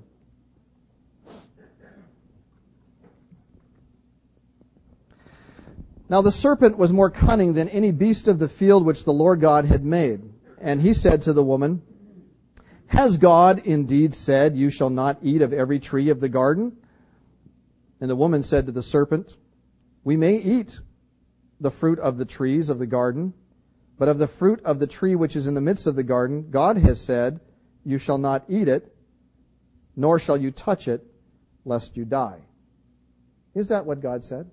Now 6.09 6.23
the 6.23 6.31
serpent 6.31 6.79
was 6.79 6.93
more 6.93 7.11
cunning 7.11 7.55
than 7.55 7.69
any 7.69 7.91
beast 7.91 8.29
of 8.29 8.39
the 8.39 8.49
field 8.49 8.87
which 8.87 9.03
the 9.03 9.13
Lord 9.13 9.41
God 9.41 9.65
had 9.65 9.85
made. 9.85 10.23
And 10.61 10.81
he 10.81 10.95
said 10.95 11.23
to 11.23 11.33
the 11.33 11.43
woman, 11.43 11.83
Has 12.87 13.19
God 13.19 13.63
indeed 13.65 14.15
said, 14.15 14.57
You 14.57 14.71
shall 14.71 14.91
not 14.91 15.19
eat 15.21 15.43
of 15.43 15.53
every 15.53 15.81
tree 15.81 16.11
of 16.11 16.21
the 16.21 16.29
garden? 16.29 16.77
And 18.01 18.11
the 18.11 18.17
woman 18.17 18.43
said 18.43 18.67
to 18.67 18.73
the 18.73 18.83
serpent, 18.83 19.37
We 20.03 20.17
may 20.17 20.37
eat 20.37 20.81
the 21.61 21.71
fruit 21.71 21.99
of 21.99 22.19
the 22.19 22.25
trees 22.25 22.69
of 22.69 22.79
the 22.79 22.87
garden, 22.87 23.33
but 23.99 24.09
of 24.09 24.19
the 24.19 24.27
fruit 24.27 24.61
of 24.65 24.79
the 24.79 24.87
tree 24.87 25.15
which 25.15 25.37
is 25.37 25.47
in 25.47 25.55
the 25.55 25.61
midst 25.61 25.87
of 25.87 25.97
the 25.97 26.03
garden, 26.03 26.51
God 26.51 26.77
has 26.79 27.01
said, 27.01 27.41
You 27.85 27.99
shall 27.99 28.19
not 28.19 28.45
eat 28.49 28.69
it, 28.69 28.95
nor 29.97 30.19
shall 30.19 30.37
you 30.37 30.51
touch 30.51 30.89
it, 30.89 31.07
lest 31.65 31.97
you 31.97 32.05
die. 32.05 32.41
Is 33.55 33.69
that 33.69 33.87
what 33.87 34.01
God 34.01 34.25
said? 34.25 34.51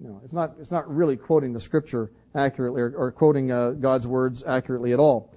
No, 0.00 0.20
it's 0.24 0.32
not, 0.32 0.54
it's 0.60 0.70
not 0.70 0.92
really 0.92 1.16
quoting 1.16 1.52
the 1.52 1.60
scripture 1.60 2.12
accurately 2.34 2.82
or, 2.82 2.94
or 2.96 3.12
quoting 3.12 3.50
uh, 3.50 3.70
God's 3.70 4.06
words 4.06 4.44
accurately 4.46 4.92
at 4.92 4.98
all. 4.98 5.34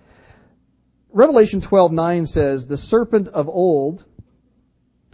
Revelation 1.12 1.62
12:9 1.62 2.28
says, 2.28 2.68
"The 2.68 2.78
serpent 2.78 3.28
of 3.30 3.50
old, 3.50 4.06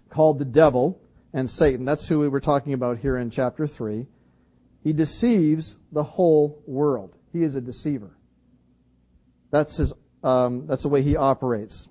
called 0.10 0.40
the 0.40 0.46
devil 0.46 1.02
and 1.38 1.48
Satan, 1.48 1.86
that's 1.86 2.08
who 2.08 2.18
we 2.18 2.28
were 2.28 2.40
talking 2.40 2.74
about 2.74 2.98
here 2.98 3.16
in 3.16 3.30
chapter 3.30 3.68
3, 3.68 4.08
he 4.84 4.92
deceives 4.92 5.76
the 5.92 6.02
whole 6.02 6.64
world. 6.66 7.14
He 7.32 7.44
is 7.44 7.56
a 7.56 7.62
deceiver. 7.62 8.18
That's 9.52 9.78
his, 9.78 9.94
um, 10.24 10.66
that's 10.66 10.82
the 10.82 10.90
way 10.90 11.04
he 11.04 11.16
operates. 11.16 11.90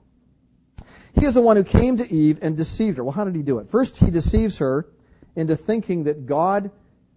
He 1.15 1.27
is 1.27 1.35
the 1.35 1.43
one 1.43 1.57
who 1.57 1.63
came 1.63 1.97
to 1.99 2.13
Eve 2.13 2.41
and 2.43 2.57
deceived 2.57 2.97
her. 2.97 3.05
Well, 3.05 3.13
how 3.13 3.25
did 3.25 3.37
he 3.37 3.43
do 3.43 3.61
it? 3.61 3.71
First, 3.71 3.99
he 3.99 4.11
deceives 4.11 4.59
her 4.59 4.89
into 5.37 5.55
thinking 5.55 6.03
that 6.05 6.27
God 6.27 6.73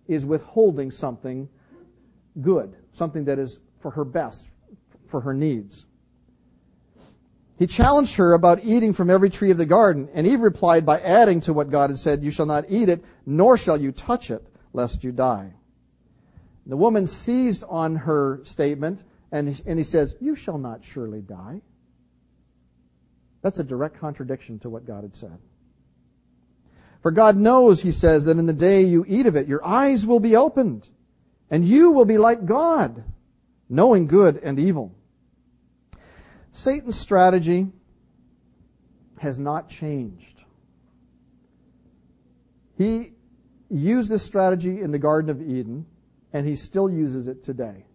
is 0.07 0.23
withholding 0.23 0.91
something 0.91 1.49
good, 2.41 2.75
something 2.93 3.25
that 3.25 3.39
is 3.39 3.59
for 3.79 3.89
her 3.89 4.05
best, 4.05 4.47
for 5.07 5.21
her 5.21 5.33
needs. 5.33 5.87
He 7.59 7.67
challenged 7.67 8.15
her 8.15 8.33
about 8.33 8.63
eating 8.63 8.93
from 8.93 9.09
every 9.09 9.29
tree 9.29 9.51
of 9.51 9.57
the 9.57 9.65
garden, 9.65 10.07
and 10.13 10.25
Eve 10.25 10.39
replied 10.39 10.85
by 10.85 11.01
adding 11.01 11.41
to 11.41 11.51
what 11.51 11.69
God 11.69 11.89
had 11.89 11.99
said, 11.99 12.23
You 12.23 12.31
shall 12.31 12.45
not 12.45 12.63
eat 12.69 12.87
it, 12.87 13.03
nor 13.25 13.57
shall 13.57 13.79
you 13.79 13.91
touch 13.91 14.31
it, 14.31 14.47
lest 14.71 15.03
you 15.03 15.11
die. 15.11 15.51
The 16.65 16.77
woman 16.77 17.05
seized 17.05 17.65
on 17.67 17.97
her 17.97 18.39
statement, 18.45 19.03
and, 19.33 19.61
and 19.65 19.77
he 19.77 19.83
says, 19.83 20.15
You 20.21 20.37
shall 20.37 20.57
not 20.57 20.85
surely 20.85 21.19
die. 21.19 21.59
That's 23.41 23.59
a 23.59 23.63
direct 23.65 23.99
contradiction 23.99 24.59
to 24.59 24.69
what 24.69 24.87
God 24.87 25.03
had 25.03 25.17
said. 25.17 25.37
For 27.01 27.11
God 27.11 27.35
knows, 27.35 27.81
he 27.81 27.91
says, 27.91 28.23
that 28.23 28.37
in 28.37 28.45
the 28.45 28.53
day 28.53 28.83
you 28.83 29.03
eat 29.05 29.25
of 29.25 29.35
it, 29.35 29.49
your 29.49 29.65
eyes 29.65 30.05
will 30.05 30.21
be 30.21 30.37
opened, 30.37 30.87
and 31.49 31.67
you 31.67 31.91
will 31.91 32.05
be 32.05 32.17
like 32.17 32.45
God, 32.45 33.03
knowing 33.67 34.07
good 34.07 34.37
and 34.37 34.57
evil. 34.57 34.95
Satan's 36.51 36.99
strategy 36.99 37.67
has 39.19 39.37
not 39.37 39.69
changed. 39.69 40.41
He 42.77 43.11
used 43.69 44.09
this 44.09 44.23
strategy 44.23 44.81
in 44.81 44.91
the 44.91 44.99
Garden 44.99 45.29
of 45.29 45.41
Eden, 45.41 45.85
and 46.33 46.47
he 46.47 46.55
still 46.55 46.89
uses 46.89 47.27
it 47.27 47.43
today. 47.43 47.85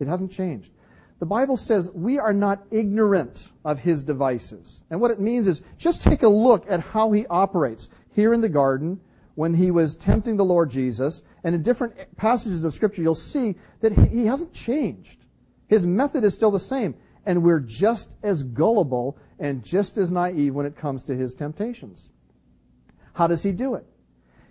It 0.00 0.08
hasn't 0.08 0.32
changed. 0.32 0.72
The 1.20 1.26
Bible 1.26 1.56
says 1.56 1.90
we 1.92 2.18
are 2.18 2.32
not 2.32 2.64
ignorant 2.72 3.50
of 3.64 3.78
his 3.78 4.02
devices. 4.02 4.82
And 4.90 5.00
what 5.00 5.12
it 5.12 5.20
means 5.20 5.46
is 5.46 5.62
just 5.78 6.02
take 6.02 6.24
a 6.24 6.28
look 6.28 6.64
at 6.68 6.80
how 6.80 7.12
he 7.12 7.26
operates 7.28 7.88
here 8.14 8.34
in 8.34 8.40
the 8.40 8.48
garden 8.48 9.00
when 9.36 9.54
he 9.54 9.70
was 9.70 9.94
tempting 9.94 10.36
the 10.36 10.44
Lord 10.44 10.70
Jesus. 10.70 11.22
And 11.44 11.54
in 11.54 11.62
different 11.62 11.94
passages 12.16 12.64
of 12.64 12.74
Scripture, 12.74 13.02
you'll 13.02 13.14
see 13.14 13.54
that 13.80 13.92
he 13.92 14.26
hasn't 14.26 14.52
changed. 14.52 15.24
His 15.68 15.86
method 15.86 16.24
is 16.24 16.34
still 16.34 16.50
the 16.50 16.58
same. 16.58 16.96
And 17.24 17.42
we're 17.42 17.60
just 17.60 18.08
as 18.22 18.42
gullible 18.42 19.16
and 19.38 19.62
just 19.62 19.96
as 19.96 20.10
naive 20.10 20.54
when 20.54 20.66
it 20.66 20.76
comes 20.76 21.04
to 21.04 21.16
his 21.16 21.34
temptations. 21.34 22.10
How 23.14 23.26
does 23.26 23.42
he 23.42 23.52
do 23.52 23.74
it? 23.74 23.86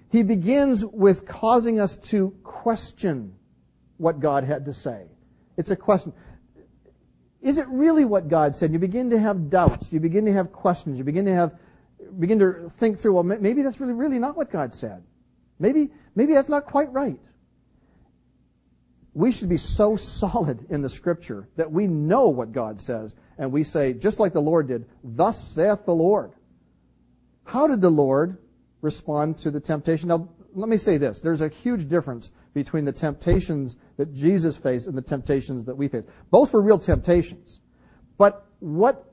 He 0.10 0.24
begins 0.24 0.86
with 0.86 1.26
causing 1.26 1.80
us 1.80 1.98
to 1.98 2.36
question 2.44 3.34
what 3.98 4.20
God 4.20 4.44
had 4.44 4.66
to 4.66 4.74
say. 4.74 5.06
It's 5.58 5.70
a 5.70 5.76
question. 5.76 6.14
Is 7.42 7.58
it 7.58 7.68
really 7.68 8.06
what 8.06 8.28
God 8.28 8.56
said? 8.56 8.72
You 8.72 8.80
begin 8.80 9.10
to 9.10 9.20
have 9.20 9.50
doubts. 9.50 9.92
You 9.92 10.00
begin 10.00 10.26
to 10.26 10.34
have 10.34 10.52
questions. 10.52 10.98
You 10.98 11.04
begin 11.04 11.26
to 11.26 11.34
have 11.34 11.54
begin 12.20 12.40
to 12.40 12.72
think 12.78 13.00
through, 13.00 13.14
well, 13.14 13.24
maybe 13.24 13.62
that's 13.62 13.80
really, 13.80 13.94
really 13.94 14.20
not 14.20 14.36
what 14.36 14.52
God 14.52 14.74
said. 14.74 15.04
Maybe, 15.60 15.92
maybe 16.16 16.34
that's 16.34 16.50
not 16.50 16.66
quite 16.66 16.92
right. 16.92 17.20
We 19.14 19.32
should 19.32 19.50
be 19.50 19.58
so 19.58 19.96
solid 19.98 20.66
in 20.70 20.82
the 20.82 20.90
scripture 20.90 21.50
that 21.58 21.72
we 21.72 21.88
know 21.88 22.30
what 22.30 22.54
God 22.54 22.80
says 22.80 23.16
and 23.38 23.52
we 23.52 23.64
say, 23.64 23.94
just 23.94 24.20
like 24.20 24.34
the 24.34 24.42
Lord 24.42 24.68
did, 24.68 24.86
thus 25.04 25.54
saith 25.54 25.86
the 25.86 25.96
Lord. 25.96 26.32
How 27.44 27.68
did 27.68 27.82
the 27.82 27.90
Lord 27.90 28.38
respond 28.82 29.38
to 29.40 29.52
the 29.52 29.60
temptation? 29.60 30.10
Now, 30.10 30.30
let 30.54 30.70
me 30.70 30.78
say 30.78 30.98
this. 30.98 31.20
There's 31.20 31.42
a 31.42 31.50
huge 31.50 31.90
difference 31.90 32.32
between 32.54 32.86
the 32.86 32.92
temptations 32.92 33.78
that 33.98 34.14
Jesus 34.14 34.58
faced 34.58 34.88
and 34.88 34.98
the 34.98 35.02
temptations 35.02 35.66
that 35.66 35.76
we 35.76 35.88
face. 35.88 36.04
Both 36.30 36.54
were 36.54 36.62
real 36.62 36.80
temptations. 36.80 37.60
But 38.18 38.46
what 38.60 39.12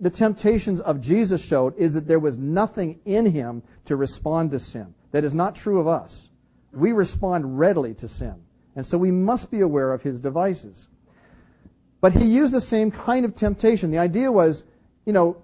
the 0.00 0.10
temptations 0.10 0.80
of 0.80 1.00
Jesus 1.00 1.42
showed 1.42 1.78
is 1.78 1.94
that 1.94 2.06
there 2.06 2.18
was 2.18 2.36
nothing 2.36 3.00
in 3.04 3.26
him 3.26 3.62
to 3.86 3.96
respond 3.96 4.50
to 4.50 4.58
sin. 4.58 4.94
That 5.12 5.24
is 5.24 5.34
not 5.34 5.54
true 5.54 5.80
of 5.80 5.86
us. 5.86 6.28
We 6.72 6.92
respond 6.92 7.58
readily 7.58 7.94
to 7.94 8.08
sin. 8.08 8.43
And 8.76 8.84
so 8.84 8.98
we 8.98 9.10
must 9.10 9.50
be 9.50 9.60
aware 9.60 9.92
of 9.92 10.02
his 10.02 10.20
devices. 10.20 10.88
But 12.00 12.12
he 12.12 12.26
used 12.26 12.52
the 12.52 12.60
same 12.60 12.90
kind 12.90 13.24
of 13.24 13.34
temptation. 13.34 13.90
The 13.90 13.98
idea 13.98 14.30
was, 14.30 14.64
you 15.06 15.12
know, 15.12 15.42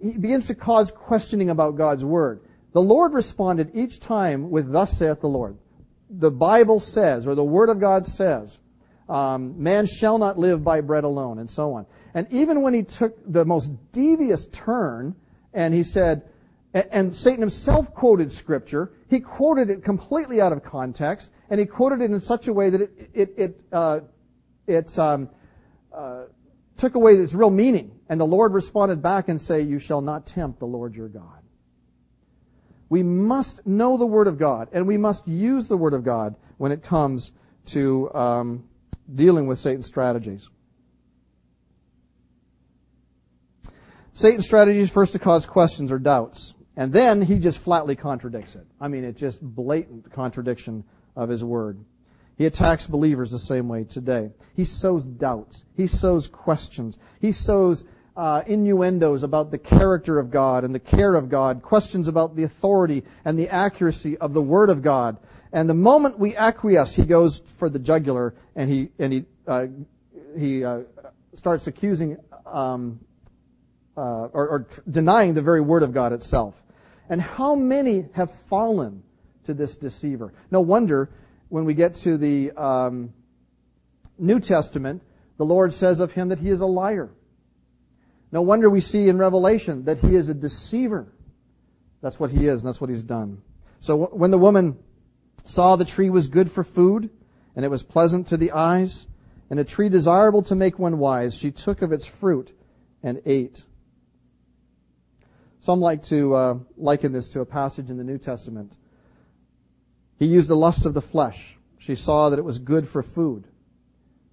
he 0.00 0.12
begins 0.12 0.48
to 0.48 0.54
cause 0.54 0.90
questioning 0.90 1.50
about 1.50 1.76
God's 1.76 2.04
word. 2.04 2.40
The 2.72 2.82
Lord 2.82 3.12
responded 3.12 3.70
each 3.74 4.00
time 4.00 4.50
with, 4.50 4.70
Thus 4.70 4.96
saith 4.98 5.20
the 5.20 5.28
Lord. 5.28 5.56
The 6.10 6.30
Bible 6.30 6.80
says, 6.80 7.26
or 7.26 7.34
the 7.34 7.44
Word 7.44 7.68
of 7.68 7.80
God 7.80 8.06
says, 8.06 8.58
um, 9.08 9.62
man 9.62 9.86
shall 9.86 10.18
not 10.18 10.38
live 10.38 10.64
by 10.64 10.80
bread 10.80 11.04
alone, 11.04 11.38
and 11.38 11.50
so 11.50 11.74
on. 11.74 11.86
And 12.14 12.26
even 12.30 12.62
when 12.62 12.74
he 12.74 12.82
took 12.82 13.16
the 13.30 13.44
most 13.44 13.70
devious 13.92 14.46
turn 14.46 15.14
and 15.52 15.74
he 15.74 15.82
said, 15.82 16.22
and 16.74 17.14
Satan 17.14 17.40
himself 17.40 17.92
quoted 17.94 18.32
scripture, 18.32 18.92
he 19.12 19.20
quoted 19.20 19.68
it 19.68 19.84
completely 19.84 20.40
out 20.40 20.52
of 20.52 20.64
context, 20.64 21.30
and 21.50 21.60
he 21.60 21.66
quoted 21.66 22.00
it 22.00 22.10
in 22.10 22.18
such 22.18 22.48
a 22.48 22.52
way 22.52 22.70
that 22.70 22.80
it, 22.80 23.10
it, 23.12 23.34
it, 23.36 23.60
uh, 23.70 24.00
it 24.66 24.98
um, 24.98 25.28
uh, 25.94 26.22
took 26.78 26.94
away 26.94 27.12
its 27.12 27.34
real 27.34 27.50
meaning. 27.50 27.92
And 28.08 28.18
the 28.18 28.24
Lord 28.24 28.54
responded 28.54 29.02
back 29.02 29.28
and 29.28 29.38
say, 29.38 29.60
you 29.60 29.78
shall 29.78 30.00
not 30.00 30.26
tempt 30.26 30.60
the 30.60 30.66
Lord 30.66 30.94
your 30.94 31.08
God. 31.08 31.42
We 32.88 33.02
must 33.02 33.66
know 33.66 33.98
the 33.98 34.06
Word 34.06 34.28
of 34.28 34.38
God, 34.38 34.68
and 34.72 34.86
we 34.86 34.96
must 34.96 35.28
use 35.28 35.68
the 35.68 35.76
Word 35.76 35.92
of 35.92 36.04
God 36.04 36.34
when 36.56 36.72
it 36.72 36.82
comes 36.82 37.32
to 37.66 38.10
um, 38.14 38.64
dealing 39.14 39.46
with 39.46 39.58
Satan's 39.58 39.86
strategies. 39.86 40.48
Satan's 44.14 44.46
strategy 44.46 44.80
is 44.80 44.88
first 44.88 45.12
to 45.12 45.18
cause 45.18 45.44
questions 45.44 45.92
or 45.92 45.98
doubts. 45.98 46.54
And 46.76 46.92
then 46.92 47.22
he 47.22 47.38
just 47.38 47.58
flatly 47.58 47.96
contradicts 47.96 48.54
it. 48.54 48.66
I 48.80 48.88
mean, 48.88 49.04
it's 49.04 49.20
just 49.20 49.42
blatant 49.42 50.10
contradiction 50.12 50.84
of 51.16 51.28
his 51.28 51.44
word. 51.44 51.78
He 52.38 52.46
attacks 52.46 52.86
believers 52.86 53.30
the 53.30 53.38
same 53.38 53.68
way 53.68 53.84
today. 53.84 54.30
He 54.56 54.64
sows 54.64 55.04
doubts. 55.04 55.64
He 55.76 55.86
sows 55.86 56.26
questions. 56.26 56.96
He 57.20 57.32
sows 57.32 57.84
uh, 58.16 58.42
innuendos 58.46 59.22
about 59.22 59.50
the 59.50 59.58
character 59.58 60.18
of 60.18 60.30
God 60.30 60.64
and 60.64 60.74
the 60.74 60.80
care 60.80 61.14
of 61.14 61.28
God, 61.28 61.62
questions 61.62 62.08
about 62.08 62.36
the 62.36 62.42
authority 62.44 63.04
and 63.24 63.38
the 63.38 63.48
accuracy 63.48 64.16
of 64.18 64.34
the 64.34 64.42
Word 64.42 64.70
of 64.70 64.82
God. 64.82 65.18
And 65.52 65.68
the 65.68 65.74
moment 65.74 66.18
we 66.18 66.34
acquiesce, 66.34 66.94
he 66.94 67.04
goes 67.04 67.42
for 67.58 67.68
the 67.68 67.78
jugular 67.78 68.34
and 68.56 68.70
he 68.70 68.90
and 68.98 69.12
he 69.12 69.24
uh, 69.46 69.66
he 70.38 70.64
uh, 70.64 70.80
starts 71.34 71.66
accusing 71.66 72.16
um, 72.46 73.00
uh, 73.96 74.00
or, 74.00 74.48
or 74.48 74.66
tr- 74.70 74.80
denying 74.90 75.34
the 75.34 75.42
very 75.42 75.60
Word 75.60 75.82
of 75.82 75.92
God 75.92 76.12
itself. 76.12 76.54
And 77.12 77.20
how 77.20 77.54
many 77.54 78.06
have 78.12 78.32
fallen 78.48 79.02
to 79.44 79.52
this 79.52 79.76
deceiver? 79.76 80.32
No 80.50 80.62
wonder 80.62 81.10
when 81.50 81.66
we 81.66 81.74
get 81.74 81.94
to 81.96 82.16
the 82.16 82.52
um, 82.52 83.12
New 84.18 84.40
Testament, 84.40 85.02
the 85.36 85.44
Lord 85.44 85.74
says 85.74 86.00
of 86.00 86.12
him 86.12 86.30
that 86.30 86.38
he 86.38 86.48
is 86.48 86.62
a 86.62 86.66
liar. 86.66 87.10
No 88.32 88.40
wonder 88.40 88.70
we 88.70 88.80
see 88.80 89.10
in 89.10 89.18
Revelation 89.18 89.84
that 89.84 89.98
he 89.98 90.14
is 90.14 90.30
a 90.30 90.34
deceiver. 90.34 91.12
That's 92.00 92.18
what 92.18 92.30
he 92.30 92.46
is, 92.46 92.62
and 92.62 92.68
that's 92.68 92.80
what 92.80 92.88
he's 92.88 93.02
done. 93.02 93.42
So 93.80 94.06
when 94.06 94.30
the 94.30 94.38
woman 94.38 94.78
saw 95.44 95.76
the 95.76 95.84
tree 95.84 96.08
was 96.08 96.28
good 96.28 96.50
for 96.50 96.64
food, 96.64 97.10
and 97.54 97.62
it 97.62 97.68
was 97.68 97.82
pleasant 97.82 98.28
to 98.28 98.38
the 98.38 98.52
eyes, 98.52 99.04
and 99.50 99.60
a 99.60 99.64
tree 99.64 99.90
desirable 99.90 100.44
to 100.44 100.54
make 100.54 100.78
one 100.78 100.96
wise, 100.96 101.34
she 101.34 101.50
took 101.50 101.82
of 101.82 101.92
its 101.92 102.06
fruit 102.06 102.56
and 103.02 103.20
ate. 103.26 103.64
Some 105.62 105.80
like 105.80 106.02
to 106.06 106.34
uh, 106.34 106.54
liken 106.76 107.12
this 107.12 107.28
to 107.28 107.40
a 107.40 107.46
passage 107.46 107.88
in 107.88 107.96
the 107.96 108.02
New 108.02 108.18
Testament. 108.18 108.72
He 110.18 110.26
used 110.26 110.48
the 110.48 110.56
lust 110.56 110.86
of 110.86 110.92
the 110.92 111.00
flesh. 111.00 111.56
She 111.78 111.94
saw 111.94 112.30
that 112.30 112.38
it 112.40 112.44
was 112.44 112.58
good 112.58 112.88
for 112.88 113.00
food. 113.00 113.44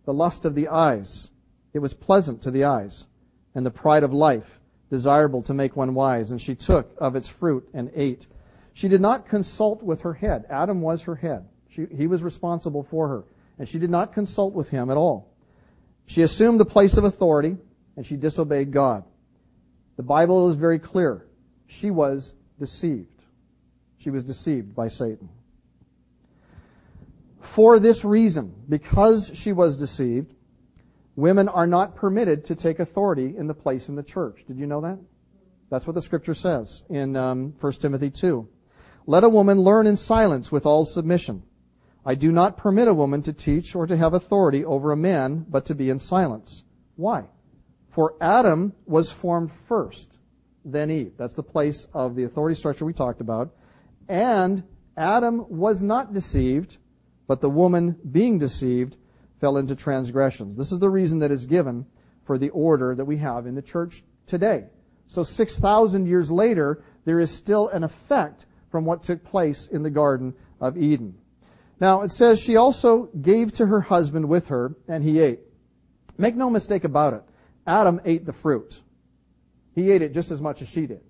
The 0.06 0.14
lust 0.14 0.44
of 0.44 0.56
the 0.56 0.70
eyes. 0.70 1.30
It 1.72 1.80
was 1.80 1.94
pleasant 1.94 2.42
to 2.42 2.52
the 2.52 2.64
eyes. 2.64 3.06
And 3.54 3.64
the 3.64 3.70
pride 3.70 4.02
of 4.02 4.12
life, 4.12 4.60
desirable 4.90 5.44
to 5.44 5.54
make 5.54 5.76
one 5.76 5.94
wise. 5.94 6.32
And 6.32 6.42
she 6.42 6.56
took 6.56 6.96
of 6.98 7.16
its 7.16 7.30
fruit 7.30 7.70
and 7.76 7.92
ate. 7.94 8.26
She 8.74 8.88
did 8.88 9.02
not 9.02 9.30
consult 9.30 9.84
with 9.84 10.02
her 10.02 10.16
head. 10.16 10.46
Adam 10.50 10.82
was 10.82 11.04
her 11.04 11.16
head. 11.16 11.48
She, 11.70 11.86
he 11.96 12.08
was 12.08 12.24
responsible 12.24 12.82
for 12.82 13.08
her. 13.08 13.24
And 13.60 13.70
she 13.70 13.78
did 13.78 13.92
not 13.92 14.14
consult 14.14 14.56
with 14.56 14.70
him 14.70 14.90
at 14.90 14.98
all. 14.98 15.32
She 16.08 16.24
assumed 16.24 16.60
the 16.60 16.66
place 16.66 16.98
of 16.98 17.04
authority 17.04 17.56
and 17.96 18.04
she 18.04 18.16
disobeyed 18.16 18.72
God. 18.72 19.04
The 20.00 20.04
Bible 20.04 20.50
is 20.50 20.56
very 20.56 20.80
clear. 20.80 21.26
She 21.68 21.91
was 21.91 22.32
deceived. 22.58 23.22
She 23.97 24.10
was 24.10 24.24
deceived 24.24 24.74
by 24.74 24.88
Satan. 24.88 25.28
For 27.41 27.80
this 27.80 28.06
reason, 28.06 28.56
because 28.70 29.30
she 29.34 29.52
was 29.52 29.76
deceived, 29.76 30.34
women 31.18 31.50
are 31.50 31.68
not 31.68 31.97
permitted 31.97 32.45
to 32.45 32.56
take 32.56 32.80
authority 32.80 33.36
in 33.36 33.47
the 33.47 33.54
place 33.54 33.89
in 33.89 33.95
the 33.95 34.02
church. 34.02 34.45
Did 34.47 34.58
you 34.58 34.68
know 34.68 34.80
that? 34.80 35.00
That's 35.70 35.86
what 35.86 35.95
the 35.95 36.02
scripture 36.02 36.34
says 36.34 36.82
in 36.89 37.18
um, 37.18 37.54
1 37.60 37.74
Timothy 37.74 38.10
2. 38.10 38.47
Let 39.06 39.26
a 39.26 39.30
woman 39.30 39.60
learn 39.60 39.86
in 39.86 39.97
silence 39.97 40.50
with 40.50 40.66
all 40.66 40.86
submission. 40.86 41.43
I 42.06 42.16
do 42.16 42.32
not 42.32 42.56
permit 42.56 42.88
a 42.88 42.93
woman 42.93 43.22
to 43.24 43.34
teach 43.34 43.76
or 43.76 43.86
to 43.86 43.97
have 43.97 44.14
authority 44.14 44.64
over 44.64 44.93
a 44.93 44.95
man, 44.95 45.45
but 45.50 45.66
to 45.66 45.76
be 45.76 45.89
in 45.89 46.00
silence. 46.00 46.64
Why? 46.95 47.26
For 48.00 48.16
Adam 48.22 48.72
was 48.86 49.12
formed 49.12 49.52
first, 49.68 50.20
then 50.64 50.89
Eve. 50.89 51.16
That's 51.18 51.34
the 51.34 51.43
place 51.43 51.86
of 51.93 52.16
the 52.16 52.24
authority 52.24 52.56
structure 52.56 52.86
we 52.86 52.93
talked 52.93 53.20
about. 53.20 53.54
And 54.08 54.64
Adam 54.95 55.45
was 55.50 55.84
not 55.84 56.14
deceived, 56.14 56.78
but 57.28 57.41
the 57.41 57.50
woman, 57.50 57.97
being 58.10 58.39
deceived, 58.39 58.95
fell 59.41 59.58
into 59.58 59.76
transgressions. 59.76 60.56
This 60.56 60.72
is 60.72 60.80
the 60.80 60.89
reason 60.89 61.20
that 61.20 61.30
is 61.30 61.45
given 61.45 61.86
for 62.24 62.38
the 62.38 62.52
order 62.52 62.95
that 62.95 63.04
we 63.04 63.18
have 63.18 63.45
in 63.45 63.54
the 63.54 63.62
church 63.62 64.02
today. 64.28 64.68
So 65.08 65.24
6,000 65.24 66.06
years 66.06 66.32
later, 66.32 66.82
there 67.04 67.20
is 67.20 67.32
still 67.32 67.68
an 67.68 67.84
effect 67.84 68.45
from 68.72 68.86
what 68.86 69.04
took 69.04 69.26
place 69.26 69.68
in 69.68 69.84
the 69.84 69.89
Garden 69.89 70.34
of 70.62 70.78
Eden. 70.78 71.18
Now, 71.82 72.04
it 72.04 72.14
says 72.14 72.39
she 72.39 72.56
also 72.56 73.08
gave 73.22 73.52
to 73.56 73.66
her 73.66 73.82
husband 73.82 74.30
with 74.30 74.47
her, 74.47 74.74
and 74.88 75.04
he 75.04 75.20
ate. 75.20 75.41
Make 76.18 76.38
no 76.38 76.50
mistake 76.50 76.86
about 76.86 77.14
it. 77.14 77.24
Adam 77.66 78.01
ate 78.05 78.26
the 78.26 78.34
fruit. 78.34 78.82
He 79.76 79.91
ate 79.91 80.01
it 80.01 80.14
just 80.14 80.32
as 80.32 80.41
much 80.41 80.62
as 80.62 80.68
she 80.68 80.86
did. 80.86 81.01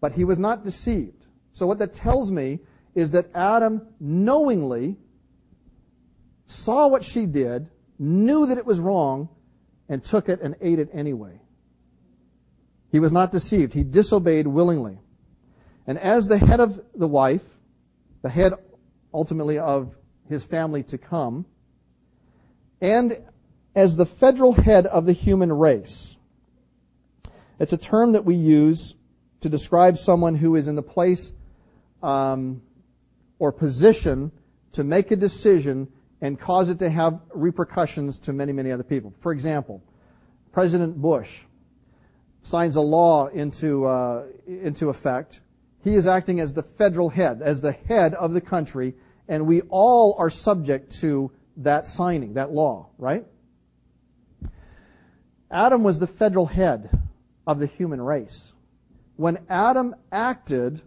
But 0.00 0.12
he 0.12 0.24
was 0.24 0.38
not 0.38 0.64
deceived. 0.64 1.26
So 1.52 1.66
what 1.66 1.78
that 1.78 1.94
tells 1.94 2.32
me 2.32 2.60
is 2.94 3.12
that 3.12 3.30
Adam 3.34 3.82
knowingly 4.00 4.96
saw 6.46 6.88
what 6.88 7.04
she 7.04 7.26
did, 7.26 7.68
knew 7.98 8.46
that 8.46 8.58
it 8.58 8.66
was 8.66 8.78
wrong, 8.78 9.28
and 9.88 10.02
took 10.02 10.28
it 10.28 10.40
and 10.40 10.56
ate 10.60 10.78
it 10.78 10.90
anyway. 10.92 11.40
He 12.90 13.00
was 13.00 13.12
not 13.12 13.32
deceived. 13.32 13.74
He 13.74 13.82
disobeyed 13.82 14.46
willingly. 14.46 14.98
And 15.86 15.98
as 15.98 16.28
the 16.28 16.38
head 16.38 16.60
of 16.60 16.80
the 16.94 17.08
wife, 17.08 17.44
the 18.22 18.30
head 18.30 18.52
ultimately 19.12 19.58
of 19.58 19.94
his 20.28 20.44
family 20.44 20.82
to 20.84 20.98
come, 20.98 21.44
and 22.80 23.18
as 23.74 23.96
the 23.96 24.06
federal 24.06 24.52
head 24.52 24.86
of 24.86 25.06
the 25.06 25.12
human 25.12 25.52
race. 25.52 26.16
It's 27.58 27.72
a 27.72 27.76
term 27.76 28.12
that 28.12 28.24
we 28.24 28.34
use 28.34 28.94
to 29.40 29.48
describe 29.48 29.98
someone 29.98 30.34
who 30.34 30.56
is 30.56 30.68
in 30.68 30.74
the 30.74 30.82
place 30.82 31.32
um, 32.02 32.62
or 33.38 33.52
position 33.52 34.32
to 34.72 34.84
make 34.84 35.10
a 35.10 35.16
decision 35.16 35.88
and 36.20 36.38
cause 36.38 36.68
it 36.68 36.78
to 36.78 36.88
have 36.88 37.20
repercussions 37.34 38.18
to 38.20 38.32
many, 38.32 38.52
many 38.52 38.72
other 38.72 38.82
people. 38.82 39.14
For 39.20 39.32
example, 39.32 39.82
President 40.52 40.96
Bush 40.96 41.40
signs 42.42 42.76
a 42.76 42.80
law 42.80 43.26
into 43.28 43.86
uh, 43.86 44.24
into 44.46 44.88
effect. 44.88 45.40
He 45.82 45.94
is 45.94 46.06
acting 46.06 46.40
as 46.40 46.54
the 46.54 46.62
federal 46.62 47.10
head, 47.10 47.42
as 47.42 47.60
the 47.60 47.72
head 47.72 48.14
of 48.14 48.32
the 48.32 48.40
country, 48.40 48.94
and 49.28 49.46
we 49.46 49.62
all 49.68 50.16
are 50.18 50.30
subject 50.30 50.98
to 51.00 51.30
that 51.58 51.86
signing, 51.86 52.34
that 52.34 52.52
law, 52.52 52.88
right? 52.98 53.26
Adam 55.54 55.84
was 55.84 56.00
the 56.00 56.06
federal 56.08 56.46
head 56.46 56.90
of 57.46 57.60
the 57.60 57.66
human 57.66 58.02
race. 58.02 58.52
When 59.16 59.38
Adam 59.48 59.94
acted, 60.10 60.82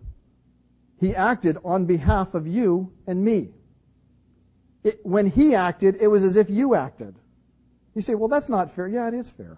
he 0.99 1.15
acted 1.15 1.57
on 1.63 1.85
behalf 1.85 2.33
of 2.33 2.45
you 2.45 2.91
and 3.07 3.23
me. 3.23 3.51
It, 4.83 4.99
when 5.03 5.27
he 5.27 5.55
acted, 5.55 5.95
it 6.01 6.07
was 6.07 6.25
as 6.25 6.35
if 6.35 6.49
you 6.49 6.75
acted. 6.75 7.15
You 7.95 8.01
say, 8.01 8.13
well, 8.13 8.27
that's 8.27 8.49
not 8.49 8.75
fair. 8.75 8.89
Yeah, 8.89 9.07
it 9.07 9.13
is 9.13 9.29
fair. 9.29 9.57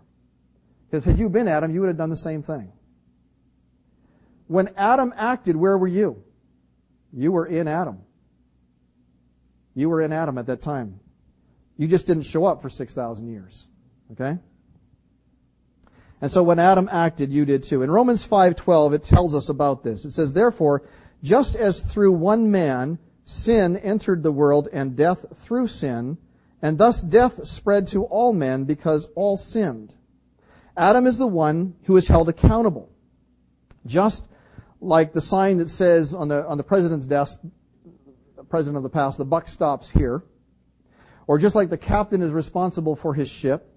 Because 0.89 1.03
had 1.05 1.18
you 1.18 1.28
been 1.28 1.47
Adam, 1.47 1.74
you 1.74 1.82
would 1.82 1.88
have 1.88 1.97
done 1.97 2.12
the 2.12 2.16
same 2.16 2.43
thing. 2.43 2.72
When 4.47 4.70
Adam 4.78 5.12
acted, 5.18 5.55
where 5.55 5.78
were 5.78 5.88
you? 5.88 6.24
You 7.12 7.32
were 7.32 7.47
in 7.47 7.68
Adam. 7.68 7.99
You 9.74 9.89
were 9.89 10.01
in 10.01 10.14
Adam 10.14 10.38
at 10.38 10.45
that 10.45 10.62
time. 10.62 10.99
You 11.78 11.88
just 11.88 12.05
didn't 12.05 12.24
show 12.24 12.45
up 12.45 12.62
for 12.62 12.70
6,000 12.70 13.28
years. 13.28 13.66
Okay? 14.12 14.38
And 16.22 16.32
so 16.32 16.43
when 16.43 16.59
Adam 16.59 16.89
acted, 16.91 17.32
you 17.32 17.45
did 17.45 17.63
too. 17.63 17.82
In 17.82 17.91
Romans 17.91 18.26
5:12 18.26 18.93
it 18.93 19.03
tells 19.03 19.34
us 19.34 19.49
about 19.49 19.84
this. 19.84 20.05
It 20.05 20.11
says, 20.11 20.34
"Therefore, 20.34 20.84
just 21.24 21.55
as 21.55 21.82
through 21.82 22.13
one 22.13 22.51
man 22.51 22.99
sin 23.30 23.78
entered 23.78 24.24
the 24.24 24.32
world 24.32 24.67
and 24.74 24.95
death 24.95 25.24
through 25.36 25.67
sin, 25.67 26.17
and 26.61 26.78
thus 26.78 27.01
death 27.01 27.45
spread 27.45 27.88
to 27.88 28.03
all 28.05 28.34
men 28.34 28.65
because 28.65 29.07
all 29.15 29.38
sinned. 29.38 29.93
Adam 30.76 31.05
is 31.05 31.17
the 31.17 31.28
one 31.28 31.76
who 31.84 31.95
is 31.95 32.07
held 32.07 32.28
accountable. 32.28 32.89
Just 33.86 34.28
like 34.82 35.13
the 35.13 35.22
sign 35.22 35.57
that 35.57 35.70
says 35.70 36.13
on 36.13 36.28
the 36.28 36.47
on 36.47 36.57
the 36.57 36.63
president's 36.63 37.05
desk, 37.05 37.39
president 38.49 38.78
of 38.78 38.84
the 38.84 38.89
past, 38.89 39.17
the 39.17 39.26
buck 39.26 39.47
stops 39.47 39.89
here. 39.89 40.24
Or 41.28 41.38
just 41.38 41.53
like 41.53 41.70
the 41.70 41.78
captain 41.78 42.24
is 42.24 42.32
responsible 42.32 42.95
for 42.95 43.13
his 43.13 43.30
ship, 43.30 43.72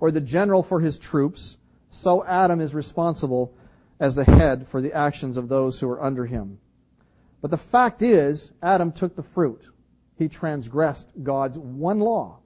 or 0.00 0.10
the 0.10 0.20
general 0.20 0.62
for 0.62 0.80
his 0.80 0.98
troops, 0.98 1.58
so 1.90 2.24
Adam 2.24 2.60
is 2.60 2.74
responsible 2.74 3.54
as 3.98 4.14
the 4.14 4.24
head 4.24 4.66
for 4.66 4.80
the 4.80 4.92
actions 4.92 5.36
of 5.36 5.48
those 5.48 5.78
who 5.78 5.88
are 5.88 6.02
under 6.02 6.24
him. 6.24 6.58
But 7.40 7.50
the 7.50 7.58
fact 7.58 8.02
is, 8.02 8.50
Adam 8.62 8.92
took 8.92 9.16
the 9.16 9.22
fruit. 9.22 9.62
He 10.16 10.28
transgressed 10.28 11.10
God's 11.22 11.58
one 11.58 12.00
law. 12.00 12.38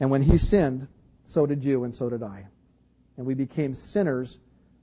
And 0.00 0.10
when 0.10 0.22
he 0.22 0.36
sinned, 0.36 0.88
so 1.26 1.46
did 1.46 1.62
you 1.64 1.84
and 1.84 1.94
so 1.94 2.10
did 2.10 2.22
I. 2.22 2.46
And 3.16 3.26
we 3.26 3.34
became 3.34 3.74
sinners 3.74 4.38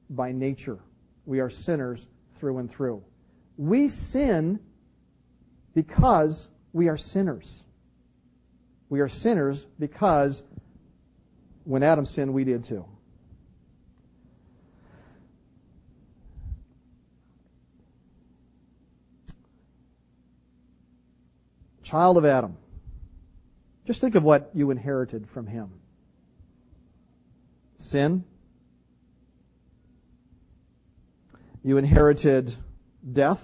by 0.10 0.32
nature. 0.32 0.80
We 1.26 1.40
are 1.40 1.50
sinners 1.50 2.08
through 2.40 2.58
and 2.60 2.72
through. 2.72 3.04
We 3.58 3.90
sin 3.90 4.60
because 5.76 6.48
we 6.74 6.88
are 6.88 6.98
sinners. 6.98 7.64
We 8.90 9.02
are 9.02 9.10
sinners 9.10 9.68
because 9.78 10.42
when 11.70 11.84
Adam 11.84 12.04
sinned, 12.04 12.34
we 12.34 12.44
did 12.44 12.64
too. 12.64 12.84
Child 21.84 22.18
of 22.18 22.26
Adam. 22.26 22.58
Just 23.86 24.02
think 24.02 24.16
of 24.16 24.24
what 24.24 24.50
you 24.56 24.72
inherited 24.72 25.30
from 25.30 25.46
him. 25.46 25.70
sin. 27.78 28.24
You 31.64 31.78
inherited 31.78 32.56
death 33.14 33.44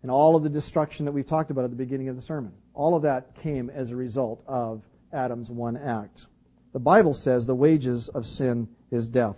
and 0.00 0.10
all 0.10 0.34
of 0.34 0.42
the 0.44 0.48
destruction 0.48 1.04
that 1.04 1.12
we've 1.12 1.26
talked 1.26 1.50
about 1.50 1.64
at 1.64 1.70
the 1.70 1.76
beginning 1.76 2.08
of 2.08 2.16
the 2.16 2.22
sermon. 2.22 2.52
All 2.72 2.96
of 2.96 3.02
that 3.02 3.34
came 3.42 3.68
as 3.68 3.90
a 3.90 3.96
result 3.96 4.42
of 4.46 4.82
Adam's 5.12 5.50
one 5.50 5.76
act. 5.76 6.26
The 6.72 6.78
Bible 6.78 7.14
says 7.14 7.46
the 7.46 7.54
wages 7.54 8.08
of 8.08 8.26
sin 8.26 8.68
is 8.90 9.08
death. 9.08 9.36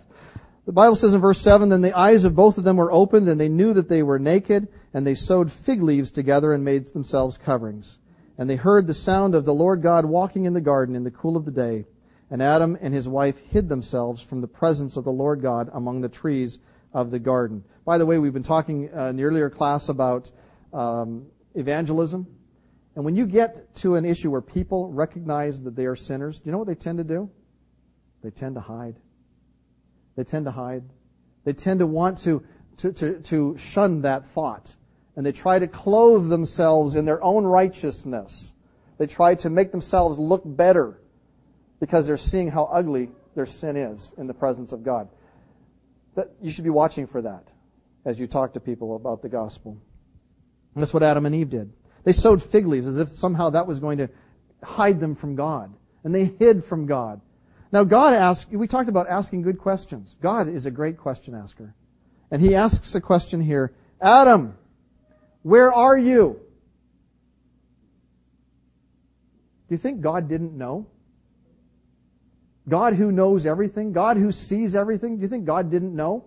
The 0.65 0.71
Bible 0.71 0.95
says 0.95 1.13
in 1.13 1.21
verse 1.21 1.41
7, 1.41 1.69
Then 1.69 1.81
the 1.81 1.97
eyes 1.97 2.23
of 2.23 2.35
both 2.35 2.57
of 2.57 2.63
them 2.63 2.77
were 2.77 2.91
opened, 2.91 3.27
and 3.27 3.39
they 3.39 3.49
knew 3.49 3.73
that 3.73 3.89
they 3.89 4.03
were 4.03 4.19
naked, 4.19 4.67
and 4.93 5.05
they 5.05 5.15
sewed 5.15 5.51
fig 5.51 5.81
leaves 5.81 6.11
together 6.11 6.53
and 6.53 6.63
made 6.63 6.93
themselves 6.93 7.37
coverings. 7.37 7.97
And 8.37 8.49
they 8.49 8.55
heard 8.55 8.87
the 8.87 8.93
sound 8.93 9.35
of 9.35 9.45
the 9.45 9.53
Lord 9.53 9.81
God 9.81 10.05
walking 10.05 10.45
in 10.45 10.53
the 10.53 10.61
garden 10.61 10.95
in 10.95 11.03
the 11.03 11.11
cool 11.11 11.35
of 11.35 11.45
the 11.45 11.51
day. 11.51 11.85
And 12.31 12.41
Adam 12.41 12.77
and 12.81 12.93
his 12.93 13.07
wife 13.07 13.37
hid 13.49 13.67
themselves 13.67 14.21
from 14.21 14.41
the 14.41 14.47
presence 14.47 14.95
of 14.95 15.03
the 15.03 15.11
Lord 15.11 15.41
God 15.41 15.69
among 15.73 16.01
the 16.01 16.09
trees 16.09 16.59
of 16.93 17.11
the 17.11 17.19
garden. 17.19 17.63
By 17.85 17.97
the 17.97 18.05
way, 18.05 18.17
we've 18.17 18.33
been 18.33 18.41
talking 18.41 18.89
uh, 18.95 19.05
in 19.05 19.17
the 19.17 19.23
earlier 19.23 19.49
class 19.49 19.89
about 19.89 20.31
um, 20.71 21.25
evangelism. 21.53 22.25
And 22.95 23.03
when 23.03 23.15
you 23.15 23.25
get 23.25 23.75
to 23.77 23.95
an 23.95 24.05
issue 24.05 24.29
where 24.29 24.41
people 24.41 24.89
recognize 24.89 25.61
that 25.63 25.75
they 25.75 25.85
are 25.85 25.95
sinners, 25.95 26.39
do 26.39 26.45
you 26.45 26.51
know 26.51 26.59
what 26.59 26.67
they 26.67 26.75
tend 26.75 26.99
to 26.99 27.03
do? 27.03 27.29
They 28.23 28.29
tend 28.29 28.55
to 28.55 28.61
hide. 28.61 28.95
They 30.15 30.23
tend 30.23 30.45
to 30.45 30.51
hide. 30.51 30.83
They 31.43 31.53
tend 31.53 31.79
to 31.79 31.87
want 31.87 32.19
to, 32.19 32.43
to, 32.77 32.93
to, 32.93 33.19
to 33.19 33.57
shun 33.57 34.01
that 34.01 34.25
thought. 34.27 34.75
And 35.15 35.25
they 35.25 35.31
try 35.31 35.59
to 35.59 35.67
clothe 35.67 36.29
themselves 36.29 36.95
in 36.95 37.05
their 37.05 37.23
own 37.23 37.43
righteousness. 37.43 38.53
They 38.97 39.07
try 39.07 39.35
to 39.35 39.49
make 39.49 39.71
themselves 39.71 40.19
look 40.19 40.43
better 40.45 40.99
because 41.79 42.07
they're 42.07 42.17
seeing 42.17 42.49
how 42.49 42.65
ugly 42.65 43.09
their 43.35 43.45
sin 43.45 43.75
is 43.75 44.11
in 44.17 44.27
the 44.27 44.33
presence 44.33 44.71
of 44.71 44.83
God. 44.83 45.09
That, 46.15 46.31
you 46.41 46.51
should 46.51 46.63
be 46.63 46.69
watching 46.69 47.07
for 47.07 47.21
that 47.23 47.47
as 48.05 48.19
you 48.19 48.27
talk 48.27 48.53
to 48.53 48.59
people 48.59 48.95
about 48.95 49.21
the 49.21 49.29
gospel. 49.29 49.77
That's 50.75 50.93
what 50.93 51.03
Adam 51.03 51.25
and 51.25 51.35
Eve 51.35 51.49
did. 51.49 51.71
They 52.03 52.13
sewed 52.13 52.43
fig 52.43 52.67
leaves 52.67 52.87
as 52.87 52.97
if 52.97 53.09
somehow 53.09 53.51
that 53.51 53.67
was 53.67 53.79
going 53.79 53.99
to 53.99 54.09
hide 54.61 54.99
them 54.99 55.15
from 55.15 55.35
God. 55.35 55.73
And 56.03 56.13
they 56.13 56.25
hid 56.25 56.65
from 56.65 56.85
God. 56.85 57.21
Now 57.71 57.83
God 57.83 58.13
asked, 58.13 58.49
we 58.51 58.67
talked 58.67 58.89
about 58.89 59.07
asking 59.07 59.41
good 59.41 59.57
questions. 59.57 60.15
God 60.21 60.47
is 60.47 60.65
a 60.65 60.71
great 60.71 60.97
question 60.97 61.33
asker. 61.33 61.73
And 62.29 62.41
he 62.41 62.55
asks 62.55 62.93
a 62.95 63.01
question 63.01 63.41
here, 63.41 63.73
Adam, 64.01 64.57
where 65.43 65.73
are 65.73 65.97
you? 65.97 66.39
Do 69.67 69.75
you 69.75 69.77
think 69.77 70.01
God 70.01 70.27
didn't 70.27 70.57
know? 70.57 70.87
God 72.67 72.93
who 72.93 73.11
knows 73.11 73.45
everything, 73.45 73.91
God 73.91 74.17
who 74.17 74.31
sees 74.31 74.75
everything, 74.75 75.17
do 75.17 75.23
you 75.23 75.27
think 75.27 75.45
God 75.45 75.69
didn't 75.69 75.95
know? 75.95 76.25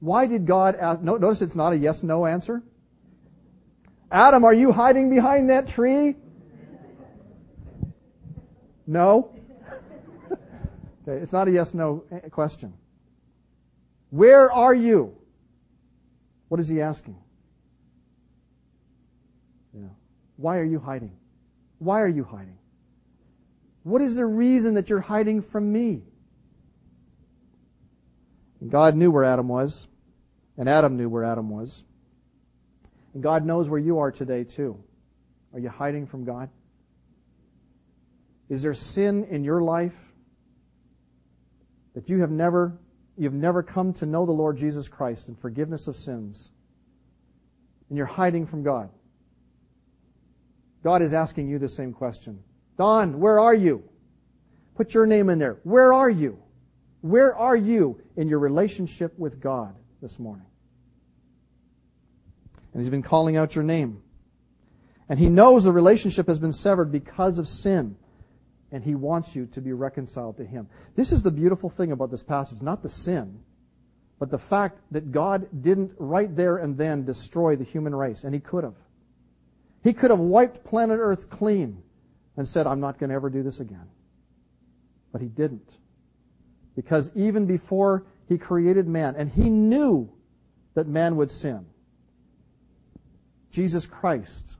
Why 0.00 0.26
did 0.26 0.46
God 0.46 0.76
ask? 0.76 1.00
Notice 1.00 1.42
it's 1.42 1.54
not 1.54 1.72
a 1.72 1.78
yes 1.78 2.02
no 2.02 2.26
answer. 2.26 2.62
Adam, 4.10 4.44
are 4.44 4.54
you 4.54 4.72
hiding 4.72 5.10
behind 5.10 5.50
that 5.50 5.68
tree? 5.68 6.16
No. 8.86 9.34
okay, 10.32 11.20
it's 11.20 11.32
not 11.32 11.48
a 11.48 11.50
yes 11.50 11.74
no 11.74 12.04
eh, 12.10 12.28
question. 12.28 12.72
Where 14.10 14.50
are 14.52 14.74
you? 14.74 15.16
What 16.48 16.60
is 16.60 16.68
he 16.68 16.80
asking? 16.80 17.16
Yeah. 19.74 19.88
Why 20.36 20.58
are 20.58 20.64
you 20.64 20.78
hiding? 20.78 21.16
Why 21.78 22.00
are 22.00 22.08
you 22.08 22.22
hiding? 22.22 22.58
What 23.82 24.02
is 24.02 24.14
the 24.14 24.26
reason 24.26 24.74
that 24.74 24.88
you're 24.88 25.00
hiding 25.00 25.42
from 25.42 25.72
me? 25.72 26.02
God 28.66 28.96
knew 28.96 29.10
where 29.10 29.24
Adam 29.24 29.48
was, 29.48 29.86
and 30.56 30.68
Adam 30.68 30.96
knew 30.96 31.08
where 31.08 31.24
Adam 31.24 31.50
was. 31.50 31.84
And 33.16 33.22
God 33.22 33.46
knows 33.46 33.66
where 33.66 33.80
you 33.80 34.00
are 34.00 34.12
today, 34.12 34.44
too. 34.44 34.78
Are 35.54 35.58
you 35.58 35.70
hiding 35.70 36.06
from 36.06 36.26
God? 36.26 36.50
Is 38.50 38.60
there 38.60 38.74
sin 38.74 39.24
in 39.30 39.42
your 39.42 39.62
life 39.62 39.96
that 41.94 42.10
you 42.10 42.20
have 42.20 42.30
never 42.30 42.76
you've 43.16 43.32
never 43.32 43.62
come 43.62 43.94
to 43.94 44.04
know 44.04 44.26
the 44.26 44.32
Lord 44.32 44.58
Jesus 44.58 44.86
Christ 44.86 45.28
and 45.28 45.38
forgiveness 45.38 45.86
of 45.86 45.96
sins? 45.96 46.50
And 47.88 47.96
you're 47.96 48.04
hiding 48.04 48.46
from 48.46 48.62
God. 48.62 48.90
God 50.84 51.00
is 51.00 51.14
asking 51.14 51.48
you 51.48 51.58
the 51.58 51.70
same 51.70 51.94
question. 51.94 52.38
Don, 52.76 53.18
where 53.18 53.40
are 53.40 53.54
you? 53.54 53.82
Put 54.74 54.92
your 54.92 55.06
name 55.06 55.30
in 55.30 55.38
there. 55.38 55.56
Where 55.62 55.94
are 55.94 56.10
you? 56.10 56.38
Where 57.00 57.34
are 57.34 57.56
you 57.56 57.98
in 58.18 58.28
your 58.28 58.40
relationship 58.40 59.18
with 59.18 59.40
God 59.40 59.74
this 60.02 60.18
morning? 60.18 60.44
And 62.76 62.82
He's 62.82 62.90
been 62.90 63.02
calling 63.02 63.38
out 63.38 63.54
your 63.54 63.64
name. 63.64 64.02
And 65.08 65.18
He 65.18 65.30
knows 65.30 65.64
the 65.64 65.72
relationship 65.72 66.28
has 66.28 66.38
been 66.38 66.52
severed 66.52 66.92
because 66.92 67.38
of 67.38 67.48
sin. 67.48 67.96
And 68.70 68.84
He 68.84 68.94
wants 68.94 69.34
you 69.34 69.46
to 69.46 69.62
be 69.62 69.72
reconciled 69.72 70.36
to 70.36 70.44
Him. 70.44 70.68
This 70.94 71.10
is 71.10 71.22
the 71.22 71.30
beautiful 71.30 71.70
thing 71.70 71.90
about 71.90 72.10
this 72.10 72.22
passage. 72.22 72.60
Not 72.60 72.82
the 72.82 72.90
sin, 72.90 73.40
but 74.18 74.30
the 74.30 74.36
fact 74.36 74.78
that 74.90 75.10
God 75.10 75.48
didn't 75.62 75.92
right 75.96 76.36
there 76.36 76.58
and 76.58 76.76
then 76.76 77.06
destroy 77.06 77.56
the 77.56 77.64
human 77.64 77.94
race. 77.94 78.24
And 78.24 78.34
He 78.34 78.40
could 78.40 78.62
have. 78.62 78.76
He 79.82 79.94
could 79.94 80.10
have 80.10 80.20
wiped 80.20 80.62
planet 80.62 80.98
Earth 81.00 81.30
clean 81.30 81.82
and 82.36 82.46
said, 82.46 82.66
I'm 82.66 82.80
not 82.80 82.98
going 82.98 83.08
to 83.08 83.16
ever 83.16 83.30
do 83.30 83.42
this 83.42 83.60
again. 83.60 83.88
But 85.12 85.22
he 85.22 85.28
didn't. 85.28 85.70
Because 86.74 87.10
even 87.14 87.46
before 87.46 88.04
he 88.28 88.36
created 88.36 88.86
man, 88.86 89.14
and 89.16 89.30
he 89.30 89.48
knew 89.48 90.12
that 90.74 90.86
man 90.86 91.16
would 91.16 91.30
sin, 91.30 91.64
Jesus 93.56 93.86
Christ, 93.86 94.50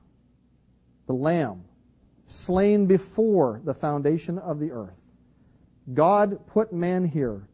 the 1.05 1.13
Lamb, 1.13 1.65
slain 2.25 2.87
before 2.87 3.61
the 3.63 3.75
foundation 3.75 4.39
of 4.39 4.59
the 4.59 4.71
earth, 4.71 4.97
God 5.93 6.47
put 6.47 6.73
man 6.73 7.05
here 7.05 7.47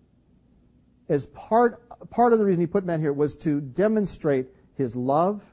as 1.10 1.26
part, 1.26 1.82
part 2.10 2.32
of 2.32 2.40
the 2.40 2.46
reason 2.46 2.62
he 2.62 2.68
put 2.68 2.86
man 2.86 3.02
here 3.02 3.12
was 3.12 3.36
to 3.40 3.60
demonstrate 3.60 4.48
his 4.78 4.96
love, 4.96 5.44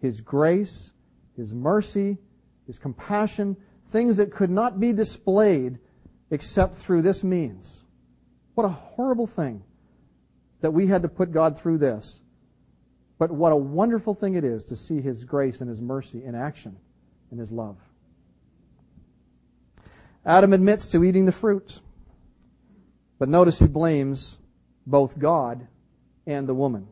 his 0.00 0.20
grace, 0.20 0.90
his 1.36 1.52
mercy, 1.52 2.18
his 2.66 2.80
compassion, 2.80 3.56
things 3.92 4.16
that 4.16 4.32
could 4.32 4.50
not 4.50 4.80
be 4.80 4.92
displayed 4.92 5.78
except 6.32 6.74
through 6.74 7.02
this 7.02 7.22
means. 7.22 7.84
What 8.54 8.64
a 8.64 8.70
horrible 8.70 9.28
thing 9.28 9.62
that 10.62 10.72
we 10.72 10.88
had 10.88 11.02
to 11.02 11.08
put 11.08 11.30
God 11.30 11.60
through 11.60 11.78
this. 11.78 12.21
But 13.22 13.30
what 13.30 13.52
a 13.52 13.56
wonderful 13.56 14.14
thing 14.14 14.34
it 14.34 14.42
is 14.42 14.64
to 14.64 14.74
see 14.74 15.00
His 15.00 15.22
grace 15.22 15.60
and 15.60 15.70
His 15.70 15.80
mercy 15.80 16.24
in 16.24 16.34
action 16.34 16.76
and 17.30 17.38
His 17.38 17.52
love. 17.52 17.76
Adam 20.26 20.52
admits 20.52 20.88
to 20.88 21.04
eating 21.04 21.24
the 21.24 21.30
fruit. 21.30 21.78
But 23.20 23.28
notice 23.28 23.60
he 23.60 23.68
blames 23.68 24.38
both 24.88 25.20
God 25.20 25.68
and 26.26 26.48
the 26.48 26.54
woman. 26.54 26.88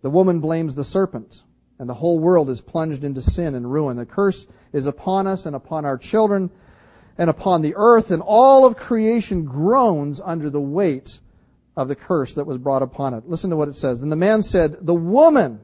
The 0.00 0.08
woman 0.08 0.40
blames 0.40 0.74
the 0.74 0.82
serpent 0.82 1.42
and 1.78 1.90
the 1.90 1.92
whole 1.92 2.18
world 2.18 2.48
is 2.48 2.62
plunged 2.62 3.04
into 3.04 3.20
sin 3.20 3.54
and 3.54 3.70
ruin. 3.70 3.98
The 3.98 4.06
curse 4.06 4.46
is 4.72 4.86
upon 4.86 5.26
us 5.26 5.44
and 5.44 5.54
upon 5.54 5.84
our 5.84 5.98
children 5.98 6.50
and 7.18 7.28
upon 7.28 7.60
the 7.60 7.74
earth, 7.76 8.10
and 8.10 8.22
all 8.22 8.64
of 8.64 8.76
creation 8.76 9.44
groans 9.44 10.22
under 10.24 10.48
the 10.48 10.58
weight 10.58 11.20
of 11.76 11.88
the 11.88 11.96
curse 11.96 12.34
that 12.34 12.46
was 12.46 12.58
brought 12.58 12.82
upon 12.82 13.14
it. 13.14 13.28
Listen 13.28 13.50
to 13.50 13.56
what 13.56 13.68
it 13.68 13.76
says. 13.76 14.00
Then 14.00 14.08
the 14.08 14.16
man 14.16 14.42
said, 14.42 14.78
The 14.80 14.94
woman 14.94 15.60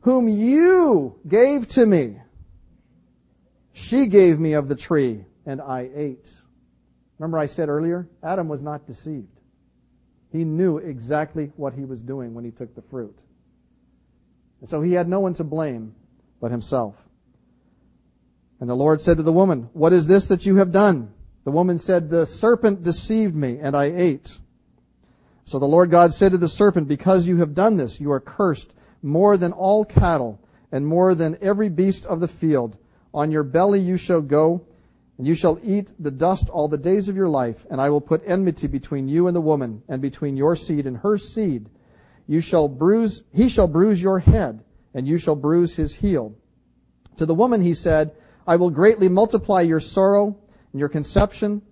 whom 0.00 0.28
you 0.28 1.18
gave 1.28 1.68
to 1.68 1.86
me, 1.86 2.16
she 3.72 4.06
gave 4.06 4.40
me 4.40 4.54
of 4.54 4.68
the 4.68 4.74
tree, 4.74 5.24
and 5.44 5.60
I 5.60 5.90
ate. 5.94 6.28
Remember 7.18 7.38
I 7.38 7.46
said 7.46 7.68
earlier, 7.68 8.08
Adam 8.22 8.48
was 8.48 8.60
not 8.60 8.86
deceived. 8.86 9.28
He 10.32 10.44
knew 10.44 10.78
exactly 10.78 11.52
what 11.56 11.74
he 11.74 11.84
was 11.84 12.00
doing 12.00 12.34
when 12.34 12.44
he 12.44 12.50
took 12.50 12.74
the 12.74 12.82
fruit. 12.82 13.16
And 14.60 14.68
so 14.68 14.82
he 14.82 14.92
had 14.92 15.08
no 15.08 15.20
one 15.20 15.34
to 15.34 15.44
blame 15.44 15.94
but 16.40 16.50
himself. 16.50 16.94
And 18.60 18.68
the 18.68 18.74
Lord 18.74 19.00
said 19.00 19.18
to 19.18 19.22
the 19.22 19.32
woman, 19.32 19.68
What 19.72 19.92
is 19.92 20.06
this 20.06 20.26
that 20.26 20.46
you 20.46 20.56
have 20.56 20.72
done? 20.72 21.12
The 21.44 21.50
woman 21.50 21.78
said, 21.78 22.10
The 22.10 22.26
serpent 22.26 22.82
deceived 22.82 23.34
me, 23.34 23.58
and 23.60 23.76
I 23.76 23.84
ate. 23.84 24.38
So 25.46 25.58
the 25.58 25.64
Lord 25.64 25.90
God 25.90 26.12
said 26.12 26.32
to 26.32 26.38
the 26.38 26.48
serpent, 26.48 26.88
Because 26.88 27.26
you 27.26 27.38
have 27.38 27.54
done 27.54 27.78
this, 27.78 27.98
you 27.98 28.12
are 28.12 28.20
cursed 28.20 28.74
more 29.02 29.38
than 29.38 29.52
all 29.52 29.86
cattle, 29.86 30.38
and 30.70 30.86
more 30.86 31.14
than 31.14 31.38
every 31.40 31.70
beast 31.70 32.04
of 32.04 32.20
the 32.20 32.28
field. 32.28 32.76
On 33.14 33.30
your 33.30 33.44
belly 33.44 33.80
you 33.80 33.96
shall 33.96 34.20
go, 34.20 34.66
and 35.16 35.26
you 35.26 35.34
shall 35.34 35.58
eat 35.62 35.88
the 35.98 36.10
dust 36.10 36.50
all 36.50 36.68
the 36.68 36.76
days 36.76 37.08
of 37.08 37.16
your 37.16 37.30
life, 37.30 37.64
and 37.70 37.80
I 37.80 37.88
will 37.88 38.02
put 38.02 38.22
enmity 38.26 38.66
between 38.66 39.08
you 39.08 39.26
and 39.26 39.34
the 39.34 39.40
woman, 39.40 39.82
and 39.88 40.02
between 40.02 40.36
your 40.36 40.54
seed 40.54 40.86
and 40.86 40.98
her 40.98 41.16
seed 41.16 41.70
you 42.26 42.40
shall 42.40 42.68
bruise, 42.68 43.22
he 43.32 43.48
shall 43.48 43.68
bruise 43.68 44.02
your 44.02 44.18
head, 44.18 44.64
and 44.94 45.06
you 45.06 45.18
shall 45.18 45.36
bruise 45.36 45.74
his 45.74 45.94
heel. 45.94 46.34
To 47.18 47.26
the 47.26 47.34
woman 47.34 47.62
he 47.62 47.74
said, 47.74 48.12
I 48.46 48.56
will 48.56 48.70
greatly 48.70 49.08
multiply 49.08 49.60
your 49.60 49.80
sorrow 49.80 50.36
and 50.72 50.80
your 50.80 50.88
conception. 50.88 51.62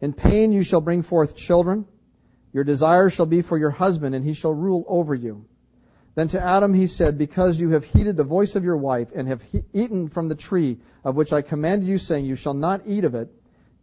In 0.00 0.12
pain 0.12 0.52
you 0.52 0.62
shall 0.62 0.80
bring 0.80 1.02
forth 1.02 1.36
children. 1.36 1.86
Your 2.56 2.64
desire 2.64 3.10
shall 3.10 3.26
be 3.26 3.42
for 3.42 3.58
your 3.58 3.68
husband, 3.68 4.14
and 4.14 4.24
he 4.24 4.32
shall 4.32 4.54
rule 4.54 4.86
over 4.88 5.14
you. 5.14 5.44
Then 6.14 6.26
to 6.28 6.42
Adam 6.42 6.72
he 6.72 6.86
said, 6.86 7.18
Because 7.18 7.60
you 7.60 7.68
have 7.72 7.84
heeded 7.84 8.16
the 8.16 8.24
voice 8.24 8.56
of 8.56 8.64
your 8.64 8.78
wife, 8.78 9.08
and 9.14 9.28
have 9.28 9.42
he- 9.42 9.62
eaten 9.74 10.08
from 10.08 10.28
the 10.28 10.34
tree 10.34 10.78
of 11.04 11.16
which 11.16 11.34
I 11.34 11.42
commanded 11.42 11.86
you, 11.86 11.98
saying, 11.98 12.24
You 12.24 12.34
shall 12.34 12.54
not 12.54 12.80
eat 12.86 13.04
of 13.04 13.14
it, 13.14 13.30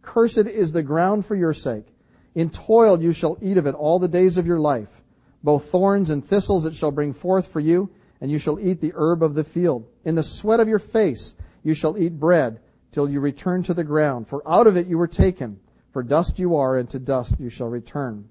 cursed 0.02 0.38
is 0.38 0.72
the 0.72 0.82
ground 0.82 1.24
for 1.24 1.36
your 1.36 1.54
sake. 1.54 1.94
In 2.34 2.50
toil 2.50 3.00
you 3.00 3.12
shall 3.12 3.38
eat 3.40 3.58
of 3.58 3.68
it 3.68 3.76
all 3.76 4.00
the 4.00 4.08
days 4.08 4.36
of 4.36 4.44
your 4.44 4.58
life. 4.58 5.04
Both 5.44 5.66
thorns 5.66 6.10
and 6.10 6.26
thistles 6.26 6.66
it 6.66 6.74
shall 6.74 6.90
bring 6.90 7.12
forth 7.12 7.46
for 7.46 7.60
you, 7.60 7.90
and 8.20 8.28
you 8.28 8.38
shall 8.38 8.58
eat 8.58 8.80
the 8.80 8.92
herb 8.96 9.22
of 9.22 9.36
the 9.36 9.44
field. 9.44 9.86
In 10.04 10.16
the 10.16 10.24
sweat 10.24 10.58
of 10.58 10.66
your 10.66 10.80
face 10.80 11.36
you 11.62 11.74
shall 11.74 11.96
eat 11.96 12.18
bread, 12.18 12.58
till 12.90 13.08
you 13.08 13.20
return 13.20 13.62
to 13.62 13.72
the 13.72 13.84
ground. 13.84 14.26
For 14.26 14.42
out 14.44 14.66
of 14.66 14.76
it 14.76 14.88
you 14.88 14.98
were 14.98 15.06
taken. 15.06 15.60
For 15.92 16.02
dust 16.02 16.40
you 16.40 16.56
are, 16.56 16.76
and 16.76 16.90
to 16.90 16.98
dust 16.98 17.36
you 17.38 17.50
shall 17.50 17.68
return. 17.68 18.30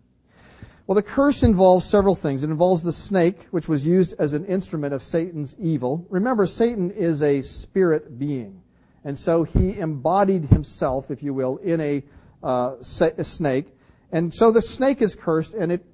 Well, 0.85 0.95
the 0.95 1.03
curse 1.03 1.43
involves 1.43 1.85
several 1.85 2.13
things. 2.13 2.43
It 2.43 2.49
involves 2.49 2.83
the 2.83 2.91
snake, 2.91 3.47
which 3.51 3.69
was 3.69 3.85
used 3.85 4.15
as 4.19 4.33
an 4.33 4.45
instrument 4.45 4.93
of 4.93 5.01
Satan's 5.01 5.55
evil. 5.57 6.05
Remember, 6.09 6.45
Satan 6.45 6.91
is 6.91 7.23
a 7.23 7.41
spirit 7.41 8.19
being. 8.19 8.61
And 9.05 9.17
so 9.17 9.43
he 9.43 9.79
embodied 9.79 10.45
himself, 10.45 11.09
if 11.09 11.23
you 11.23 11.33
will, 11.33 11.57
in 11.57 11.79
a, 11.79 12.03
uh, 12.43 12.75
a 12.79 13.23
snake. 13.23 13.67
And 14.11 14.33
so 14.33 14.51
the 14.51 14.61
snake 14.61 15.01
is 15.01 15.15
cursed 15.15 15.53
and 15.53 15.71
it 15.71 15.85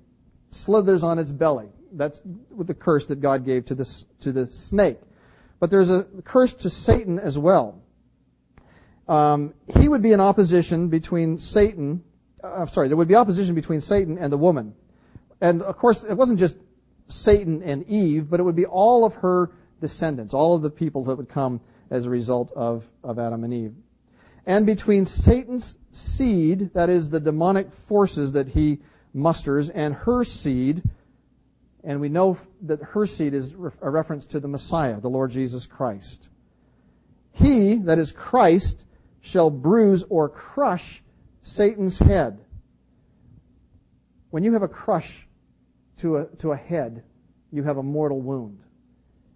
slithers 0.49 1.03
on 1.03 1.19
its 1.19 1.31
belly. 1.31 1.69
That's 1.91 2.19
the 2.57 2.73
curse 2.73 3.05
that 3.07 3.21
God 3.21 3.45
gave 3.45 3.65
to, 3.65 3.75
this, 3.75 4.05
to 4.21 4.31
the 4.31 4.49
snake. 4.51 4.99
But 5.59 5.69
there's 5.69 5.89
a 5.89 6.03
curse 6.23 6.53
to 6.55 6.69
Satan 6.69 7.19
as 7.19 7.37
well. 7.37 7.81
Um, 9.07 9.53
he 9.79 9.87
would 9.87 10.01
be 10.01 10.13
in 10.13 10.19
opposition 10.19 10.87
between 10.87 11.39
Satan 11.39 12.03
uh, 12.43 12.65
sorry, 12.67 12.87
there 12.87 12.97
would 12.97 13.07
be 13.07 13.15
opposition 13.15 13.55
between 13.55 13.81
Satan 13.81 14.17
and 14.17 14.31
the 14.31 14.37
woman. 14.37 14.73
And 15.41 15.61
of 15.61 15.77
course, 15.77 16.03
it 16.03 16.13
wasn't 16.13 16.39
just 16.39 16.57
Satan 17.07 17.63
and 17.63 17.87
Eve, 17.87 18.29
but 18.29 18.39
it 18.39 18.43
would 18.43 18.55
be 18.55 18.65
all 18.65 19.05
of 19.05 19.15
her 19.15 19.51
descendants, 19.81 20.33
all 20.33 20.55
of 20.55 20.61
the 20.61 20.69
people 20.69 21.03
that 21.05 21.15
would 21.15 21.29
come 21.29 21.61
as 21.89 22.05
a 22.05 22.09
result 22.09 22.51
of, 22.55 22.85
of 23.03 23.17
Adam 23.19 23.43
and 23.43 23.53
Eve. 23.53 23.73
And 24.45 24.65
between 24.65 25.05
Satan's 25.05 25.77
seed, 25.91 26.73
that 26.73 26.89
is 26.89 27.09
the 27.09 27.19
demonic 27.19 27.71
forces 27.71 28.31
that 28.33 28.49
he 28.49 28.79
musters, 29.13 29.69
and 29.69 29.93
her 29.93 30.23
seed, 30.23 30.83
and 31.83 31.99
we 31.99 32.09
know 32.09 32.37
that 32.61 32.81
her 32.81 33.05
seed 33.05 33.33
is 33.33 33.53
a 33.81 33.89
reference 33.89 34.25
to 34.27 34.39
the 34.39 34.47
Messiah, 34.47 34.99
the 34.99 35.09
Lord 35.09 35.31
Jesus 35.31 35.65
Christ. 35.65 36.27
He, 37.31 37.75
that 37.75 37.97
is 37.97 38.11
Christ, 38.11 38.83
shall 39.21 39.49
bruise 39.49 40.03
or 40.09 40.29
crush 40.29 41.01
Satan's 41.49 41.97
head. 41.97 42.39
When 44.29 44.43
you 44.43 44.53
have 44.53 44.61
a 44.61 44.67
crush 44.67 45.27
to 45.97 46.17
a, 46.17 46.25
to 46.37 46.51
a 46.51 46.55
head, 46.55 47.03
you 47.51 47.63
have 47.63 47.77
a 47.77 47.83
mortal 47.83 48.21
wound. 48.21 48.59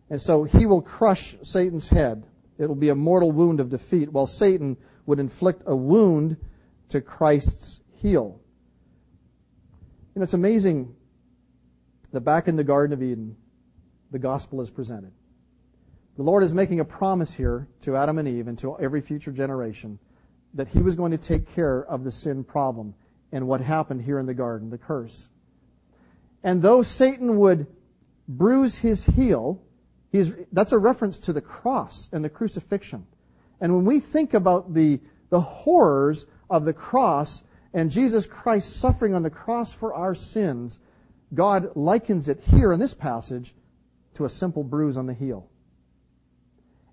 And 0.10 0.22
so 0.22 0.44
he 0.44 0.66
will 0.66 0.82
crush 0.82 1.36
Satan's 1.44 1.88
head. 1.88 2.26
It 2.60 2.68
will 2.68 2.76
be 2.76 2.90
a 2.90 2.96
mortal 2.96 3.32
wound 3.32 3.60
of 3.60 3.70
defeat, 3.70 4.12
while 4.12 4.28
Satan 4.28 4.78
would 5.06 5.20
inflict 5.20 5.64
a 5.66 5.76
wound 5.76 6.38
to 6.90 7.02
Christ's 7.02 7.82
heel. 7.94 8.40
You 10.14 10.20
know, 10.20 10.24
it's 10.24 10.36
amazing 10.36 10.96
that 12.12 12.22
back 12.22 12.48
in 12.48 12.56
the 12.56 12.64
Garden 12.64 12.94
of 12.94 13.02
Eden, 13.02 13.36
the 14.12 14.20
gospel 14.20 14.62
is 14.62 14.70
presented. 14.70 15.12
The 16.16 16.24
Lord 16.24 16.44
is 16.44 16.54
making 16.54 16.80
a 16.80 16.86
promise 16.86 17.34
here 17.34 17.68
to 17.82 17.98
Adam 17.98 18.20
and 18.20 18.28
Eve 18.28 18.48
and 18.48 18.60
to 18.60 18.78
every 18.78 19.02
future 19.02 19.32
generation 19.32 19.98
that 20.54 20.68
he 20.68 20.80
was 20.80 20.96
going 20.96 21.12
to 21.12 21.18
take 21.18 21.54
care 21.54 21.84
of 21.86 22.04
the 22.04 22.12
sin 22.12 22.44
problem 22.44 22.94
and 23.32 23.48
what 23.48 23.62
happened 23.62 24.02
here 24.02 24.20
in 24.20 24.26
the 24.26 24.34
garden, 24.34 24.70
the 24.70 24.78
curse. 24.78 25.28
And 26.44 26.62
though 26.62 26.84
Satan 26.84 27.38
would 27.40 27.68
bruise 28.28 28.76
his 28.76 29.04
heel, 29.04 29.62
that's 30.52 30.72
a 30.72 30.78
reference 30.78 31.18
to 31.20 31.34
the 31.34 31.42
cross 31.42 32.10
and 32.12 32.24
the 32.24 32.30
crucifixion. 32.30 33.08
And 33.60 33.74
when 33.74 33.86
we 33.86 34.00
think 34.00 34.34
about 34.34 34.74
the, 34.74 35.00
the 35.30 35.42
horrors 35.42 36.26
of 36.50 36.66
the 36.66 36.74
cross 36.74 37.42
and 37.74 37.90
Jesus 37.90 38.28
Christ 38.28 38.78
suffering 38.78 39.16
on 39.16 39.24
the 39.24 39.30
cross 39.30 39.74
for 39.74 39.94
our 39.94 40.14
sins, 40.14 40.80
God 41.34 41.76
likens 41.76 42.28
it 42.28 42.40
here 42.52 42.72
in 42.72 42.80
this 42.80 42.94
passage 42.94 43.56
to 44.16 44.26
a 44.26 44.30
simple 44.30 44.64
bruise 44.64 44.98
on 44.98 45.08
the 45.08 45.14
heel. 45.14 45.50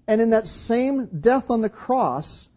And 0.07 0.21
in 0.21 0.31
that 0.31 0.47
same 0.47 1.07
death 1.21 1.51
on 1.51 1.61
the 1.61 1.69
cross, 1.69 2.49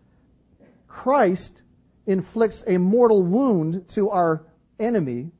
Christ 0.93 1.63
inflicts 2.05 2.63
a 2.67 2.77
mortal 2.77 3.23
wound 3.23 3.89
to 3.89 4.11
our 4.11 4.45
enemy, 4.79 5.31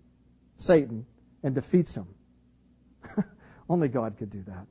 Satan, 0.57 1.05
and 1.43 1.53
defeats 1.53 1.93
him. 1.93 2.07
Only 3.69 3.87
God 3.87 4.17
could 4.17 4.31
do 4.31 4.41
that. 4.47 4.65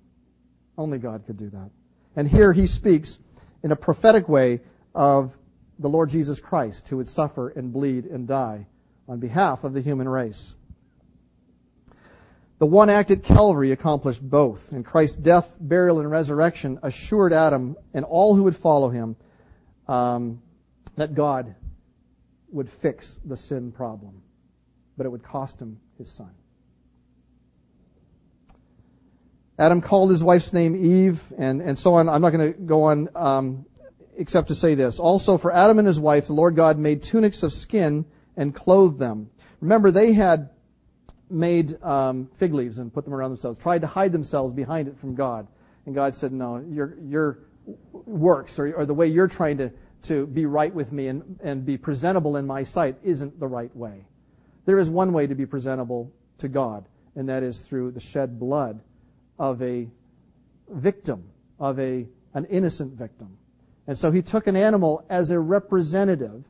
Only 0.76 0.98
God 0.98 1.24
could 1.24 1.36
do 1.36 1.50
that. 1.50 1.70
And 2.16 2.28
here 2.28 2.52
he 2.52 2.66
speaks 2.66 3.20
in 3.62 3.70
a 3.70 3.76
prophetic 3.76 4.28
way 4.28 4.60
of 4.92 5.32
the 5.78 5.88
Lord 5.88 6.10
Jesus 6.10 6.40
Christ 6.40 6.88
who 6.88 6.96
would 6.96 7.08
suffer 7.08 7.50
and 7.50 7.72
bleed 7.72 8.04
and 8.06 8.26
die 8.26 8.66
on 9.08 9.20
behalf 9.20 9.62
of 9.62 9.74
the 9.74 9.80
human 9.80 10.08
race. 10.08 10.56
The 12.58 12.66
one 12.66 12.90
act 12.90 13.12
at 13.12 13.22
Calvary 13.22 13.70
accomplished 13.70 14.20
both, 14.20 14.72
and 14.72 14.84
Christ's 14.84 15.16
death, 15.16 15.52
burial, 15.60 16.00
and 16.00 16.10
resurrection 16.10 16.80
assured 16.82 17.32
Adam 17.32 17.76
and 17.94 18.04
all 18.04 18.34
who 18.34 18.42
would 18.42 18.56
follow 18.56 18.88
him 18.88 19.14
um, 19.86 20.42
that 20.96 21.14
God 21.14 21.54
would 22.50 22.68
fix 22.68 23.18
the 23.24 23.36
sin 23.36 23.72
problem, 23.72 24.22
but 24.96 25.06
it 25.06 25.08
would 25.08 25.22
cost 25.22 25.58
him 25.58 25.80
his 25.98 26.10
son. 26.10 26.30
Adam 29.58 29.80
called 29.80 30.10
his 30.10 30.22
wife's 30.22 30.52
name 30.52 30.74
Eve, 30.84 31.22
and, 31.38 31.60
and 31.60 31.78
so 31.78 31.94
on. 31.94 32.08
I'm 32.08 32.20
not 32.20 32.30
going 32.30 32.52
to 32.52 32.58
go 32.58 32.84
on 32.84 33.08
um, 33.14 33.66
except 34.16 34.48
to 34.48 34.54
say 34.54 34.74
this. 34.74 34.98
Also, 34.98 35.38
for 35.38 35.52
Adam 35.52 35.78
and 35.78 35.86
his 35.86 36.00
wife, 36.00 36.26
the 36.26 36.32
Lord 36.32 36.56
God 36.56 36.78
made 36.78 37.02
tunics 37.02 37.42
of 37.42 37.52
skin 37.52 38.04
and 38.36 38.54
clothed 38.54 38.98
them. 38.98 39.30
Remember, 39.60 39.90
they 39.90 40.12
had 40.12 40.50
made 41.30 41.82
um, 41.82 42.28
fig 42.38 42.52
leaves 42.52 42.78
and 42.78 42.92
put 42.92 43.04
them 43.04 43.14
around 43.14 43.30
themselves, 43.30 43.58
tried 43.58 43.82
to 43.82 43.86
hide 43.86 44.12
themselves 44.12 44.54
behind 44.54 44.88
it 44.88 44.98
from 44.98 45.14
God. 45.14 45.46
And 45.86 45.94
God 45.94 46.14
said, 46.14 46.32
No, 46.32 46.58
your, 46.70 46.96
your 47.06 47.38
works 47.92 48.58
or, 48.58 48.72
or 48.74 48.86
the 48.86 48.94
way 48.94 49.06
you're 49.06 49.28
trying 49.28 49.58
to 49.58 49.70
to 50.02 50.26
be 50.26 50.46
right 50.46 50.74
with 50.74 50.92
me 50.92 51.08
and, 51.08 51.38
and 51.42 51.64
be 51.64 51.76
presentable 51.76 52.36
in 52.36 52.46
my 52.46 52.64
sight 52.64 52.96
isn't 53.02 53.38
the 53.38 53.46
right 53.46 53.74
way. 53.76 54.04
There 54.64 54.78
is 54.78 54.90
one 54.90 55.12
way 55.12 55.26
to 55.26 55.34
be 55.34 55.46
presentable 55.46 56.12
to 56.38 56.48
God, 56.48 56.84
and 57.14 57.28
that 57.28 57.42
is 57.42 57.60
through 57.60 57.92
the 57.92 58.00
shed 58.00 58.38
blood 58.38 58.80
of 59.38 59.60
a 59.62 59.88
victim, 60.68 61.24
of 61.58 61.78
a, 61.78 62.06
an 62.34 62.44
innocent 62.46 62.92
victim. 62.92 63.36
And 63.86 63.98
so 63.98 64.10
he 64.10 64.22
took 64.22 64.46
an 64.46 64.56
animal 64.56 65.04
as 65.10 65.30
a 65.30 65.38
representative 65.38 66.44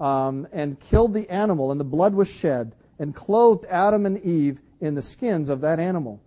um, 0.00 0.46
and 0.52 0.78
killed 0.80 1.14
the 1.14 1.28
animal, 1.30 1.70
and 1.70 1.80
the 1.80 1.84
blood 1.84 2.14
was 2.14 2.28
shed, 2.28 2.74
and 2.98 3.14
clothed 3.14 3.64
Adam 3.70 4.06
and 4.06 4.22
Eve 4.22 4.60
in 4.80 4.94
the 4.94 5.02
skins 5.02 5.48
of 5.48 5.60
that 5.62 5.80
animal 5.80 6.20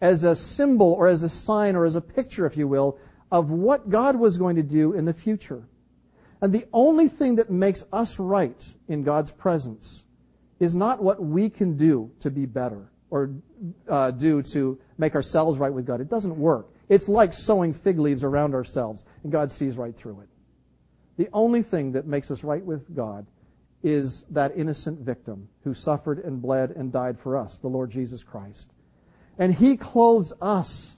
as 0.00 0.24
a 0.24 0.34
symbol 0.34 0.92
or 0.92 1.08
as 1.08 1.22
a 1.22 1.28
sign 1.28 1.76
or 1.76 1.84
as 1.84 1.96
a 1.96 2.00
picture, 2.00 2.46
if 2.46 2.56
you 2.56 2.68
will, 2.68 2.98
of 3.30 3.50
what 3.50 3.90
God 3.90 4.16
was 4.16 4.38
going 4.38 4.56
to 4.56 4.62
do 4.62 4.92
in 4.92 5.04
the 5.04 5.12
future. 5.12 5.64
And 6.40 6.52
the 6.52 6.66
only 6.72 7.08
thing 7.08 7.36
that 7.36 7.50
makes 7.50 7.84
us 7.92 8.18
right 8.18 8.64
in 8.88 9.02
God's 9.02 9.32
presence 9.32 10.04
is 10.60 10.74
not 10.74 11.02
what 11.02 11.22
we 11.22 11.50
can 11.50 11.76
do 11.76 12.10
to 12.20 12.30
be 12.30 12.46
better 12.46 12.90
or 13.10 13.30
uh, 13.88 14.10
do 14.10 14.42
to 14.42 14.78
make 14.98 15.14
ourselves 15.14 15.58
right 15.58 15.72
with 15.72 15.86
God. 15.86 16.00
It 16.00 16.10
doesn't 16.10 16.36
work. 16.36 16.68
It's 16.88 17.08
like 17.08 17.34
sewing 17.34 17.74
fig 17.74 17.98
leaves 17.98 18.24
around 18.24 18.54
ourselves, 18.54 19.04
and 19.22 19.32
God 19.32 19.52
sees 19.52 19.76
right 19.76 19.96
through 19.96 20.20
it. 20.20 20.28
The 21.16 21.28
only 21.32 21.62
thing 21.62 21.92
that 21.92 22.06
makes 22.06 22.30
us 22.30 22.44
right 22.44 22.64
with 22.64 22.94
God 22.94 23.26
is 23.82 24.24
that 24.30 24.56
innocent 24.56 25.00
victim 25.00 25.48
who 25.64 25.74
suffered 25.74 26.20
and 26.20 26.40
bled 26.40 26.70
and 26.70 26.92
died 26.92 27.18
for 27.18 27.36
us, 27.36 27.58
the 27.58 27.68
Lord 27.68 27.90
Jesus 27.90 28.22
Christ. 28.22 28.70
And 29.38 29.54
He 29.54 29.76
clothes 29.76 30.32
us, 30.40 30.96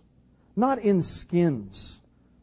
not 0.57 0.78
in 0.78 1.03
skins, 1.03 2.01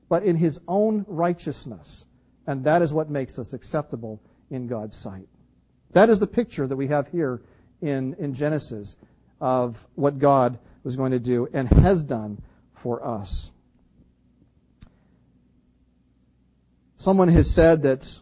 but 0.09 0.23
in 0.23 0.35
His 0.35 0.59
own 0.67 1.05
righteousness 1.07 2.05
and 2.47 2.63
that 2.63 2.81
is 2.81 2.93
what 2.93 3.09
makes 3.09 3.37
us 3.37 3.53
acceptable 3.53 4.21
in 4.49 4.67
God's 4.67 4.97
sight. 4.97 5.27
That 5.91 6.09
is 6.09 6.19
the 6.19 6.27
picture 6.27 6.65
that 6.65 6.75
we 6.75 6.87
have 6.87 7.09
here 7.09 7.41
in, 7.81 8.15
in 8.15 8.33
Genesis 8.33 8.95
of 9.39 9.85
what 9.95 10.17
God 10.17 10.57
was 10.83 10.95
going 10.95 11.11
to 11.11 11.19
do 11.19 11.47
and 11.53 11.67
has 11.67 12.03
done 12.03 12.41
for 12.73 13.05
us. 13.05 13.51
Someone 16.97 17.27
has 17.27 17.49
said 17.49 17.83
that 17.83 18.19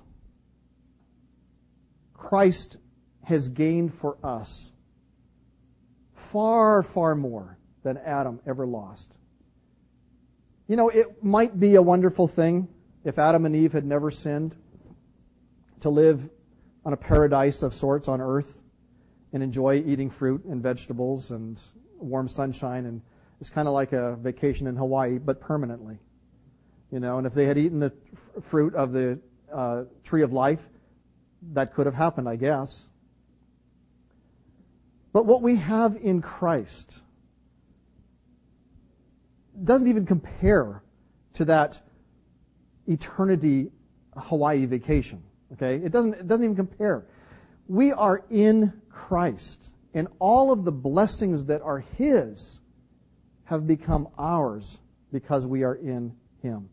Christ 2.13 2.78
has 3.23 3.49
gained 3.49 3.93
for 3.93 4.17
us 4.23 4.71
far, 6.15 6.84
far 6.84 7.15
more 7.15 7.57
than 7.84 7.97
Adam 7.97 8.39
ever 8.45 8.65
lost. 8.65 9.15
You 10.67 10.76
know, 10.76 10.89
it 10.89 11.23
might 11.23 11.59
be 11.59 11.76
a 11.76 11.82
wonderful 11.82 12.28
thing 12.28 12.67
if 13.06 13.18
Adam 13.18 13.45
and 13.45 13.56
Eve 13.56 13.72
had 13.72 13.86
never 13.86 14.12
sinned, 14.12 14.56
to 15.82 15.89
live 15.89 16.28
on 16.84 16.93
a 16.93 16.97
paradise 16.97 17.62
of 17.62 17.74
sorts 17.74 18.08
on 18.08 18.20
earth 18.20 18.58
and 19.32 19.43
enjoy 19.43 19.76
eating 19.86 20.10
fruit 20.10 20.43
and 20.45 20.62
vegetables 20.62 21.32
and 21.32 21.62
warm 21.99 22.28
sunshine 22.28 22.86
and 22.86 23.01
it's 23.39 23.49
kind 23.49 23.68
of 23.68 23.74
like 23.74 23.93
a 23.93 24.16
vacation 24.16 24.66
in 24.66 24.76
Hawaii, 24.76 25.18
but 25.18 25.39
permanently. 25.39 25.99
You 26.91 26.99
know, 26.99 27.18
and 27.18 27.28
if 27.28 27.34
they 27.34 27.45
had 27.45 27.58
eaten 27.58 27.80
the 27.80 27.91
fruit 28.41 28.74
of 28.76 28.91
the 28.91 29.20
uh, 29.53 29.84
tree 30.03 30.24
of 30.24 30.32
life, 30.32 30.62
that 31.53 31.74
could 31.74 31.86
have 31.86 31.95
happened, 31.95 32.30
I 32.30 32.38
guess. 32.38 32.86
But 35.12 35.26
what 35.26 35.41
we 35.41 35.58
have 35.58 35.97
in 35.97 36.22
Christ 36.22 36.93
doesn't 39.64 39.88
even 39.88 40.06
compare 40.06 40.82
to 41.34 41.45
that 41.45 41.84
eternity 42.88 43.71
Hawaii 44.15 44.65
vacation. 44.65 45.21
Okay? 45.53 45.75
It 45.75 45.91
doesn't, 45.91 46.13
it 46.13 46.27
doesn't 46.27 46.43
even 46.43 46.55
compare. 46.55 47.05
We 47.67 47.91
are 47.91 48.23
in 48.29 48.73
Christ, 48.89 49.65
and 49.93 50.07
all 50.19 50.51
of 50.51 50.63
the 50.63 50.71
blessings 50.71 51.45
that 51.45 51.61
are 51.61 51.79
His 51.97 52.59
have 53.45 53.67
become 53.67 54.07
ours 54.17 54.79
because 55.11 55.45
we 55.47 55.63
are 55.63 55.75
in 55.75 56.13
Him. 56.41 56.69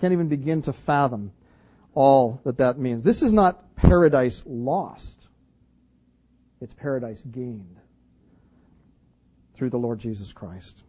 Can't 0.00 0.12
even 0.12 0.28
begin 0.28 0.62
to 0.62 0.72
fathom 0.72 1.32
all 1.94 2.40
that 2.44 2.58
that 2.58 2.78
means. 2.78 3.02
This 3.02 3.22
is 3.22 3.32
not 3.32 3.76
paradise 3.76 4.42
lost. 4.46 5.28
It's 6.60 6.74
paradise 6.74 7.22
gained 7.22 7.76
through 9.54 9.70
the 9.70 9.78
Lord 9.78 9.98
Jesus 9.98 10.32
Christ. 10.32 10.82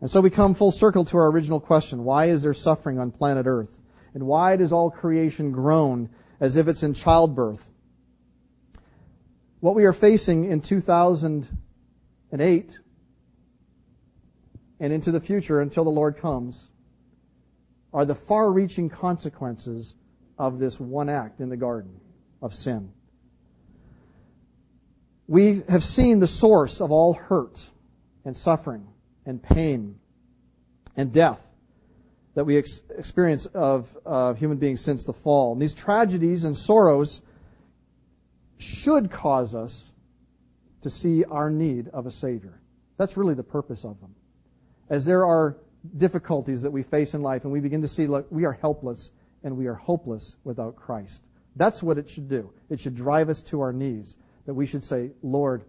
And 0.00 0.10
so 0.10 0.20
we 0.20 0.30
come 0.30 0.54
full 0.54 0.72
circle 0.72 1.04
to 1.06 1.16
our 1.18 1.30
original 1.30 1.60
question. 1.60 2.04
Why 2.04 2.26
is 2.26 2.42
there 2.42 2.54
suffering 2.54 2.98
on 2.98 3.10
planet 3.10 3.46
Earth? 3.46 3.70
And 4.14 4.26
why 4.26 4.56
does 4.56 4.72
all 4.72 4.90
creation 4.90 5.52
groan 5.52 6.08
as 6.40 6.56
if 6.56 6.68
it's 6.68 6.82
in 6.82 6.94
childbirth? 6.94 7.70
What 9.60 9.74
we 9.74 9.84
are 9.84 9.92
facing 9.92 10.44
in 10.44 10.62
2008 10.62 12.78
and 14.80 14.92
into 14.92 15.12
the 15.12 15.20
future 15.20 15.60
until 15.60 15.84
the 15.84 15.90
Lord 15.90 16.16
comes 16.16 16.70
are 17.92 18.06
the 18.06 18.14
far 18.14 18.50
reaching 18.50 18.88
consequences 18.88 19.94
of 20.38 20.58
this 20.58 20.80
one 20.80 21.10
act 21.10 21.40
in 21.40 21.50
the 21.50 21.56
garden 21.56 22.00
of 22.40 22.54
sin. 22.54 22.90
We 25.28 25.62
have 25.68 25.84
seen 25.84 26.20
the 26.20 26.26
source 26.26 26.80
of 26.80 26.90
all 26.90 27.12
hurt 27.12 27.68
and 28.24 28.34
suffering 28.36 28.86
and 29.26 29.42
pain 29.42 29.98
and 30.96 31.12
death 31.12 31.40
that 32.34 32.44
we 32.44 32.56
ex- 32.56 32.82
experience 32.96 33.46
of 33.46 33.96
uh, 34.06 34.34
human 34.34 34.58
beings 34.58 34.80
since 34.80 35.04
the 35.04 35.12
fall. 35.12 35.52
And 35.52 35.60
these 35.60 35.74
tragedies 35.74 36.44
and 36.44 36.56
sorrows 36.56 37.20
should 38.58 39.10
cause 39.10 39.54
us 39.54 39.90
to 40.82 40.90
see 40.90 41.24
our 41.24 41.50
need 41.50 41.88
of 41.88 42.06
a 42.06 42.10
Savior. 42.10 42.60
That's 42.96 43.16
really 43.16 43.34
the 43.34 43.42
purpose 43.42 43.84
of 43.84 44.00
them. 44.00 44.14
As 44.88 45.04
there 45.04 45.26
are 45.26 45.56
difficulties 45.96 46.62
that 46.62 46.70
we 46.70 46.82
face 46.82 47.14
in 47.14 47.22
life 47.22 47.44
and 47.44 47.52
we 47.52 47.60
begin 47.60 47.82
to 47.82 47.88
see, 47.88 48.06
look, 48.06 48.26
we 48.30 48.44
are 48.44 48.52
helpless 48.52 49.10
and 49.42 49.56
we 49.56 49.66
are 49.66 49.74
hopeless 49.74 50.36
without 50.44 50.76
Christ. 50.76 51.22
That's 51.56 51.82
what 51.82 51.98
it 51.98 52.08
should 52.08 52.28
do. 52.28 52.52
It 52.68 52.80
should 52.80 52.94
drive 52.94 53.28
us 53.28 53.42
to 53.44 53.60
our 53.60 53.72
knees. 53.72 54.16
That 54.46 54.54
we 54.54 54.66
should 54.66 54.84
say, 54.84 55.10
Lord, 55.22 55.64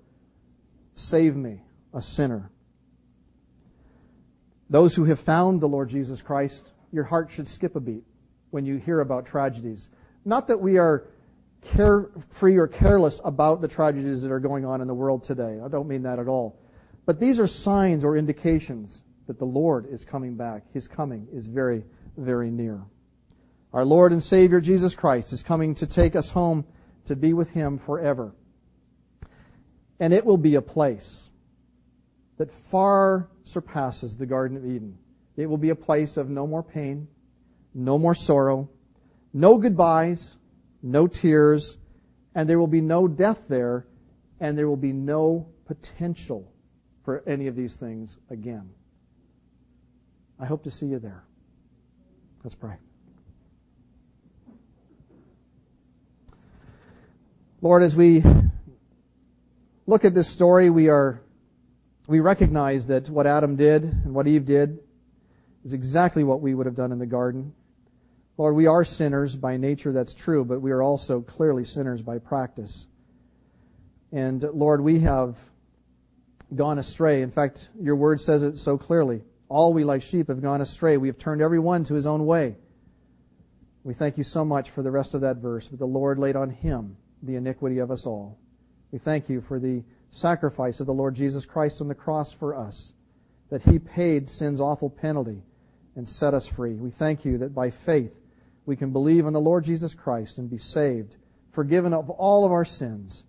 save 0.95 1.35
me, 1.35 1.61
a 1.93 2.01
sinner. 2.01 2.51
Those 4.71 4.95
who 4.95 5.03
have 5.03 5.19
found 5.19 5.59
the 5.59 5.67
Lord 5.67 5.89
Jesus 5.89 6.21
Christ, 6.21 6.71
your 6.93 7.03
heart 7.03 7.29
should 7.29 7.49
skip 7.49 7.75
a 7.75 7.79
beat 7.81 8.05
when 8.51 8.65
you 8.65 8.77
hear 8.77 9.01
about 9.01 9.25
tragedies. 9.25 9.89
Not 10.23 10.47
that 10.47 10.61
we 10.61 10.77
are 10.77 11.07
carefree 11.61 12.55
or 12.55 12.69
careless 12.69 13.19
about 13.25 13.59
the 13.59 13.67
tragedies 13.67 14.21
that 14.21 14.31
are 14.31 14.39
going 14.39 14.63
on 14.63 14.79
in 14.79 14.87
the 14.87 14.93
world 14.93 15.25
today. 15.25 15.59
I 15.63 15.67
don't 15.67 15.89
mean 15.89 16.03
that 16.03 16.19
at 16.19 16.29
all. 16.29 16.57
But 17.05 17.19
these 17.19 17.37
are 17.37 17.47
signs 17.47 18.05
or 18.05 18.15
indications 18.15 19.01
that 19.27 19.37
the 19.37 19.45
Lord 19.45 19.87
is 19.91 20.05
coming 20.05 20.35
back. 20.35 20.63
His 20.73 20.87
coming 20.87 21.27
is 21.33 21.47
very, 21.47 21.83
very 22.15 22.49
near. 22.49 22.81
Our 23.73 23.83
Lord 23.83 24.13
and 24.13 24.23
Savior 24.23 24.61
Jesus 24.61 24.95
Christ 24.95 25.33
is 25.33 25.43
coming 25.43 25.75
to 25.75 25.85
take 25.85 26.15
us 26.15 26.29
home 26.29 26.65
to 27.07 27.17
be 27.17 27.33
with 27.33 27.49
Him 27.49 27.77
forever. 27.77 28.33
And 29.99 30.13
it 30.13 30.25
will 30.25 30.37
be 30.37 30.55
a 30.55 30.61
place 30.61 31.29
that 32.41 32.51
far 32.71 33.29
surpasses 33.43 34.17
the 34.17 34.25
Garden 34.25 34.57
of 34.57 34.65
Eden. 34.65 34.97
It 35.37 35.45
will 35.45 35.59
be 35.59 35.69
a 35.69 35.75
place 35.75 36.17
of 36.17 36.27
no 36.27 36.47
more 36.47 36.63
pain, 36.63 37.07
no 37.75 37.99
more 37.99 38.15
sorrow, 38.15 38.67
no 39.31 39.59
goodbyes, 39.59 40.37
no 40.81 41.05
tears, 41.05 41.77
and 42.33 42.49
there 42.49 42.57
will 42.57 42.65
be 42.65 42.81
no 42.81 43.07
death 43.07 43.43
there, 43.47 43.85
and 44.39 44.57
there 44.57 44.67
will 44.67 44.75
be 44.75 44.91
no 44.91 45.49
potential 45.65 46.51
for 47.05 47.21
any 47.27 47.45
of 47.45 47.55
these 47.55 47.75
things 47.75 48.17
again. 48.31 48.71
I 50.39 50.47
hope 50.47 50.63
to 50.63 50.71
see 50.71 50.87
you 50.87 50.97
there. 50.97 51.23
Let's 52.43 52.55
pray. 52.55 52.77
Lord, 57.61 57.83
as 57.83 57.95
we 57.95 58.23
look 59.85 60.05
at 60.05 60.15
this 60.15 60.27
story, 60.27 60.71
we 60.71 60.89
are 60.89 61.21
we 62.11 62.19
recognize 62.19 62.87
that 62.87 63.09
what 63.09 63.25
Adam 63.25 63.55
did 63.55 63.83
and 63.83 64.13
what 64.13 64.27
Eve 64.27 64.45
did 64.45 64.79
is 65.63 65.71
exactly 65.71 66.25
what 66.25 66.41
we 66.41 66.53
would 66.53 66.65
have 66.65 66.75
done 66.75 66.91
in 66.91 66.99
the 66.99 67.05
garden. 67.05 67.53
Lord, 68.37 68.53
we 68.53 68.67
are 68.67 68.83
sinners 68.83 69.33
by 69.37 69.55
nature, 69.55 69.93
that's 69.93 70.13
true, 70.13 70.43
but 70.43 70.59
we 70.59 70.71
are 70.71 70.81
also 70.81 71.21
clearly 71.21 71.63
sinners 71.63 72.01
by 72.01 72.17
practice. 72.17 72.87
And 74.11 74.43
Lord, 74.43 74.81
we 74.81 74.99
have 74.99 75.37
gone 76.53 76.79
astray. 76.79 77.21
In 77.21 77.31
fact, 77.31 77.69
your 77.79 77.95
word 77.95 78.19
says 78.19 78.43
it 78.43 78.59
so 78.59 78.77
clearly. 78.77 79.21
All 79.47 79.71
we 79.71 79.85
like 79.85 80.01
sheep 80.01 80.27
have 80.27 80.41
gone 80.41 80.59
astray. 80.59 80.97
We 80.97 81.07
have 81.07 81.17
turned 81.17 81.41
every 81.41 81.59
one 81.59 81.85
to 81.85 81.93
his 81.93 82.05
own 82.05 82.25
way. 82.25 82.57
We 83.85 83.93
thank 83.93 84.17
you 84.17 84.25
so 84.25 84.43
much 84.43 84.69
for 84.71 84.83
the 84.83 84.91
rest 84.91 85.13
of 85.13 85.21
that 85.21 85.37
verse. 85.37 85.69
But 85.69 85.79
the 85.79 85.85
Lord 85.85 86.19
laid 86.19 86.35
on 86.35 86.49
him 86.49 86.97
the 87.23 87.35
iniquity 87.35 87.77
of 87.77 87.89
us 87.89 88.05
all. 88.05 88.37
We 88.91 88.99
thank 88.99 89.29
you 89.29 89.39
for 89.39 89.59
the 89.59 89.81
sacrifice 90.11 90.79
of 90.79 90.85
the 90.85 90.93
Lord 90.93 91.15
Jesus 91.15 91.45
Christ 91.45 91.81
on 91.81 91.87
the 91.87 91.95
cross 91.95 92.31
for 92.31 92.55
us, 92.55 92.93
that 93.49 93.63
he 93.63 93.79
paid 93.79 94.29
sin's 94.29 94.61
awful 94.61 94.89
penalty 94.89 95.41
and 95.95 96.07
set 96.07 96.33
us 96.33 96.47
free. 96.47 96.73
We 96.75 96.91
thank 96.91 97.25
you 97.25 97.39
that 97.39 97.55
by 97.55 97.69
faith 97.69 98.13
we 98.65 98.75
can 98.75 98.91
believe 98.91 99.25
in 99.25 99.33
the 99.33 99.41
Lord 99.41 99.63
Jesus 99.63 99.93
Christ 99.93 100.37
and 100.37 100.49
be 100.49 100.57
saved, 100.57 101.15
forgiven 101.51 101.93
of 101.93 102.09
all 102.09 102.45
of 102.45 102.51
our 102.51 102.65
sins, 102.65 103.23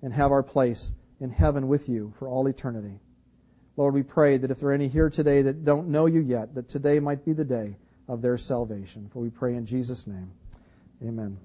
and 0.00 0.12
have 0.12 0.32
our 0.32 0.42
place 0.42 0.90
in 1.20 1.30
heaven 1.30 1.68
with 1.68 1.88
you 1.88 2.12
for 2.18 2.26
all 2.26 2.48
eternity. 2.48 2.98
Lord, 3.76 3.94
we 3.94 4.02
pray 4.02 4.36
that 4.36 4.50
if 4.50 4.58
there 4.58 4.70
are 4.70 4.72
any 4.74 4.88
here 4.88 5.08
today 5.08 5.42
that 5.42 5.64
don't 5.64 5.88
know 5.88 6.06
you 6.06 6.20
yet, 6.20 6.54
that 6.54 6.68
today 6.68 6.98
might 6.98 7.24
be 7.24 7.32
the 7.32 7.44
day 7.44 7.76
of 8.08 8.20
their 8.20 8.36
salvation. 8.36 9.08
For 9.12 9.20
we 9.20 9.30
pray 9.30 9.54
in 9.54 9.64
Jesus' 9.64 10.06
name. 10.06 10.30
Amen. 11.02 11.38